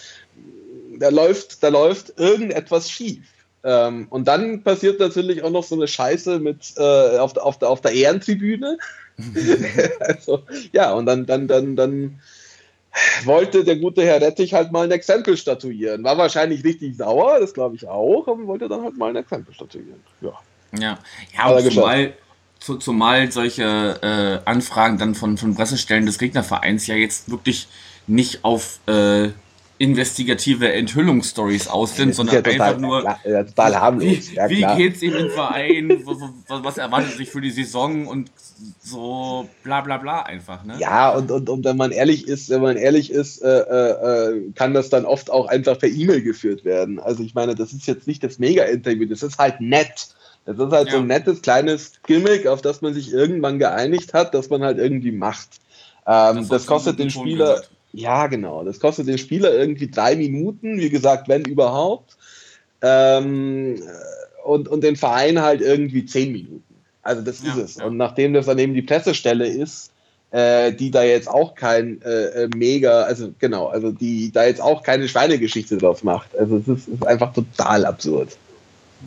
da 0.97 1.09
läuft, 1.09 1.61
da 1.61 1.67
läuft 1.67 2.17
irgendetwas 2.17 2.89
schief. 2.89 3.23
Ähm, 3.63 4.07
und 4.09 4.27
dann 4.27 4.63
passiert 4.63 4.99
natürlich 4.99 5.43
auch 5.43 5.51
noch 5.51 5.63
so 5.63 5.75
eine 5.75 5.87
Scheiße 5.87 6.39
mit 6.39 6.73
äh, 6.77 7.17
auf, 7.19 7.37
auf, 7.37 7.59
der, 7.59 7.69
auf 7.69 7.81
der 7.81 7.93
Ehrentribüne. 7.93 8.79
also, 9.99 10.41
ja, 10.71 10.91
und 10.93 11.05
dann, 11.05 11.27
dann, 11.27 11.47
dann, 11.47 11.75
dann 11.75 12.19
wollte 13.25 13.63
der 13.63 13.75
gute 13.75 14.03
Herr 14.03 14.21
Rettich 14.21 14.55
halt 14.55 14.71
mal 14.71 14.85
ein 14.85 14.91
Exempel 14.91 15.37
statuieren. 15.37 16.03
War 16.03 16.17
wahrscheinlich 16.17 16.63
richtig 16.63 16.97
sauer, 16.97 17.39
das 17.39 17.53
glaube 17.53 17.75
ich 17.75 17.87
auch, 17.87 18.27
aber 18.27 18.47
wollte 18.47 18.67
dann 18.67 18.81
halt 18.81 18.97
mal 18.97 19.11
ein 19.11 19.15
Exempel 19.17 19.53
statuieren. 19.53 20.01
Ja. 20.21 20.33
Ja, 20.79 20.99
ja 21.35 21.47
und 21.47 21.71
zumal, 21.71 22.13
zu, 22.59 22.77
zumal 22.77 23.31
solche 23.31 24.43
äh, 24.45 24.49
Anfragen 24.49 24.97
dann 24.97 25.15
von, 25.15 25.37
von 25.37 25.55
Pressestellen 25.55 26.05
des 26.05 26.17
Gegnervereins 26.17 26.87
ja 26.87 26.95
jetzt 26.95 27.29
wirklich 27.29 27.67
nicht 28.07 28.43
auf 28.43 28.79
äh, 28.87 29.29
investigative 29.79 30.71
Enthüllungsstories 30.71 31.67
aus 31.67 31.95
sind, 31.95 32.15
sondern 32.15 32.35
ja 32.35 32.41
total, 32.41 32.61
einfach 32.61 32.79
nur 32.79 33.03
ja, 33.03 33.43
total 33.43 33.75
harmlos. 33.75 34.31
Wie, 34.31 34.35
ja, 34.35 34.49
wie 34.49 34.77
geht's 34.77 35.01
ihm 35.01 35.15
im 35.15 35.29
Verein? 35.29 36.03
was, 36.05 36.63
was 36.63 36.77
erwartet 36.77 37.17
sich 37.17 37.29
für 37.29 37.41
die 37.41 37.49
Saison 37.49 38.07
und 38.07 38.31
so 38.81 39.49
bla 39.63 39.81
bla 39.81 39.97
bla 39.97 40.21
einfach, 40.21 40.63
ne? 40.63 40.75
Ja, 40.79 41.09
und, 41.09 41.31
und, 41.31 41.49
und 41.49 41.65
wenn 41.65 41.75
man 41.75 41.91
ehrlich 41.91 42.27
ist, 42.27 42.49
wenn 42.49 42.61
man 42.61 42.77
ehrlich 42.77 43.11
ist, 43.11 43.41
äh, 43.41 43.59
äh, 43.59 44.51
kann 44.55 44.73
das 44.73 44.89
dann 44.89 45.05
oft 45.05 45.31
auch 45.31 45.47
einfach 45.47 45.77
per 45.79 45.89
E-Mail 45.89 46.21
geführt 46.21 46.63
werden. 46.63 46.99
Also 46.99 47.23
ich 47.23 47.33
meine, 47.33 47.55
das 47.55 47.73
ist 47.73 47.87
jetzt 47.87 48.07
nicht 48.07 48.23
das 48.23 48.39
Mega-Interview, 48.39 49.05
das 49.05 49.23
ist 49.23 49.37
halt 49.37 49.59
nett. 49.59 50.09
Das 50.45 50.57
ist 50.57 50.71
halt 50.71 50.87
ja. 50.87 50.93
so 50.93 50.99
ein 50.99 51.07
nettes 51.07 51.41
kleines 51.41 51.93
Gimmick, 52.05 52.47
auf 52.47 52.61
das 52.61 52.81
man 52.81 52.93
sich 52.93 53.13
irgendwann 53.13 53.59
geeinigt 53.59 54.13
hat, 54.13 54.33
dass 54.33 54.49
man 54.49 54.61
halt 54.63 54.77
irgendwie 54.77 55.11
macht. 55.11 55.49
Ähm, 56.05 56.37
das, 56.37 56.47
das 56.49 56.65
kostet 56.67 56.99
den 56.99 57.09
Spieler, 57.09 57.63
ja 57.93 58.27
genau, 58.27 58.63
das 58.63 58.79
kostet 58.79 59.07
den 59.07 59.17
Spieler 59.17 59.53
irgendwie 59.53 59.89
drei 59.89 60.15
Minuten, 60.15 60.79
wie 60.79 60.89
gesagt, 60.89 61.29
wenn 61.29 61.45
überhaupt. 61.45 62.17
Ähm, 62.81 63.81
und, 64.43 64.67
und 64.67 64.83
den 64.83 64.97
Verein 64.97 65.41
halt 65.41 65.61
irgendwie 65.61 66.05
zehn 66.05 66.33
Minuten. 66.33 66.75
Also 67.01 67.21
das 67.21 67.41
ja, 67.41 67.53
ist 67.53 67.57
es. 67.57 67.75
Ja. 67.75 67.85
Und 67.85 67.95
nachdem 67.95 68.33
das 68.33 68.45
dann 68.45 68.59
eben 68.59 68.73
die 68.73 68.81
Pressestelle 68.81 69.47
ist, 69.47 69.91
äh, 70.31 70.73
die 70.73 70.91
da 70.91 71.03
jetzt 71.03 71.29
auch 71.29 71.55
kein 71.55 72.01
äh, 72.01 72.43
äh 72.43 72.49
mega, 72.55 73.03
also 73.03 73.33
genau, 73.39 73.67
also 73.67 73.91
die 73.91 74.31
da 74.31 74.45
jetzt 74.45 74.61
auch 74.61 74.83
keine 74.83 75.07
Schweinegeschichte 75.07 75.77
drauf 75.77 76.03
macht. 76.03 76.35
Also 76.35 76.57
es 76.57 76.67
ist, 76.67 76.87
ist 76.87 77.07
einfach 77.07 77.33
total 77.33 77.85
absurd. 77.85 78.35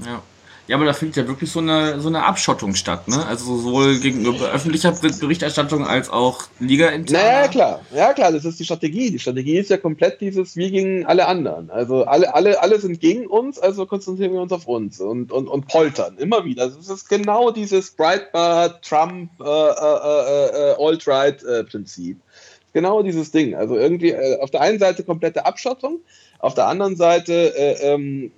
Ja. 0.05 0.23
Ja, 0.69 0.77
aber 0.77 0.85
da 0.85 0.93
findet 0.93 1.17
ja 1.17 1.29
wirklich 1.29 1.51
so 1.51 1.61
eine, 1.61 2.01
so 2.01 2.09
eine 2.09 2.25
Abschottung 2.25 2.75
statt, 2.75 3.07
ne? 3.07 3.25
Also 3.27 3.57
sowohl 3.57 3.99
gegenüber 3.99 4.51
öffentlicher 4.51 4.91
Berichterstattung 4.93 5.87
als 5.87 6.11
auch 6.11 6.45
liga 6.59 6.89
-interne. 6.89 7.13
Naja, 7.13 7.49
klar. 7.49 7.81
Ja, 7.95 8.13
klar, 8.13 8.33
das 8.33 8.45
ist 8.45 8.59
die 8.59 8.65
Strategie. 8.65 9.11
Die 9.13 9.21
Strategie 9.21 9.59
ist 9.59 9.71
ja 9.71 9.77
komplett 9.77 10.21
dieses 10.21 10.57
Wir 10.57 10.71
gegen 10.71 11.07
alle 11.07 11.27
anderen. 11.27 11.71
Also 11.71 12.05
alle, 12.05 12.35
alle, 12.35 12.61
alle 12.61 12.81
sind 12.81 13.01
gegen 13.01 13.27
uns, 13.27 13.61
also 13.61 13.87
konzentrieren 13.87 14.33
wir 14.33 14.41
uns 14.41 14.53
auf 14.53 14.67
uns 14.67 15.01
und, 15.01 15.31
und, 15.31 15.47
und 15.47 15.69
poltern. 15.69 16.19
Immer 16.19 16.45
wieder. 16.45 16.69
Das 16.69 16.89
ist 16.89 17.09
genau 17.09 17.53
dieses 17.53 17.93
Breitbart, 17.93 18.85
Trump, 18.85 19.31
äh, 19.41 19.45
äh, 19.45 19.49
äh, 19.49 20.73
äh 20.73 20.85
Alt-Right-Prinzip. 20.85 22.19
Genau 22.73 23.03
dieses 23.03 23.31
Ding. 23.31 23.55
Also 23.55 23.77
irgendwie 23.77 24.11
äh, 24.11 24.41
auf 24.41 24.51
der 24.51 24.63
einen 24.63 24.79
Seite 24.79 25.05
komplette 25.05 25.47
Abschottung, 25.47 26.01
auf 26.41 26.55
der 26.55 26.67
anderen 26.67 26.97
Seite 26.97 27.57
äh, 27.57 27.95
ähm, 27.95 28.33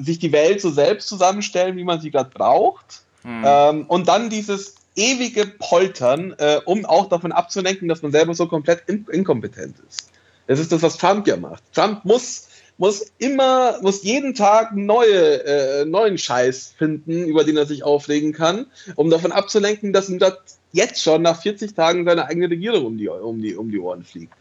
sich 0.00 0.18
die 0.18 0.32
Welt 0.32 0.60
so 0.60 0.70
selbst 0.70 1.08
zusammenstellen, 1.08 1.76
wie 1.76 1.84
man 1.84 2.00
sie 2.00 2.10
gerade 2.10 2.30
braucht. 2.30 3.02
Mhm. 3.24 3.44
Ähm, 3.44 3.84
und 3.86 4.08
dann 4.08 4.30
dieses 4.30 4.74
ewige 4.94 5.46
Poltern, 5.46 6.34
äh, 6.38 6.60
um 6.64 6.84
auch 6.84 7.08
davon 7.08 7.32
abzulenken, 7.32 7.88
dass 7.88 8.02
man 8.02 8.12
selber 8.12 8.34
so 8.34 8.46
komplett 8.46 8.82
in 8.86 9.06
inkompetent 9.10 9.76
ist. 9.88 10.10
Das 10.46 10.58
ist 10.58 10.72
das, 10.72 10.82
was 10.82 10.98
Trump 10.98 11.26
ja 11.26 11.36
macht. 11.36 11.62
Trump 11.72 12.04
muss, 12.04 12.48
muss 12.76 13.12
immer, 13.18 13.78
muss 13.80 14.02
jeden 14.02 14.34
Tag 14.34 14.74
neue, 14.74 15.44
äh, 15.44 15.84
neuen 15.84 16.18
Scheiß 16.18 16.74
finden, 16.76 17.24
über 17.26 17.44
den 17.44 17.56
er 17.56 17.66
sich 17.66 17.84
aufregen 17.84 18.32
kann, 18.32 18.66
um 18.96 19.08
davon 19.08 19.32
abzulenken, 19.32 19.92
dass 19.92 20.08
ihm 20.08 20.18
das 20.18 20.34
jetzt 20.72 21.02
schon 21.02 21.22
nach 21.22 21.40
40 21.40 21.74
Tagen 21.74 22.04
seine 22.04 22.26
eigene 22.26 22.50
Regierung 22.50 22.86
um 22.86 22.98
die, 22.98 23.08
um 23.08 23.40
die, 23.40 23.54
um 23.54 23.70
die 23.70 23.78
Ohren 23.78 24.02
fliegt. 24.02 24.34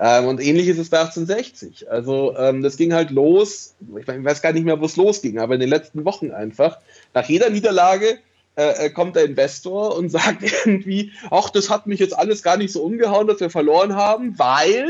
Ähm, 0.00 0.26
und 0.26 0.40
ähnlich 0.40 0.68
ist 0.68 0.78
es 0.78 0.90
bei 0.90 1.00
1860. 1.00 1.90
Also 1.90 2.36
ähm, 2.36 2.62
das 2.62 2.76
ging 2.76 2.92
halt 2.92 3.10
los, 3.10 3.74
ich 3.98 4.06
weiß 4.06 4.42
gar 4.42 4.52
nicht 4.52 4.64
mehr, 4.64 4.80
wo 4.80 4.84
es 4.84 4.96
losging, 4.96 5.38
aber 5.38 5.54
in 5.54 5.60
den 5.60 5.68
letzten 5.68 6.04
Wochen 6.04 6.30
einfach. 6.30 6.78
Nach 7.14 7.28
jeder 7.28 7.50
Niederlage 7.50 8.18
äh, 8.56 8.86
äh 8.86 8.90
kommt 8.90 9.16
der 9.16 9.24
Investor 9.24 9.96
und 9.96 10.10
sagt 10.10 10.42
irgendwie, 10.42 11.12
ach, 11.30 11.50
das 11.50 11.68
hat 11.68 11.86
mich 11.86 11.98
jetzt 11.98 12.16
alles 12.16 12.42
gar 12.42 12.56
nicht 12.56 12.72
so 12.72 12.82
umgehauen, 12.82 13.26
dass 13.26 13.40
wir 13.40 13.50
verloren 13.50 13.96
haben, 13.96 14.38
weil 14.38 14.88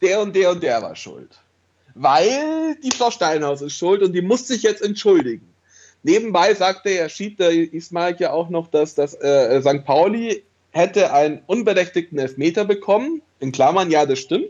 der 0.00 0.20
und 0.20 0.36
der 0.36 0.52
und 0.52 0.62
der 0.62 0.80
war 0.80 0.94
schuld. 0.94 1.38
Weil 1.94 2.76
die 2.84 2.92
Frau 2.92 3.10
Steinhaus 3.10 3.62
ist 3.62 3.76
schuld 3.76 4.02
und 4.02 4.12
die 4.12 4.22
muss 4.22 4.46
sich 4.46 4.62
jetzt 4.62 4.82
entschuldigen. 4.82 5.46
Nebenbei 6.02 6.54
sagte 6.54 6.90
er, 6.90 7.08
schiebt 7.08 7.40
der 7.40 7.50
Ismail 7.50 8.16
ja 8.18 8.32
auch 8.32 8.48
noch, 8.48 8.68
dass 8.68 8.94
das 8.94 9.14
äh, 9.14 9.60
St. 9.60 9.84
Pauli 9.84 10.44
hätte 10.72 11.12
einen 11.12 11.42
unberechtigten 11.46 12.18
Elfmeter 12.18 12.64
bekommen. 12.64 13.22
In 13.40 13.52
Klammern, 13.52 13.90
ja, 13.90 14.06
das 14.06 14.18
stimmt. 14.18 14.48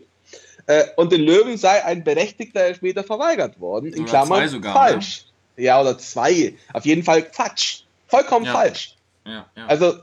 Äh, 0.67 0.85
und 0.97 1.13
den 1.13 1.23
Löwen 1.23 1.57
sei 1.57 1.85
ein 1.85 2.05
berechtigter 2.05 2.61
Elfmeter 2.61 3.05
verweigert 3.05 3.59
worden. 3.61 3.93
In 3.93 4.03
oder 4.03 4.11
Klammern, 4.11 4.49
sogar, 4.49 4.75
falsch. 4.75 5.25
Ne? 5.57 5.65
Ja, 5.65 5.81
oder 5.81 5.99
zwei. 5.99 6.55
Auf 6.73 6.85
jeden 6.85 7.03
Fall 7.03 7.23
Quatsch. 7.23 7.83
Vollkommen 8.09 8.47
ja. 8.47 8.53
falsch. 8.53 8.97
Ja, 9.27 9.47
ja. 9.57 9.67
Also, 9.67 9.95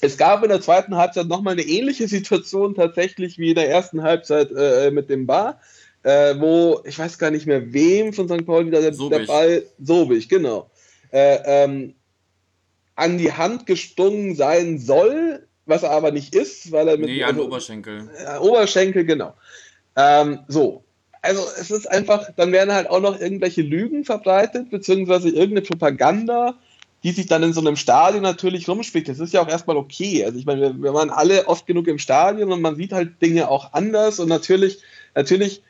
es 0.00 0.16
gab 0.16 0.42
in 0.42 0.48
der 0.50 0.60
zweiten 0.60 0.96
Halbzeit 0.96 1.26
nochmal 1.26 1.54
eine 1.54 1.62
ähnliche 1.62 2.06
Situation 2.08 2.74
tatsächlich 2.74 3.38
wie 3.38 3.50
in 3.50 3.54
der 3.56 3.68
ersten 3.68 4.02
Halbzeit 4.02 4.50
äh, 4.52 4.90
mit 4.90 5.10
dem 5.10 5.26
Bar, 5.26 5.60
äh, 6.04 6.34
wo, 6.38 6.80
ich 6.84 6.98
weiß 6.98 7.18
gar 7.18 7.30
nicht 7.30 7.46
mehr, 7.46 7.72
wem 7.72 8.12
von 8.12 8.28
St. 8.28 8.46
Pauli 8.46 8.70
der, 8.70 8.90
der 8.90 9.26
Ball, 9.26 9.64
Sobig, 9.82 10.28
genau, 10.28 10.70
äh, 11.10 11.38
ähm, 11.44 11.94
an 12.94 13.18
die 13.18 13.32
Hand 13.32 13.66
gesprungen 13.66 14.36
sein 14.36 14.78
soll, 14.78 15.47
was 15.68 15.82
er 15.82 15.90
aber 15.90 16.10
nicht 16.10 16.34
ist, 16.34 16.72
weil 16.72 16.88
er 16.88 16.96
mit. 16.96 17.08
Nee, 17.08 17.22
also, 17.22 17.44
Oberschenkel. 17.44 18.08
Äh, 18.16 18.38
Oberschenkel, 18.38 19.04
genau. 19.04 19.34
Ähm, 19.96 20.40
so. 20.48 20.84
Also 21.20 21.42
es 21.60 21.70
ist 21.70 21.90
einfach, 21.90 22.30
dann 22.36 22.52
werden 22.52 22.72
halt 22.72 22.88
auch 22.88 23.00
noch 23.00 23.20
irgendwelche 23.20 23.62
Lügen 23.62 24.04
verbreitet, 24.04 24.70
beziehungsweise 24.70 25.28
irgendeine 25.28 25.62
Propaganda, 25.62 26.54
die 27.02 27.10
sich 27.10 27.26
dann 27.26 27.42
in 27.42 27.52
so 27.52 27.60
einem 27.60 27.76
Stadion 27.76 28.22
natürlich 28.22 28.68
rumspricht. 28.68 29.08
Das 29.08 29.18
ist 29.18 29.34
ja 29.34 29.42
auch 29.42 29.48
erstmal 29.48 29.76
okay. 29.76 30.24
Also 30.24 30.38
ich 30.38 30.46
meine, 30.46 30.60
wir, 30.60 30.82
wir 30.82 30.94
waren 30.94 31.10
alle 31.10 31.48
oft 31.48 31.66
genug 31.66 31.88
im 31.88 31.98
Stadion 31.98 32.52
und 32.52 32.62
man 32.62 32.76
sieht 32.76 32.92
halt 32.92 33.20
Dinge 33.20 33.48
auch 33.48 33.72
anders 33.72 34.20
und 34.20 34.28
natürlich, 34.28 34.78
natürlich 35.14 35.62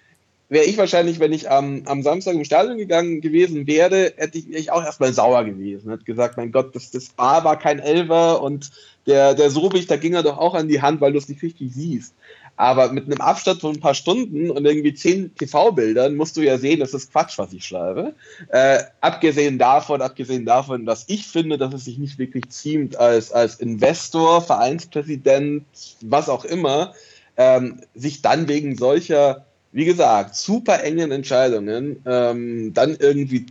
wäre 0.49 0.65
ich 0.65 0.79
wahrscheinlich, 0.79 1.21
wenn 1.21 1.33
ich 1.33 1.51
am, 1.51 1.83
am 1.87 2.03
Samstag 2.03 2.35
im 2.35 2.45
Stadion 2.45 2.79
gegangen 2.79 3.21
gewesen 3.21 3.67
wäre, 3.67 4.13
hätte 4.17 4.39
ich, 4.39 4.51
ich 4.51 4.71
auch 4.73 4.83
erstmal 4.83 5.13
sauer 5.13 5.45
gewesen. 5.45 5.91
Hätte 5.91 6.05
gesagt, 6.05 6.37
mein 6.37 6.53
Gott, 6.53 6.75
das, 6.75 6.91
das 6.91 7.09
Bar 7.11 7.45
war 7.45 7.59
kein 7.59 7.79
Elver 7.79 8.43
und 8.43 8.71
der, 9.07 9.35
der 9.35 9.51
Sobich, 9.51 9.87
da 9.87 9.97
ging 9.97 10.15
er 10.15 10.23
doch 10.23 10.39
auch 10.39 10.55
an 10.55 10.69
die 10.69 10.83
Hand, 10.83 11.01
weil 11.01 11.13
du 11.13 11.19
es 11.19 11.29
nicht 11.29 11.43
richtig 11.43 11.73
siehst. 11.75 12.15
Aber 12.57 12.93
mit 12.93 13.05
einem 13.07 13.21
Abstand 13.21 13.61
von 13.61 13.77
ein 13.77 13.81
paar 13.81 13.95
Stunden 13.95 14.51
und 14.51 14.65
irgendwie 14.67 14.93
zehn 14.93 15.33
TV-Bildern 15.37 16.17
musst 16.17 16.37
du 16.37 16.41
ja 16.41 16.59
sehen, 16.59 16.81
das 16.81 16.93
ist 16.93 17.13
Quatsch, 17.13 17.39
was 17.39 17.53
ich 17.53 17.65
schreibe. 17.65 18.15
Äh, 18.49 18.81
abgesehen 19.01 19.59
davon, 19.59 20.03
abgesehen 20.03 20.45
davon, 20.45 20.85
dass 20.85 21.05
ich 21.07 21.27
finde, 21.29 21.57
dass 21.57 21.73
es 21.73 21.85
sich 21.85 21.99
nicht 21.99 22.19
wirklich 22.19 22.49
ziemt 22.49 22.97
als, 22.97 23.31
als 23.31 23.57
Investor, 23.57 24.43
Vereinspräsident, 24.43 25.65
was 26.01 26.29
auch 26.29 26.45
immer, 26.45 26.95
ähm, 27.37 27.81
sich 27.95 28.23
dann 28.23 28.49
wegen 28.49 28.77
solcher 28.77 29.47
wie 29.73 29.85
gesagt, 29.85 30.37
super 30.37 30.83
engen 30.83 31.11
Entscheidungen, 31.11 32.03
ähm, 32.07 32.73
dann 32.75 32.97
irgendwie 32.99 33.47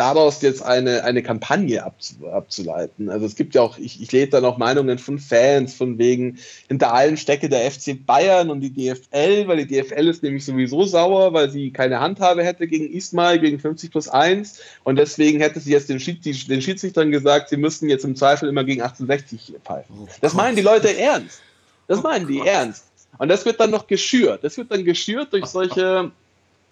daraus 0.00 0.40
jetzt 0.40 0.62
eine, 0.62 1.04
eine 1.04 1.22
Kampagne 1.22 1.84
abzu, 1.84 2.26
abzuleiten. 2.32 3.10
Also 3.10 3.26
es 3.26 3.36
gibt 3.36 3.54
ja 3.54 3.60
auch, 3.60 3.76
ich, 3.76 4.00
ich 4.00 4.10
lese 4.12 4.30
da 4.30 4.40
noch 4.40 4.56
Meinungen 4.56 4.98
von 4.98 5.18
Fans, 5.18 5.74
von 5.74 5.98
wegen, 5.98 6.38
hinter 6.68 6.94
allen 6.94 7.18
stecke 7.18 7.50
der 7.50 7.70
FC 7.70 8.06
Bayern 8.06 8.48
und 8.48 8.62
die 8.62 8.72
DFL, 8.72 9.46
weil 9.46 9.62
die 9.62 9.66
DFL 9.66 10.08
ist 10.08 10.22
nämlich 10.22 10.46
sowieso 10.46 10.84
sauer, 10.84 11.34
weil 11.34 11.50
sie 11.50 11.70
keine 11.70 12.00
Handhabe 12.00 12.42
hätte 12.42 12.66
gegen 12.66 12.90
Ismail, 12.90 13.40
gegen 13.40 13.58
50 13.58 13.90
plus 13.90 14.08
1 14.08 14.60
und 14.84 14.96
deswegen 14.96 15.38
hätte 15.40 15.60
sie 15.60 15.72
jetzt 15.72 15.90
den, 15.90 16.00
Schied, 16.00 16.24
den 16.24 16.62
Schiedsrichtern 16.62 17.10
gesagt, 17.10 17.50
sie 17.50 17.58
müssten 17.58 17.90
jetzt 17.90 18.06
im 18.06 18.16
Zweifel 18.16 18.48
immer 18.48 18.64
gegen 18.64 18.80
1860 18.80 19.56
pfeifen. 19.62 19.96
Oh 20.00 20.08
das 20.22 20.32
meinen 20.32 20.56
die 20.56 20.62
Leute 20.62 20.96
ernst. 20.96 21.42
Das 21.88 21.98
oh 21.98 22.02
meinen 22.02 22.26
die 22.26 22.40
ernst. 22.40 22.84
Und 23.20 23.28
das 23.28 23.44
wird 23.44 23.60
dann 23.60 23.70
noch 23.70 23.86
geschürt. 23.86 24.42
Das 24.42 24.56
wird 24.56 24.70
dann 24.70 24.82
geschürt 24.82 25.30
durch 25.34 25.44
solche, 25.44 26.10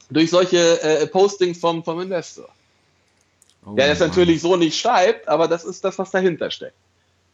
durch 0.09 0.31
solche 0.31 0.83
äh, 0.83 1.07
Postings 1.07 1.59
vom, 1.59 1.85
vom 1.85 2.01
Investor. 2.01 2.49
Oh, 3.67 3.75
der 3.75 3.89
das 3.89 4.01
natürlich 4.01 4.41
so 4.41 4.57
nicht 4.57 4.81
schreibt, 4.81 5.29
aber 5.29 5.47
das 5.47 5.65
ist 5.65 5.85
das, 5.85 5.99
was 5.99 6.11
dahinter 6.11 6.51
steckt. 6.51 6.73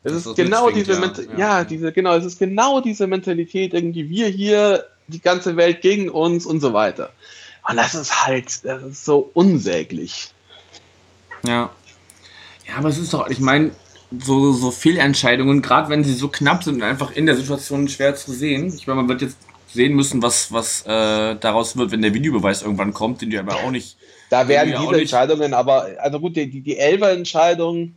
Es 0.03 0.13
ist, 0.13 0.27
ist 0.27 0.35
genau 0.35 0.69
diese, 0.69 0.95
ja. 0.95 0.99
ja, 0.99 1.39
ja, 1.39 1.65
diese, 1.65 1.93
genau, 1.93 2.17
es 2.17 2.25
ist 2.25 2.41
genau 2.41 2.81
diese 2.81 3.07
Mentalität, 3.07 3.73
irgendwie 3.73 4.11
wir 4.11 4.27
hier, 4.27 4.85
die 5.07 5.21
ganze 5.21 5.57
Welt 5.57 5.81
gegen 5.81 6.09
uns 6.09 6.45
und 6.45 6.59
so 6.59 6.73
weiter. 6.73 7.13
Und 7.69 7.77
das 7.77 7.95
ist 7.95 8.27
halt, 8.27 8.65
das 8.65 8.83
ist 8.83 9.05
so 9.05 9.31
unsäglich. 9.33 10.35
Ja. 11.47 11.71
Ja, 12.67 12.77
aber 12.79 12.89
es 12.89 12.99
ist 12.99 13.15
doch, 13.15 13.29
ich 13.29 13.39
meine, 13.39 13.71
so, 14.11 14.53
so 14.53 14.71
Fehlentscheidungen, 14.71 15.63
gerade 15.63 15.89
wenn 15.89 16.05
sie 16.05 16.15
so 16.15 16.29
knapp 16.29 16.65
sind 16.65 16.77
und 16.77 16.83
einfach 16.83 17.13
in 17.13 17.27
der 17.27 17.37
Situation 17.37 17.89
schwer 17.89 18.15
zu 18.15 18.33
sehen. 18.33 18.73
Ich 18.75 18.87
meine, 18.87 18.99
man 18.99 19.09
wird 19.09 19.23
jetzt 19.23 19.39
sehen 19.69 19.95
müssen, 19.95 20.23
was, 20.23 20.53
was 20.53 20.83
äh, 20.87 21.37
daraus 21.37 21.77
wird, 21.77 21.91
wenn 21.91 22.03
der 22.03 22.15
Videobeweis 22.15 22.63
irgendwann 22.63 22.95
kommt, 22.95 23.23
den 23.23 23.31
die 23.31 23.39
aber 23.39 23.57
auch 23.57 23.71
nicht. 23.71 23.97
Da 24.31 24.49
werden 24.49 24.75
diese 24.81 25.01
Entscheidungen, 25.01 25.55
aber, 25.55 25.89
also 25.99 26.21
gut, 26.21 26.37
die, 26.37 26.63
die 26.63 26.79
Elfer-Entscheidung, 26.79 27.95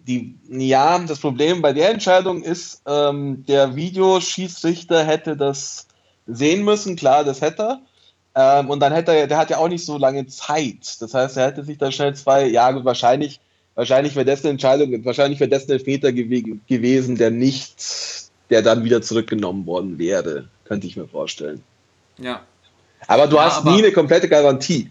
die, 0.00 0.34
ja, 0.48 0.98
das 0.98 1.20
Problem 1.20 1.62
bei 1.62 1.72
der 1.72 1.90
Entscheidung 1.90 2.42
ist, 2.42 2.82
ähm, 2.86 3.44
der 3.46 3.76
Videoschiedsrichter 3.76 5.04
hätte 5.04 5.36
das 5.36 5.86
sehen 6.26 6.64
müssen, 6.64 6.96
klar, 6.96 7.24
das 7.24 7.40
hätte 7.40 7.80
er. 8.34 8.60
Ähm, 8.60 8.70
und 8.70 8.80
dann 8.80 8.92
hätte 8.92 9.12
er, 9.12 9.26
der 9.26 9.38
hat 9.38 9.50
ja 9.50 9.58
auch 9.58 9.68
nicht 9.68 9.84
so 9.84 9.98
lange 9.98 10.26
Zeit. 10.26 11.00
Das 11.00 11.14
heißt, 11.14 11.36
er 11.36 11.46
hätte 11.46 11.64
sich 11.64 11.78
da 11.78 11.90
schnell 11.90 12.14
zwei, 12.14 12.46
ja, 12.46 12.84
wahrscheinlich 12.84 13.40
wahrscheinlich 13.78 14.16
wäre 14.16 14.26
das 14.26 14.42
eine 14.42 14.50
Entscheidung, 14.50 15.04
wahrscheinlich 15.04 15.38
wäre 15.38 15.48
das 15.48 15.68
ein 15.68 15.70
Elfmeter 15.70 16.12
gew 16.12 16.56
gewesen, 16.66 17.16
der 17.16 17.30
nicht, 17.30 18.28
der 18.50 18.60
dann 18.62 18.82
wieder 18.82 19.02
zurückgenommen 19.02 19.66
worden 19.66 20.00
wäre, 20.00 20.48
könnte 20.64 20.88
ich 20.88 20.96
mir 20.96 21.06
vorstellen. 21.06 21.62
Ja. 22.18 22.42
Aber 23.06 23.28
du 23.28 23.36
ja, 23.36 23.44
hast 23.44 23.58
aber 23.58 23.70
nie 23.70 23.78
eine 23.78 23.92
komplette 23.92 24.28
Garantie. 24.28 24.90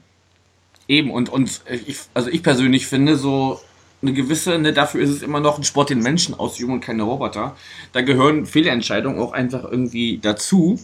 Eben, 0.88 1.12
und, 1.12 1.28
und 1.28 1.60
ich, 1.86 1.98
also 2.14 2.30
ich 2.30 2.42
persönlich 2.42 2.88
finde, 2.88 3.18
so 3.18 3.60
eine 4.02 4.14
gewisse, 4.14 4.58
ne, 4.58 4.72
dafür 4.72 5.02
ist 5.02 5.10
es 5.10 5.22
immer 5.22 5.42
noch 5.42 5.58
ein 5.58 5.66
Sport, 5.66 5.90
den 5.90 6.00
Menschen 6.00 6.34
ausüben 6.34 6.72
und 6.72 6.80
keine 6.80 7.04
Roboter. 7.04 7.58
Da 7.92 8.02
gehören 8.02 8.46
Fehlentscheidungen 8.46 9.20
auch 9.20 9.34
einfach 9.34 9.66
irgendwie 9.70 10.20
dazu. 10.20 10.80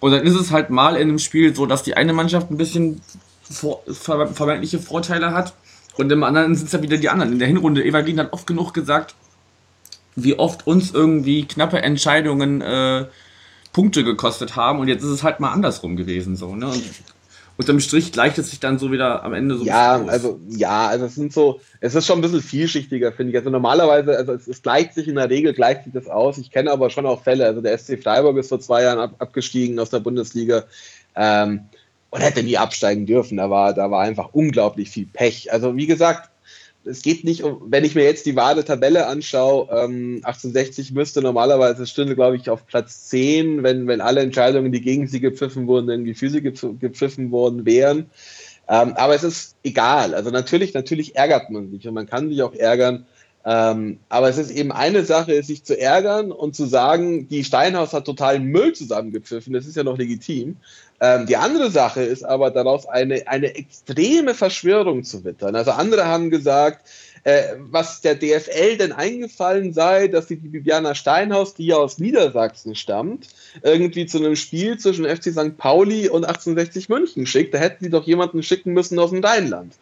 Und 0.00 0.10
dann 0.10 0.26
ist 0.26 0.34
es 0.34 0.50
halt 0.50 0.70
mal 0.70 0.96
in 0.96 1.02
einem 1.02 1.18
Spiel 1.20 1.54
so, 1.54 1.66
dass 1.66 1.84
die 1.84 1.96
eine 1.96 2.14
Mannschaft 2.14 2.50
ein 2.50 2.56
bisschen 2.56 3.00
vor, 3.48 3.84
vermeintliche 3.86 4.80
Vorteile 4.80 5.32
hat 5.32 5.54
und 5.96 6.10
im 6.10 6.22
anderen 6.22 6.54
sind 6.54 6.66
es 6.66 6.72
ja 6.72 6.82
wieder 6.82 6.96
die 6.96 7.08
anderen. 7.08 7.32
In 7.32 7.38
der 7.38 7.48
Hinrunde, 7.48 7.84
Evangelin 7.84 8.20
hat 8.20 8.32
oft 8.32 8.46
genug 8.46 8.72
gesagt, 8.74 9.14
wie 10.16 10.38
oft 10.38 10.66
uns 10.66 10.92
irgendwie 10.92 11.46
knappe 11.46 11.82
Entscheidungen 11.82 12.60
äh, 12.60 13.06
Punkte 13.72 14.04
gekostet 14.04 14.56
haben 14.56 14.78
und 14.78 14.88
jetzt 14.88 15.02
ist 15.02 15.10
es 15.10 15.22
halt 15.22 15.40
mal 15.40 15.52
andersrum 15.52 15.96
gewesen 15.96 16.36
so, 16.36 16.54
ne? 16.54 16.68
Und 16.68 16.84
unterm 17.56 17.80
Strich 17.80 18.12
gleicht 18.12 18.38
es 18.38 18.50
sich 18.50 18.60
dann 18.60 18.78
so 18.78 18.90
wieder 18.90 19.24
am 19.24 19.34
Ende 19.34 19.56
so 19.56 19.64
Ja, 19.64 20.04
also 20.06 20.40
ja, 20.48 20.88
also 20.88 21.06
es 21.06 21.14
sind 21.14 21.32
so, 21.32 21.60
es 21.80 21.94
ist 21.94 22.06
schon 22.06 22.18
ein 22.18 22.22
bisschen 22.22 22.42
vielschichtiger, 22.42 23.12
finde 23.12 23.32
ich. 23.32 23.38
Also 23.38 23.50
normalerweise, 23.50 24.16
also 24.16 24.32
es, 24.32 24.48
es, 24.48 24.62
gleicht 24.62 24.94
sich 24.94 25.08
in 25.08 25.16
der 25.16 25.30
Regel, 25.30 25.52
gleicht 25.54 25.84
sich 25.84 25.92
das 25.92 26.08
aus. 26.08 26.38
Ich 26.38 26.50
kenne 26.50 26.70
aber 26.70 26.90
schon 26.90 27.06
auch 27.06 27.22
Fälle, 27.22 27.46
also 27.46 27.60
der 27.60 27.76
SC 27.76 28.00
Freiburg 28.02 28.36
ist 28.38 28.48
vor 28.48 28.60
zwei 28.60 28.82
Jahren 28.82 28.98
ab, 28.98 29.14
abgestiegen 29.18 29.78
aus 29.78 29.90
der 29.90 30.00
Bundesliga. 30.00 30.64
Ähm, 31.14 31.60
und 32.14 32.20
hätte 32.20 32.44
nie 32.44 32.56
absteigen 32.56 33.06
dürfen. 33.06 33.38
Da 33.38 33.50
war, 33.50 33.74
da 33.74 33.90
war 33.90 34.00
einfach 34.00 34.28
unglaublich 34.32 34.88
viel 34.88 35.06
Pech. 35.06 35.52
Also 35.52 35.76
wie 35.76 35.88
gesagt, 35.88 36.30
es 36.84 37.02
geht 37.02 37.24
nicht 37.24 37.42
um, 37.42 37.60
wenn 37.66 37.82
ich 37.82 37.96
mir 37.96 38.04
jetzt 38.04 38.24
die 38.24 38.36
wahre 38.36 38.64
Tabelle 38.64 39.08
anschaue, 39.08 39.66
ähm, 39.70 40.20
1860 40.22 40.92
müsste 40.92 41.22
normalerweise 41.22 41.88
stünde, 41.88 42.14
glaube 42.14 42.36
ich, 42.36 42.48
auf 42.50 42.68
Platz 42.68 43.08
10, 43.08 43.64
wenn, 43.64 43.88
wenn 43.88 44.00
alle 44.00 44.20
Entscheidungen, 44.20 44.70
die 44.70 44.80
gegen 44.80 45.08
sie 45.08 45.18
gepfiffen 45.18 45.66
wurden, 45.66 45.88
irgendwie 45.88 46.14
für 46.14 46.30
sie 46.30 46.40
gepfiffen 46.40 47.32
worden 47.32 47.66
wären. 47.66 48.10
Ähm, 48.68 48.92
aber 48.94 49.16
es 49.16 49.24
ist 49.24 49.56
egal. 49.64 50.14
Also 50.14 50.30
natürlich, 50.30 50.72
natürlich 50.72 51.16
ärgert 51.16 51.50
man 51.50 51.68
sich 51.72 51.88
und 51.88 51.94
man 51.94 52.06
kann 52.06 52.28
sich 52.28 52.40
auch 52.42 52.54
ärgern. 52.54 53.06
Ähm, 53.46 53.98
aber 54.08 54.28
es 54.30 54.38
ist 54.38 54.50
eben 54.50 54.72
eine 54.72 55.04
Sache, 55.04 55.42
sich 55.42 55.64
zu 55.64 55.78
ärgern 55.78 56.32
und 56.32 56.54
zu 56.54 56.64
sagen, 56.64 57.28
die 57.28 57.44
Steinhaus 57.44 57.92
hat 57.92 58.06
total 58.06 58.40
Müll 58.40 58.72
zusammengepfiffen. 58.72 59.52
Das 59.52 59.66
ist 59.66 59.76
ja 59.76 59.82
noch 59.82 59.98
legitim. 59.98 60.56
Ähm, 61.00 61.26
die 61.26 61.36
andere 61.36 61.70
Sache 61.70 62.02
ist 62.02 62.24
aber 62.24 62.50
daraus 62.50 62.86
eine, 62.86 63.26
eine 63.26 63.54
extreme 63.54 64.34
Verschwörung 64.34 65.04
zu 65.04 65.24
wittern. 65.24 65.56
Also 65.56 65.72
andere 65.72 66.06
haben 66.06 66.30
gesagt, 66.30 66.86
äh, 67.24 67.56
was 67.58 68.02
der 68.02 68.14
DFL 68.14 68.76
denn 68.76 68.92
eingefallen 68.92 69.72
sei, 69.72 70.08
dass 70.08 70.28
sie 70.28 70.36
die 70.36 70.48
Bibiana 70.48 70.94
Steinhaus, 70.94 71.54
die 71.54 71.66
ja 71.66 71.76
aus 71.76 71.98
Niedersachsen 71.98 72.74
stammt, 72.74 73.28
irgendwie 73.62 74.06
zu 74.06 74.18
einem 74.18 74.36
Spiel 74.36 74.78
zwischen 74.78 75.04
FC 75.06 75.32
St. 75.32 75.56
Pauli 75.56 76.08
und 76.08 76.24
1860 76.24 76.88
München 76.90 77.26
schickt. 77.26 77.54
Da 77.54 77.58
hätten 77.58 77.84
sie 77.84 77.90
doch 77.90 78.06
jemanden 78.06 78.42
schicken 78.42 78.72
müssen 78.72 78.98
aus 78.98 79.10
dem 79.10 79.24
Rheinland. 79.24 79.74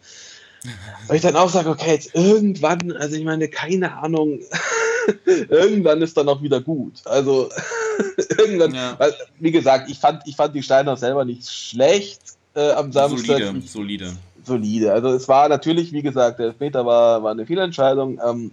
Weil 1.07 1.17
ich 1.17 1.21
dann 1.21 1.35
auch 1.35 1.49
sage, 1.49 1.69
okay, 1.69 1.91
jetzt 1.91 2.15
irgendwann, 2.15 2.93
also 2.93 3.17
ich 3.17 3.25
meine, 3.25 3.49
keine 3.49 3.97
Ahnung, 3.97 4.39
irgendwann 5.49 6.01
ist 6.01 6.17
dann 6.17 6.29
auch 6.29 6.41
wieder 6.41 6.61
gut. 6.61 7.01
Also 7.05 7.49
irgendwann, 8.37 8.73
ja. 8.73 8.95
weil, 8.97 9.13
wie 9.39 9.51
gesagt, 9.51 9.89
ich 9.89 9.99
fand, 9.99 10.23
ich 10.25 10.35
fand 10.35 10.55
die 10.55 10.63
Steiner 10.63 10.97
selber 10.97 11.25
nicht 11.25 11.49
schlecht 11.49 12.21
äh, 12.55 12.71
am 12.71 12.91
Samstag. 12.91 13.39
Solide, 13.39 13.61
solide. 13.67 14.13
Solide. 14.45 14.93
Also 14.93 15.09
es 15.09 15.27
war 15.27 15.49
natürlich, 15.49 15.91
wie 15.93 16.01
gesagt, 16.01 16.39
der 16.39 16.47
Elfmeter 16.47 16.85
war, 16.85 17.23
war 17.23 17.31
eine 17.31 17.45
Fehlentscheidung. 17.45 18.19
Ähm, 18.25 18.51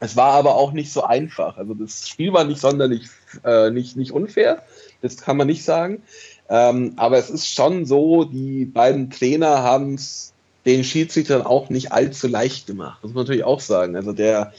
es 0.00 0.16
war 0.16 0.32
aber 0.32 0.56
auch 0.56 0.72
nicht 0.72 0.92
so 0.92 1.04
einfach. 1.04 1.56
Also 1.56 1.74
das 1.74 2.08
Spiel 2.08 2.32
war 2.32 2.44
nicht 2.44 2.60
sonderlich 2.60 3.08
äh, 3.44 3.70
nicht, 3.70 3.96
nicht 3.96 4.12
unfair. 4.12 4.62
Das 5.00 5.16
kann 5.16 5.36
man 5.36 5.46
nicht 5.46 5.64
sagen. 5.64 6.02
Ähm, 6.48 6.94
aber 6.96 7.18
es 7.18 7.30
ist 7.30 7.46
schon 7.46 7.86
so, 7.86 8.24
die 8.24 8.64
beiden 8.64 9.10
Trainer 9.10 9.62
haben 9.62 9.94
es 9.94 10.32
den 10.66 10.84
Schiedsrichtern 10.84 11.42
auch 11.42 11.70
nicht 11.70 11.92
allzu 11.92 12.28
leicht 12.28 12.66
gemacht. 12.66 12.98
Das 13.02 13.10
muss 13.10 13.14
man 13.14 13.24
natürlich 13.24 13.44
auch 13.44 13.60
sagen. 13.60 13.96
Also 13.96 14.12
der 14.12 14.52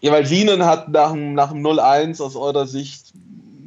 Jeweilsinen 0.00 0.64
hat 0.64 0.88
nach 0.88 1.12
dem, 1.12 1.34
nach 1.34 1.52
dem 1.52 1.64
0-1 1.64 2.22
aus 2.22 2.36
eurer 2.36 2.66
Sicht 2.66 3.12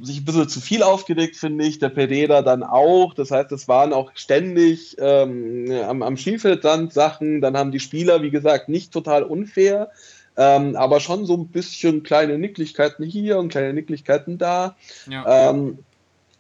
sich 0.02 0.20
ein 0.20 0.26
bisschen 0.26 0.50
zu 0.50 0.62
viel 0.62 0.84
aufgeregt, 0.84 1.36
finde 1.36 1.66
ich. 1.66 1.80
Der 1.80 1.90
Pereira 1.90 2.42
dann 2.42 2.64
auch. 2.64 3.14
Das 3.14 3.32
heißt, 3.32 3.52
es 3.52 3.68
waren 3.68 3.94
auch 3.94 4.12
ständig 4.16 4.96
ähm, 5.00 5.72
am, 5.88 6.02
am 6.04 6.18
Spielfeldrand 6.18 6.94
Sachen. 6.94 7.42
Dann 7.42 7.58
haben 7.58 7.72
die 7.72 7.80
Spieler, 7.80 8.22
wie 8.22 8.30
gesagt, 8.30 8.70
nicht 8.70 8.94
total 8.94 9.24
unfair, 9.24 9.90
ähm, 10.38 10.76
aber 10.76 11.00
schon 11.00 11.26
so 11.26 11.36
ein 11.36 11.48
bisschen 11.48 12.04
kleine 12.04 12.38
Nicklichkeiten 12.38 13.04
hier 13.06 13.40
und 13.40 13.50
kleine 13.50 13.74
Nicklichkeiten 13.74 14.38
da. 14.38 14.76
Ja. 15.10 15.50
Ähm, 15.50 15.80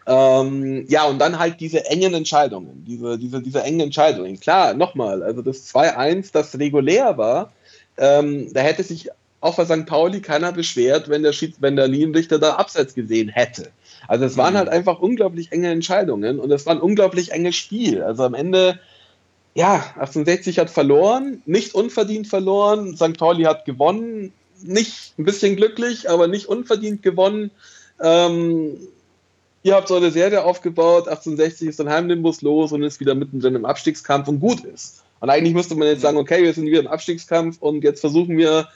ähm, 0.06 0.86
ja, 0.88 1.06
und 1.06 1.20
dann 1.20 1.38
halt 1.38 1.60
diese 1.60 1.86
engen 1.86 2.14
Entscheidungen, 2.14 2.84
diese, 2.88 3.20
diese, 3.20 3.42
diese 3.42 3.62
engen 3.62 3.82
Entscheidungen. 3.82 4.40
Klar, 4.40 4.74
nochmal, 4.74 5.22
also 5.22 5.42
das 5.42 5.74
2-1, 5.74 6.32
das 6.32 6.58
regulär 6.58 7.18
war, 7.18 7.52
ähm, 7.98 8.52
da 8.54 8.62
hätte 8.62 8.82
sich 8.82 9.10
auch 9.42 9.56
bei 9.56 9.66
St. 9.66 9.86
Pauli 9.86 10.22
keiner 10.22 10.52
beschwert, 10.52 11.10
wenn 11.10 11.24
der, 11.24 11.34
Schieds 11.34 11.62
wenn 11.62 11.76
der 11.76 11.88
Linienrichter 11.88 12.40
da 12.40 12.56
abseits 12.56 12.94
gesehen 12.94 13.30
hätte. 13.30 13.72
Also 14.08 14.26
es 14.26 14.38
waren 14.38 14.54
mhm. 14.54 14.58
halt 14.58 14.70
einfach 14.70 15.00
unglaublich 15.00 15.52
enge 15.52 15.70
Entscheidungen 15.70 16.40
und 16.40 16.52
es 16.52 16.66
war 16.66 16.76
ein 16.76 16.82
unglaublich 16.82 17.32
enges 17.32 17.56
Spiel. 17.56 18.04
Also 18.04 18.24
am 18.24 18.34
Ende, 18.34 18.80
ja, 19.56 19.76
1860 19.96 20.60
hat 20.60 20.70
verloren, 20.70 21.42
nicht 21.46 21.74
unverdient 21.74 22.28
verloren, 22.28 22.96
St. 22.96 23.18
Pauli 23.18 23.44
hat 23.44 23.66
gewonnen, 23.66 24.34
nicht 24.62 25.18
ein 25.18 25.26
bisschen 25.26 25.56
glücklich, 25.56 26.10
aber 26.10 26.28
nicht 26.28 26.48
unverdient 26.48 27.02
gewonnen. 27.02 27.52
Ähm, 28.02 28.78
ihr 29.64 29.76
habt 29.76 29.88
so 29.88 29.96
eine 29.96 30.12
Serie 30.12 30.44
aufgebaut, 30.44 31.08
1860 31.08 31.70
ist 31.70 31.80
dann 31.80 31.90
Heimnimbus 31.90 32.42
los 32.42 32.74
und 32.74 32.84
ist 32.84 33.00
wieder 33.00 33.16
mittendrin 33.16 33.56
im 33.56 33.66
Abstiegskampf 33.66 34.28
und 34.28 34.42
gut 34.42 34.66
ist. 34.66 35.04
Und 35.22 35.30
eigentlich 35.30 35.54
müsste 35.54 35.76
man 35.76 35.88
jetzt 35.88 36.02
sagen, 36.02 36.18
okay, 36.18 36.44
wir 36.44 36.54
sind 36.54 36.66
wieder 36.66 36.80
im 36.80 36.88
Abstiegskampf 36.88 37.58
und 37.62 37.84
jetzt 37.84 38.02
versuchen 38.02 38.38
wir 38.38 38.68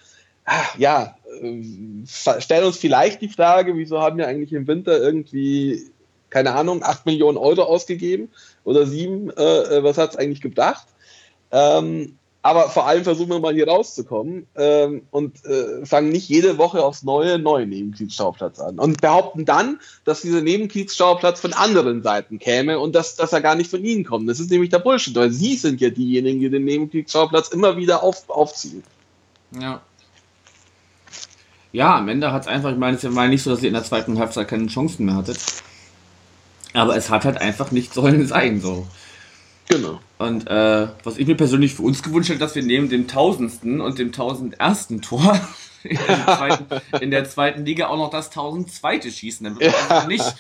ja, 0.78 1.16
äh, 1.42 1.62
stellen 2.06 2.66
uns 2.66 2.78
vielleicht 2.78 3.22
die 3.22 3.30
Frage, 3.30 3.76
wieso 3.78 4.02
haben 4.02 4.18
wir 4.18 4.28
eigentlich 4.28 4.54
im 4.54 4.68
Winter 4.68 5.00
irgendwie, 5.00 5.84
keine 6.30 6.54
Ahnung, 6.54 6.84
8 6.84 7.06
Millionen 7.06 7.38
Euro 7.38 7.64
ausgegeben 7.64 8.30
oder 8.64 8.86
7, 8.86 9.30
äh, 9.32 9.44
äh, 9.44 9.84
was 9.84 9.98
hat 9.98 10.12
es 10.12 10.18
eigentlich 10.18 10.42
gebracht? 10.42 10.88
Ähm, 11.52 12.18
aber 12.46 12.70
vor 12.70 12.86
allem 12.86 13.06
versuchen 13.06 13.30
wir 13.30 13.40
mal 13.40 13.54
hier 13.54 13.70
rauszukommen 13.70 14.48
ähm, 14.58 15.04
und 15.12 15.46
äh, 15.46 15.86
fangen 15.86 16.10
nicht 16.10 16.28
jede 16.28 16.58
Woche 16.58 16.84
aufs 16.84 17.04
neue 17.04 17.40
neue 17.40 17.66
Nebenkriegsschauplatz 17.66 18.60
an 18.60 18.80
und 18.80 19.00
behaupten 19.00 19.46
dann, 19.46 19.80
dass 20.04 20.24
dieser 20.24 20.42
Nebenkriegsschauplatz 20.42 21.40
von 21.40 21.54
anderen 21.54 22.04
Seiten 22.04 22.40
käme 22.40 22.80
und 22.80 22.96
dass, 22.96 23.16
dass 23.16 23.32
er 23.32 23.40
gar 23.40 23.56
nicht 23.56 23.72
von 23.72 23.86
ihnen 23.86 24.04
kommt. 24.04 24.28
Das 24.30 24.42
ist 24.42 24.52
nämlich 24.52 24.72
der 24.72 24.80
Bullshit, 24.80 25.16
weil 25.16 25.32
sie 25.32 25.56
sind 25.56 25.80
ja 25.80 25.90
diejenigen, 25.90 26.42
die 26.42 26.50
den 26.50 26.66
Nebenkriegsschauplatz 26.66 27.48
immer 27.48 27.78
wieder 27.78 28.04
auf, 28.04 28.30
aufziehen. 28.30 28.84
Ja, 29.58 29.82
ja, 31.74 31.98
am 31.98 32.08
Ende 32.08 32.32
hat 32.32 32.44
es 32.44 32.48
einfach, 32.48 32.72
ich 32.72 32.78
meine, 32.78 32.96
es 32.96 33.16
war 33.16 33.28
nicht 33.28 33.44
so, 33.44 33.50
dass 33.50 33.62
ihr 33.64 33.68
in 33.68 33.74
der 33.74 33.84
zweiten 33.84 34.18
Halbzeit 34.20 34.48
keine 34.48 34.68
Chancen 34.68 35.06
mehr 35.06 35.16
hattet. 35.16 35.40
Aber 36.74 36.96
es 36.96 37.10
hat 37.10 37.26
halt 37.26 37.42
einfach 37.42 37.72
nicht 37.72 37.94
sollen 37.94 38.26
sein, 38.28 38.62
so. 38.62 38.88
Genau. 39.70 40.00
Und 40.20 40.48
äh, 40.48 40.88
was 41.04 41.18
ich 41.18 41.26
mir 41.26 41.36
persönlich 41.36 41.74
für 41.74 41.82
uns 41.82 42.04
gewünscht 42.04 42.30
hätte, 42.30 42.40
dass 42.40 42.54
wir 42.54 42.64
neben 42.64 42.90
dem 42.90 43.08
tausendsten 43.08 43.82
und 43.82 43.98
dem 43.98 44.12
tausendersten 44.12 45.02
Tor 45.02 45.40
in 45.84 45.98
der, 45.98 46.26
zweiten, 46.26 46.66
in 47.02 47.12
der 47.12 47.26
zweiten 47.26 47.66
Liga 47.66 47.88
auch 47.88 47.98
noch 47.98 48.12
das 48.12 48.30
tausendzweite 48.30 49.12
schießen, 49.12 49.44
damit 49.44 49.62
man 49.62 49.74
also 49.90 50.08
nicht, 50.08 50.36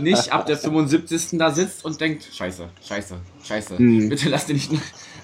nicht 0.00 0.32
ab 0.32 0.46
der 0.46 0.56
75. 0.56 1.38
da 1.38 1.52
sitzt 1.52 1.84
und 1.84 2.00
denkt, 2.00 2.26
scheiße, 2.32 2.68
scheiße, 2.86 3.16
scheiße, 3.44 3.78
hm. 3.78 4.08
bitte 4.08 4.28
lass 4.28 4.46
den 4.46 4.56
nicht, 4.56 4.70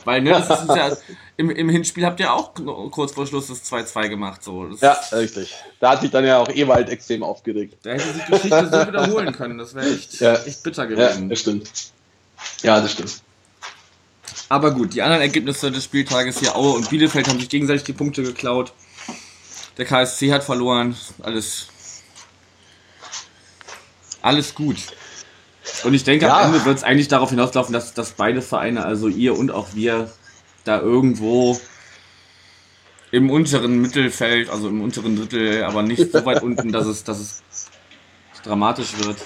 weil 0.04 0.22
ne, 0.22 0.30
das 0.30 0.62
ist 0.62 0.68
ja, 0.68 0.96
im, 1.38 1.50
im 1.50 1.68
Hinspiel 1.68 2.04
habt 2.04 2.18
ihr 2.18 2.32
auch 2.32 2.52
kurz 2.90 3.12
vor 3.12 3.24
Schluss 3.24 3.46
das 3.46 3.64
2-2 3.64 4.08
gemacht. 4.08 4.42
So. 4.42 4.66
Das 4.66 4.80
ja, 4.80 5.16
richtig. 5.16 5.54
Da 5.78 5.92
hat 5.92 6.00
sich 6.00 6.10
dann 6.10 6.24
ja 6.24 6.38
auch 6.38 6.48
Ewald 6.48 6.90
extrem 6.90 7.22
aufgeregt. 7.22 7.78
Da 7.82 7.90
hätte 7.90 8.12
sich 8.12 8.24
die 8.24 8.32
Geschichte 8.32 8.68
so 8.70 8.86
wiederholen 8.86 9.32
können, 9.32 9.56
das 9.56 9.72
wäre 9.74 9.88
echt, 9.88 10.20
ja. 10.20 10.34
echt 10.34 10.64
bitter 10.64 10.88
gewesen. 10.88 11.22
Ja, 11.22 11.28
das 11.28 11.40
stimmt. 11.40 11.70
Ja, 12.62 12.80
das 12.80 12.92
stimmt. 12.92 13.22
Aber 14.48 14.72
gut, 14.72 14.94
die 14.94 15.02
anderen 15.02 15.22
Ergebnisse 15.22 15.70
des 15.70 15.84
Spieltages 15.84 16.40
hier, 16.40 16.56
Aue 16.56 16.72
und 16.72 16.90
Bielefeld 16.90 17.28
haben 17.28 17.38
sich 17.38 17.48
gegenseitig 17.48 17.84
die 17.84 17.92
Punkte 17.92 18.24
geklaut. 18.24 18.72
Der 19.76 19.84
KSC 19.84 20.32
hat 20.32 20.42
verloren. 20.42 20.96
Alles. 21.22 21.68
Alles 24.22 24.56
gut. 24.56 24.78
Und 25.84 25.94
ich 25.94 26.02
denke, 26.02 26.26
ja. 26.26 26.40
am 26.40 26.46
Ende 26.52 26.64
wird 26.64 26.78
es 26.78 26.82
eigentlich 26.82 27.06
darauf 27.06 27.30
hinauslaufen, 27.30 27.72
dass, 27.72 27.94
dass 27.94 28.12
beide 28.12 28.42
Vereine, 28.42 28.84
also 28.84 29.06
ihr 29.06 29.38
und 29.38 29.52
auch 29.52 29.68
wir, 29.74 30.10
da 30.68 30.80
irgendwo 30.80 31.58
im 33.10 33.30
unteren 33.30 33.80
Mittelfeld, 33.80 34.50
also 34.50 34.68
im 34.68 34.82
unteren 34.82 35.16
Drittel, 35.16 35.64
aber 35.64 35.82
nicht 35.82 36.12
so 36.12 36.24
weit 36.24 36.42
unten, 36.42 36.70
dass 36.70 36.86
es, 36.86 37.04
dass 37.04 37.18
es 37.18 37.42
dramatisch 38.42 38.98
wird. 38.98 39.16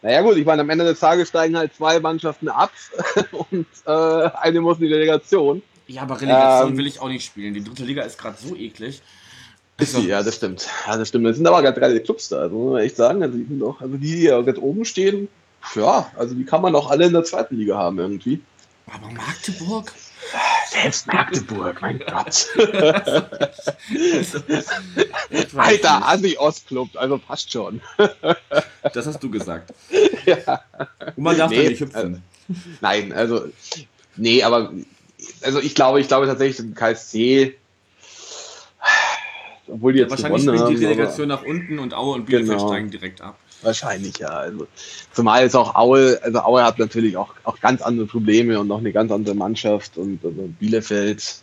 Naja 0.00 0.22
gut, 0.22 0.36
ich 0.36 0.46
meine, 0.46 0.62
am 0.62 0.70
Ende 0.70 0.84
des 0.84 1.00
Tages 1.00 1.28
steigen 1.28 1.56
halt 1.56 1.74
zwei 1.74 2.00
Mannschaften 2.00 2.48
ab 2.48 2.72
und 3.50 3.66
äh, 3.86 3.90
eine 3.90 4.60
muss 4.60 4.78
in 4.78 4.86
die 4.86 4.92
Relegation. 4.92 5.62
Ja, 5.86 6.02
aber 6.02 6.20
Relegation 6.20 6.70
ähm, 6.70 6.78
will 6.78 6.86
ich 6.86 7.00
auch 7.00 7.08
nicht 7.08 7.24
spielen. 7.24 7.54
Die 7.54 7.62
dritte 7.62 7.84
Liga 7.84 8.02
ist 8.02 8.18
gerade 8.18 8.36
so 8.38 8.56
eklig. 8.56 9.02
Also, 9.78 10.00
ja, 10.00 10.22
das 10.22 10.36
stimmt. 10.36 10.68
Ja, 10.86 10.96
das 10.96 11.08
stimmt. 11.08 11.26
Es 11.26 11.36
sind 11.36 11.46
aber 11.46 11.62
gerade 11.62 11.80
drei 11.80 11.98
Clubs 11.98 12.28
da, 12.28 12.38
also 12.38 12.56
muss 12.56 12.72
man 12.72 12.82
echt 12.82 12.96
sagen. 12.96 13.22
Also 13.22 13.36
die, 13.36 13.44
sind 13.44 13.62
auch, 13.62 13.80
also 13.80 13.96
die, 13.96 14.16
die 14.16 14.22
ja 14.22 14.40
ganz 14.42 14.58
oben 14.58 14.84
stehen, 14.84 15.28
ja, 15.74 16.10
also 16.16 16.34
die 16.34 16.44
kann 16.44 16.62
man 16.62 16.74
auch 16.74 16.90
alle 16.90 17.06
in 17.06 17.12
der 17.12 17.24
zweiten 17.24 17.56
Liga 17.56 17.76
haben 17.76 17.98
irgendwie. 17.98 18.40
Aber 18.86 19.10
Magdeburg? 19.10 19.92
Selbst 20.68 21.06
Magdeburg, 21.06 21.80
mein 21.80 21.98
Gott. 21.98 22.48
Alter, 25.56 26.08
Asi-Ost-Club, 26.08 26.90
also 26.94 27.18
passt 27.18 27.52
schon. 27.52 27.80
das 28.92 29.06
hast 29.06 29.22
du 29.22 29.30
gesagt. 29.30 29.72
Ja. 30.24 30.62
Und 31.16 31.24
man 31.24 31.36
darf 31.36 31.50
nee, 31.50 31.64
da 31.64 31.70
nicht 31.70 31.80
hüpfen. 31.80 31.96
Also, 31.96 32.20
nein, 32.80 33.12
also, 33.12 33.48
nee, 34.14 34.44
aber, 34.44 34.72
also 35.42 35.58
ich 35.58 35.74
glaube, 35.74 36.00
ich 36.00 36.06
glaube 36.06 36.26
tatsächlich, 36.26 36.60
im 36.60 36.76
KSC, 36.76 37.56
obwohl 39.66 39.94
die 39.94 40.00
jetzt 40.00 40.10
Wahrscheinlich 40.10 40.42
gewonnen 40.42 40.60
haben. 40.60 40.76
die 40.76 40.84
Relegation 40.84 41.28
nach 41.28 41.42
unten 41.42 41.80
und 41.80 41.92
Aue 41.92 42.14
und 42.14 42.26
Bielefeld 42.26 42.58
genau. 42.58 42.68
steigen 42.68 42.90
direkt 42.90 43.20
ab. 43.20 43.36
Wahrscheinlich, 43.62 44.18
ja. 44.18 44.28
Also, 44.28 44.66
zumal 45.12 45.42
jetzt 45.42 45.56
auch 45.56 45.74
Aue, 45.74 46.20
also 46.22 46.40
Aue 46.40 46.64
hat 46.64 46.78
natürlich 46.78 47.16
auch, 47.16 47.34
auch 47.44 47.60
ganz 47.60 47.82
andere 47.82 48.06
Probleme 48.06 48.58
und 48.58 48.68
noch 48.68 48.78
eine 48.78 48.92
ganz 48.92 49.12
andere 49.12 49.34
Mannschaft 49.34 49.96
und 49.96 50.20
also 50.24 50.48
Bielefeld, 50.58 51.42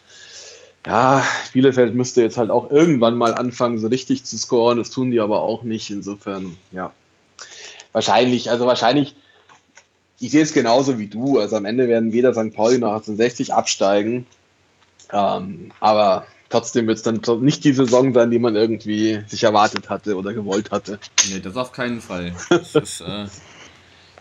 ja, 0.86 1.24
Bielefeld 1.54 1.96
müsste 1.96 2.22
jetzt 2.22 2.38
halt 2.38 2.50
auch 2.50 2.72
irgendwann 2.72 3.18
mal 3.18 3.34
anfangen, 3.34 3.80
so 3.80 3.88
richtig 3.88 4.24
zu 4.24 4.38
scoren. 4.38 4.78
Das 4.78 4.90
tun 4.90 5.12
die 5.12 5.20
aber 5.20 5.42
auch 5.42 5.64
nicht. 5.64 5.90
Insofern, 5.90 6.58
ja. 6.72 6.92
Wahrscheinlich, 7.92 8.50
also 8.50 8.66
wahrscheinlich, 8.66 9.16
ich 10.20 10.32
sehe 10.32 10.44
es 10.44 10.54
genauso 10.54 10.98
wie 10.98 11.08
du. 11.08 11.40
Also 11.40 11.56
am 11.56 11.66
Ende 11.66 11.88
werden 11.88 12.12
weder 12.12 12.34
St. 12.34 12.54
Pauli 12.54 12.78
noch 12.78 12.94
1860 12.94 13.54
absteigen. 13.54 14.26
Ähm, 15.12 15.72
aber 15.80 16.26
trotzdem 16.50 16.88
wird 16.88 16.98
es 16.98 17.04
dann 17.04 17.22
nicht 17.42 17.64
die 17.64 17.74
Saison 17.74 18.14
sein, 18.14 18.32
die 18.32 18.40
man 18.40 18.56
irgendwie 18.56 19.22
sich 19.28 19.44
erwartet 19.44 19.90
hatte 19.90 20.18
oder 20.18 20.34
gewollt 20.34 20.72
hatte. 20.72 21.00
Nee, 21.30 21.40
das 21.40 21.56
auf 21.56 21.72
keinen 21.72 22.02
Fall. 22.02 22.34
Das 22.50 22.76
ist, 22.76 23.02
äh, 23.02 23.28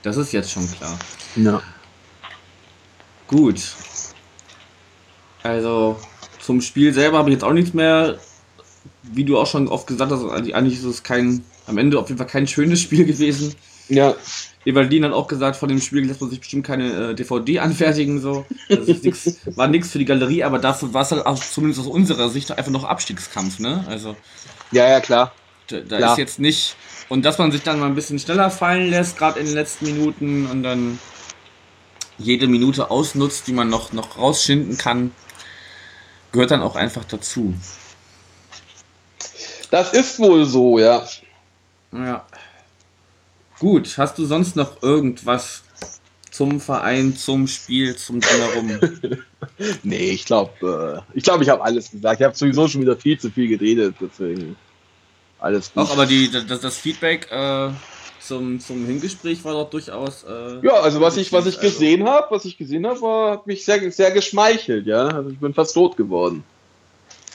das 0.03 0.17
ist 0.17 0.33
jetzt 0.33 0.51
schon 0.51 0.71
klar. 0.71 0.99
Ja. 1.37 1.63
Gut. 3.27 3.75
Also 5.43 5.99
zum 6.41 6.61
Spiel 6.61 6.93
selber 6.93 7.19
habe 7.19 7.31
ich 7.31 7.35
jetzt 7.35 7.45
auch 7.45 7.53
nichts 7.53 7.75
mehr. 7.75 8.19
Wie 9.03 9.25
du 9.25 9.39
auch 9.39 9.47
schon 9.47 9.69
oft 9.69 9.87
gesagt 9.87 10.13
hast, 10.13 10.25
eigentlich 10.25 10.79
ist 10.79 10.85
es 10.85 11.03
kein, 11.03 11.45
am 11.67 11.79
Ende 11.79 11.99
auf 11.99 12.09
jeden 12.09 12.19
Fall 12.19 12.27
kein 12.27 12.47
schönes 12.47 12.81
Spiel 12.81 13.05
gewesen. 13.05 13.55
Ja. 13.89 14.15
Evalin 14.65 15.05
hat 15.05 15.13
auch 15.13 15.29
gesagt, 15.29 15.57
von 15.57 15.69
dem 15.69 15.81
Spiel 15.81 16.05
lässt 16.07 16.21
man 16.21 16.31
sich 16.31 16.41
bestimmt 16.41 16.67
keine 16.67 17.11
äh, 17.11 17.15
DVD 17.15 17.61
anfertigen. 17.61 18.21
So. 18.21 18.45
Das 18.69 18.87
ist 18.87 19.05
nix, 19.05 19.39
war 19.57 19.69
nichts 19.69 19.91
für 19.91 19.99
die 19.99 20.05
Galerie, 20.05 20.45
aber 20.45 20.59
dafür 20.59 20.93
war 20.93 21.03
es 21.03 21.11
halt 21.13 21.25
auch, 21.27 21.39
zumindest 21.39 21.81
aus 21.81 21.87
unserer 21.87 22.29
Sicht 22.29 22.51
einfach 22.53 22.71
noch 22.71 22.85
Abstiegskampf. 22.85 23.59
Ne? 23.61 23.85
Also 23.89 24.17
Ja, 24.71 24.89
ja, 24.89 25.01
klar. 25.01 25.33
da, 25.69 25.81
da 25.81 25.97
Klar. 25.99 26.13
ist 26.13 26.19
jetzt 26.19 26.39
nicht. 26.39 26.77
Und 27.09 27.25
dass 27.25 27.39
man 27.39 27.51
sich 27.53 27.63
dann 27.63 27.79
mal 27.81 27.87
ein 27.87 27.95
bisschen 27.95 28.19
schneller 28.19 28.51
fallen 28.51 28.91
lässt, 28.91 29.17
gerade 29.17 29.41
in 29.41 29.47
den 29.47 29.55
letzten 29.55 29.87
Minuten 29.87 30.47
und 30.47 30.63
dann 30.63 30.99
jede 32.19 32.49
Minute 32.49 32.91
ausnutzt, 32.91 33.47
die 33.47 33.53
man 33.53 33.69
noch, 33.71 33.93
noch 33.93 34.19
rausschinden 34.19 34.77
kann, 34.77 35.13
gehört 36.33 36.51
dann 36.51 36.63
auch 36.63 36.77
einfach 36.77 37.05
dazu. 37.05 37.55
Das 39.71 39.93
ist 39.93 40.19
wohl 40.19 40.45
so, 40.45 40.79
ja. 40.79 41.07
Ja. 41.93 42.27
Gut, 43.59 43.99
hast 43.99 44.19
du 44.19 44.25
sonst 44.25 44.57
noch 44.57 44.83
irgendwas 44.83 45.63
zum 46.31 46.61
Verein, 46.61 47.17
zum 47.17 47.47
Spiel, 47.47 47.97
zum 47.97 48.21
Drumherum? 48.21 48.79
Nee, 49.83 50.11
ich 50.11 50.25
glaube, 50.25 51.05
äh, 51.15 51.17
ich 51.17 51.25
glaube, 51.25 51.43
ich 51.43 51.49
habe 51.49 51.63
alles 51.63 51.91
gesagt. 51.91 52.21
Ich 52.21 52.25
habe 52.25 52.37
sowieso 52.37 52.69
schon 52.69 52.81
wieder 52.83 52.97
viel 52.97 53.19
zu 53.19 53.31
viel 53.31 53.49
geredet, 53.49 53.97
deswegen 54.01 54.57
alles 55.41 55.73
gut. 55.73 55.85
Auch 55.85 55.93
aber 55.93 56.07
die, 56.07 56.31
das, 56.31 56.61
das 56.61 56.77
Feedback 56.77 57.29
äh, 57.31 57.71
zum, 58.21 58.61
zum 58.61 58.87
Hingespräch 58.87 59.45
war 59.45 59.53
doch 59.55 59.71
durchaus. 59.71 60.25
Äh, 60.25 60.65
ja, 60.67 60.75
also 60.75 61.01
was 61.01 61.17
ich, 61.17 61.33
was 61.33 61.47
ich 61.47 61.59
also- 61.59 61.69
gesehen 61.69 62.09
habe, 62.09 62.27
was 62.31 62.45
ich 62.45 62.57
gesehen 62.57 62.87
habe, 62.87 63.01
war, 63.01 63.33
hat 63.33 63.47
mich 63.47 63.65
sehr, 63.65 63.91
sehr 63.91 64.11
geschmeichelt, 64.11 64.87
ja. 64.87 65.07
Also 65.09 65.31
ich 65.31 65.39
bin 65.39 65.55
fast 65.55 65.75
tot 65.75 65.97
geworden. 65.97 66.45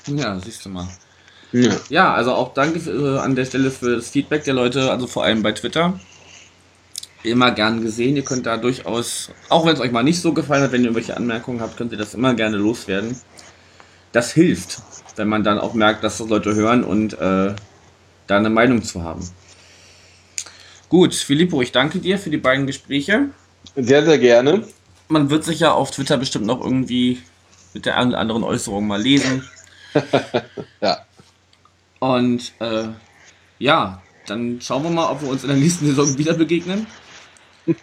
Ja, 0.08 0.38
siehst 0.40 0.66
du 0.66 0.70
mal. 0.70 0.88
Ja. 1.54 1.76
Ja, 1.90 2.14
also 2.14 2.34
auch 2.34 2.54
danke 2.54 2.80
äh, 2.90 3.20
an 3.20 3.36
der 3.36 3.46
Stelle 3.46 3.72
für 3.72 3.98
das 3.98 4.10
Feedback 4.10 4.44
der 4.44 4.56
Leute, 4.56 4.92
also 4.92 5.08
vor 5.08 5.24
allem 5.24 5.44
bei 5.44 5.52
Twitter. 5.52 6.00
Immer 7.24 7.52
gern 7.52 7.82
gesehen. 7.82 8.16
Ihr 8.16 8.26
könnt 8.26 8.46
da 8.46 8.58
durchaus, 8.58 9.32
auch 9.50 9.66
wenn 9.66 9.74
es 9.74 9.80
euch 9.80 9.92
mal 9.92 10.04
nicht 10.04 10.22
so 10.22 10.34
gefallen 10.34 10.64
hat, 10.64 10.72
wenn 10.72 10.82
ihr 10.82 10.88
irgendwelche 10.88 11.16
Anmerkungen 11.16 11.62
habt, 11.62 11.78
könnt 11.78 11.92
ihr 11.92 11.98
das 11.98 12.14
immer 12.14 12.34
gerne 12.34 12.58
loswerden. 12.58 13.18
Das 14.12 14.34
hilft, 14.34 14.82
wenn 15.16 15.30
man 15.30 15.44
dann 15.44 15.58
auch 15.58 15.74
merkt, 15.74 16.04
dass 16.04 16.18
das 16.18 16.28
Leute 16.28 16.54
hören 16.54 16.84
und 16.84 17.14
äh, 17.14 17.56
da 18.28 18.38
eine 18.38 18.50
Meinung 18.50 18.84
zu 18.84 19.04
haben. 19.04 19.28
Gut, 20.90 21.16
Filippo, 21.16 21.62
ich 21.62 21.72
danke 21.72 22.00
dir 22.00 22.20
für 22.20 22.30
die 22.30 22.38
beiden 22.38 22.68
Gespräche. 22.68 23.30
Sehr, 23.76 24.06
sehr 24.06 24.20
gerne. 24.20 24.68
Man 25.08 25.30
wird 25.30 25.44
sich 25.44 25.62
ja 25.62 25.72
auf 25.72 25.92
Twitter 25.92 26.18
bestimmt 26.18 26.46
noch 26.46 26.62
irgendwie 26.62 27.22
mit 27.74 27.86
der 27.86 27.98
einen 27.98 28.12
oder 28.12 28.20
anderen 28.20 28.44
Äußerung 28.44 28.86
mal 28.88 29.02
lesen. 29.02 29.44
Ja. 30.82 31.06
Und 32.00 32.52
äh, 32.60 32.90
ja, 33.60 34.02
dann 34.26 34.60
schauen 34.60 34.84
wir 34.84 34.90
mal, 34.90 35.10
ob 35.10 35.22
wir 35.22 35.30
uns 35.30 35.44
in 35.44 35.50
der 35.50 35.58
nächsten 35.58 35.86
Saison 35.86 36.18
wieder 36.18 36.34
begegnen. 36.34 36.88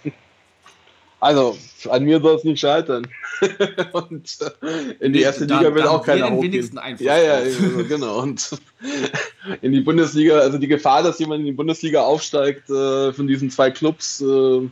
Also, 1.21 1.57
an 1.91 2.05
mir 2.05 2.19
soll 2.21 2.37
es 2.37 2.45
nicht 2.45 2.61
scheitern. 2.61 3.07
und 3.93 4.39
äh, 4.41 5.05
in 5.05 5.13
die 5.13 5.21
erste 5.21 5.47
da- 5.47 5.59
Liga 5.59 5.75
will 5.75 5.83
auch 5.83 6.05
keiner 6.05 6.31
hochgehen. 6.31 6.81
Ja, 6.99 7.19
ja, 7.19 7.35
also, 7.35 7.63
genau. 7.87 8.23
Und 8.23 8.59
in 9.61 9.73
die 9.73 9.81
Bundesliga, 9.81 10.39
also 10.39 10.57
die 10.57 10.67
Gefahr, 10.67 11.03
dass 11.03 11.19
jemand 11.19 11.41
in 11.41 11.47
die 11.47 11.53
Bundesliga 11.53 12.03
aufsteigt 12.03 12.71
äh, 12.71 13.13
von 13.13 13.27
diesen 13.27 13.51
zwei 13.51 13.71
Clubs, 13.71 14.23
äh, 14.23 14.69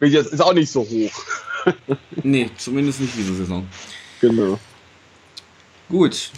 ist 0.00 0.40
auch 0.42 0.54
nicht 0.54 0.72
so 0.72 0.80
hoch. 0.80 1.22
Nee, 2.22 2.50
zumindest 2.56 3.00
nicht 3.00 3.14
diese 3.16 3.34
Saison. 3.34 3.66
Genau. 4.20 4.58
Gut. 5.88 6.30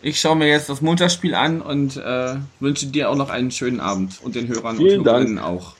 Ich 0.00 0.18
schaue 0.18 0.34
mir 0.34 0.48
jetzt 0.48 0.68
das 0.68 0.80
Montagsspiel 0.80 1.34
an 1.34 1.60
und 1.60 1.96
äh, 1.96 2.36
wünsche 2.58 2.86
dir 2.86 3.08
auch 3.08 3.16
noch 3.16 3.30
einen 3.30 3.52
schönen 3.52 3.78
Abend 3.80 4.18
und 4.22 4.34
den 4.34 4.48
Hörern 4.48 4.78
Vielen 4.78 5.00
und 5.00 5.04
Dank. 5.04 5.18
Hörerinnen 5.18 5.38
auch. 5.38 5.76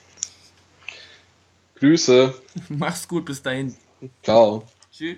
Grüße. 1.83 2.33
Mach's 2.69 3.05
gut, 3.05 3.25
bis 3.25 3.41
dahin. 3.41 3.75
Ciao. 4.23 4.63
Tschüss. 4.89 5.17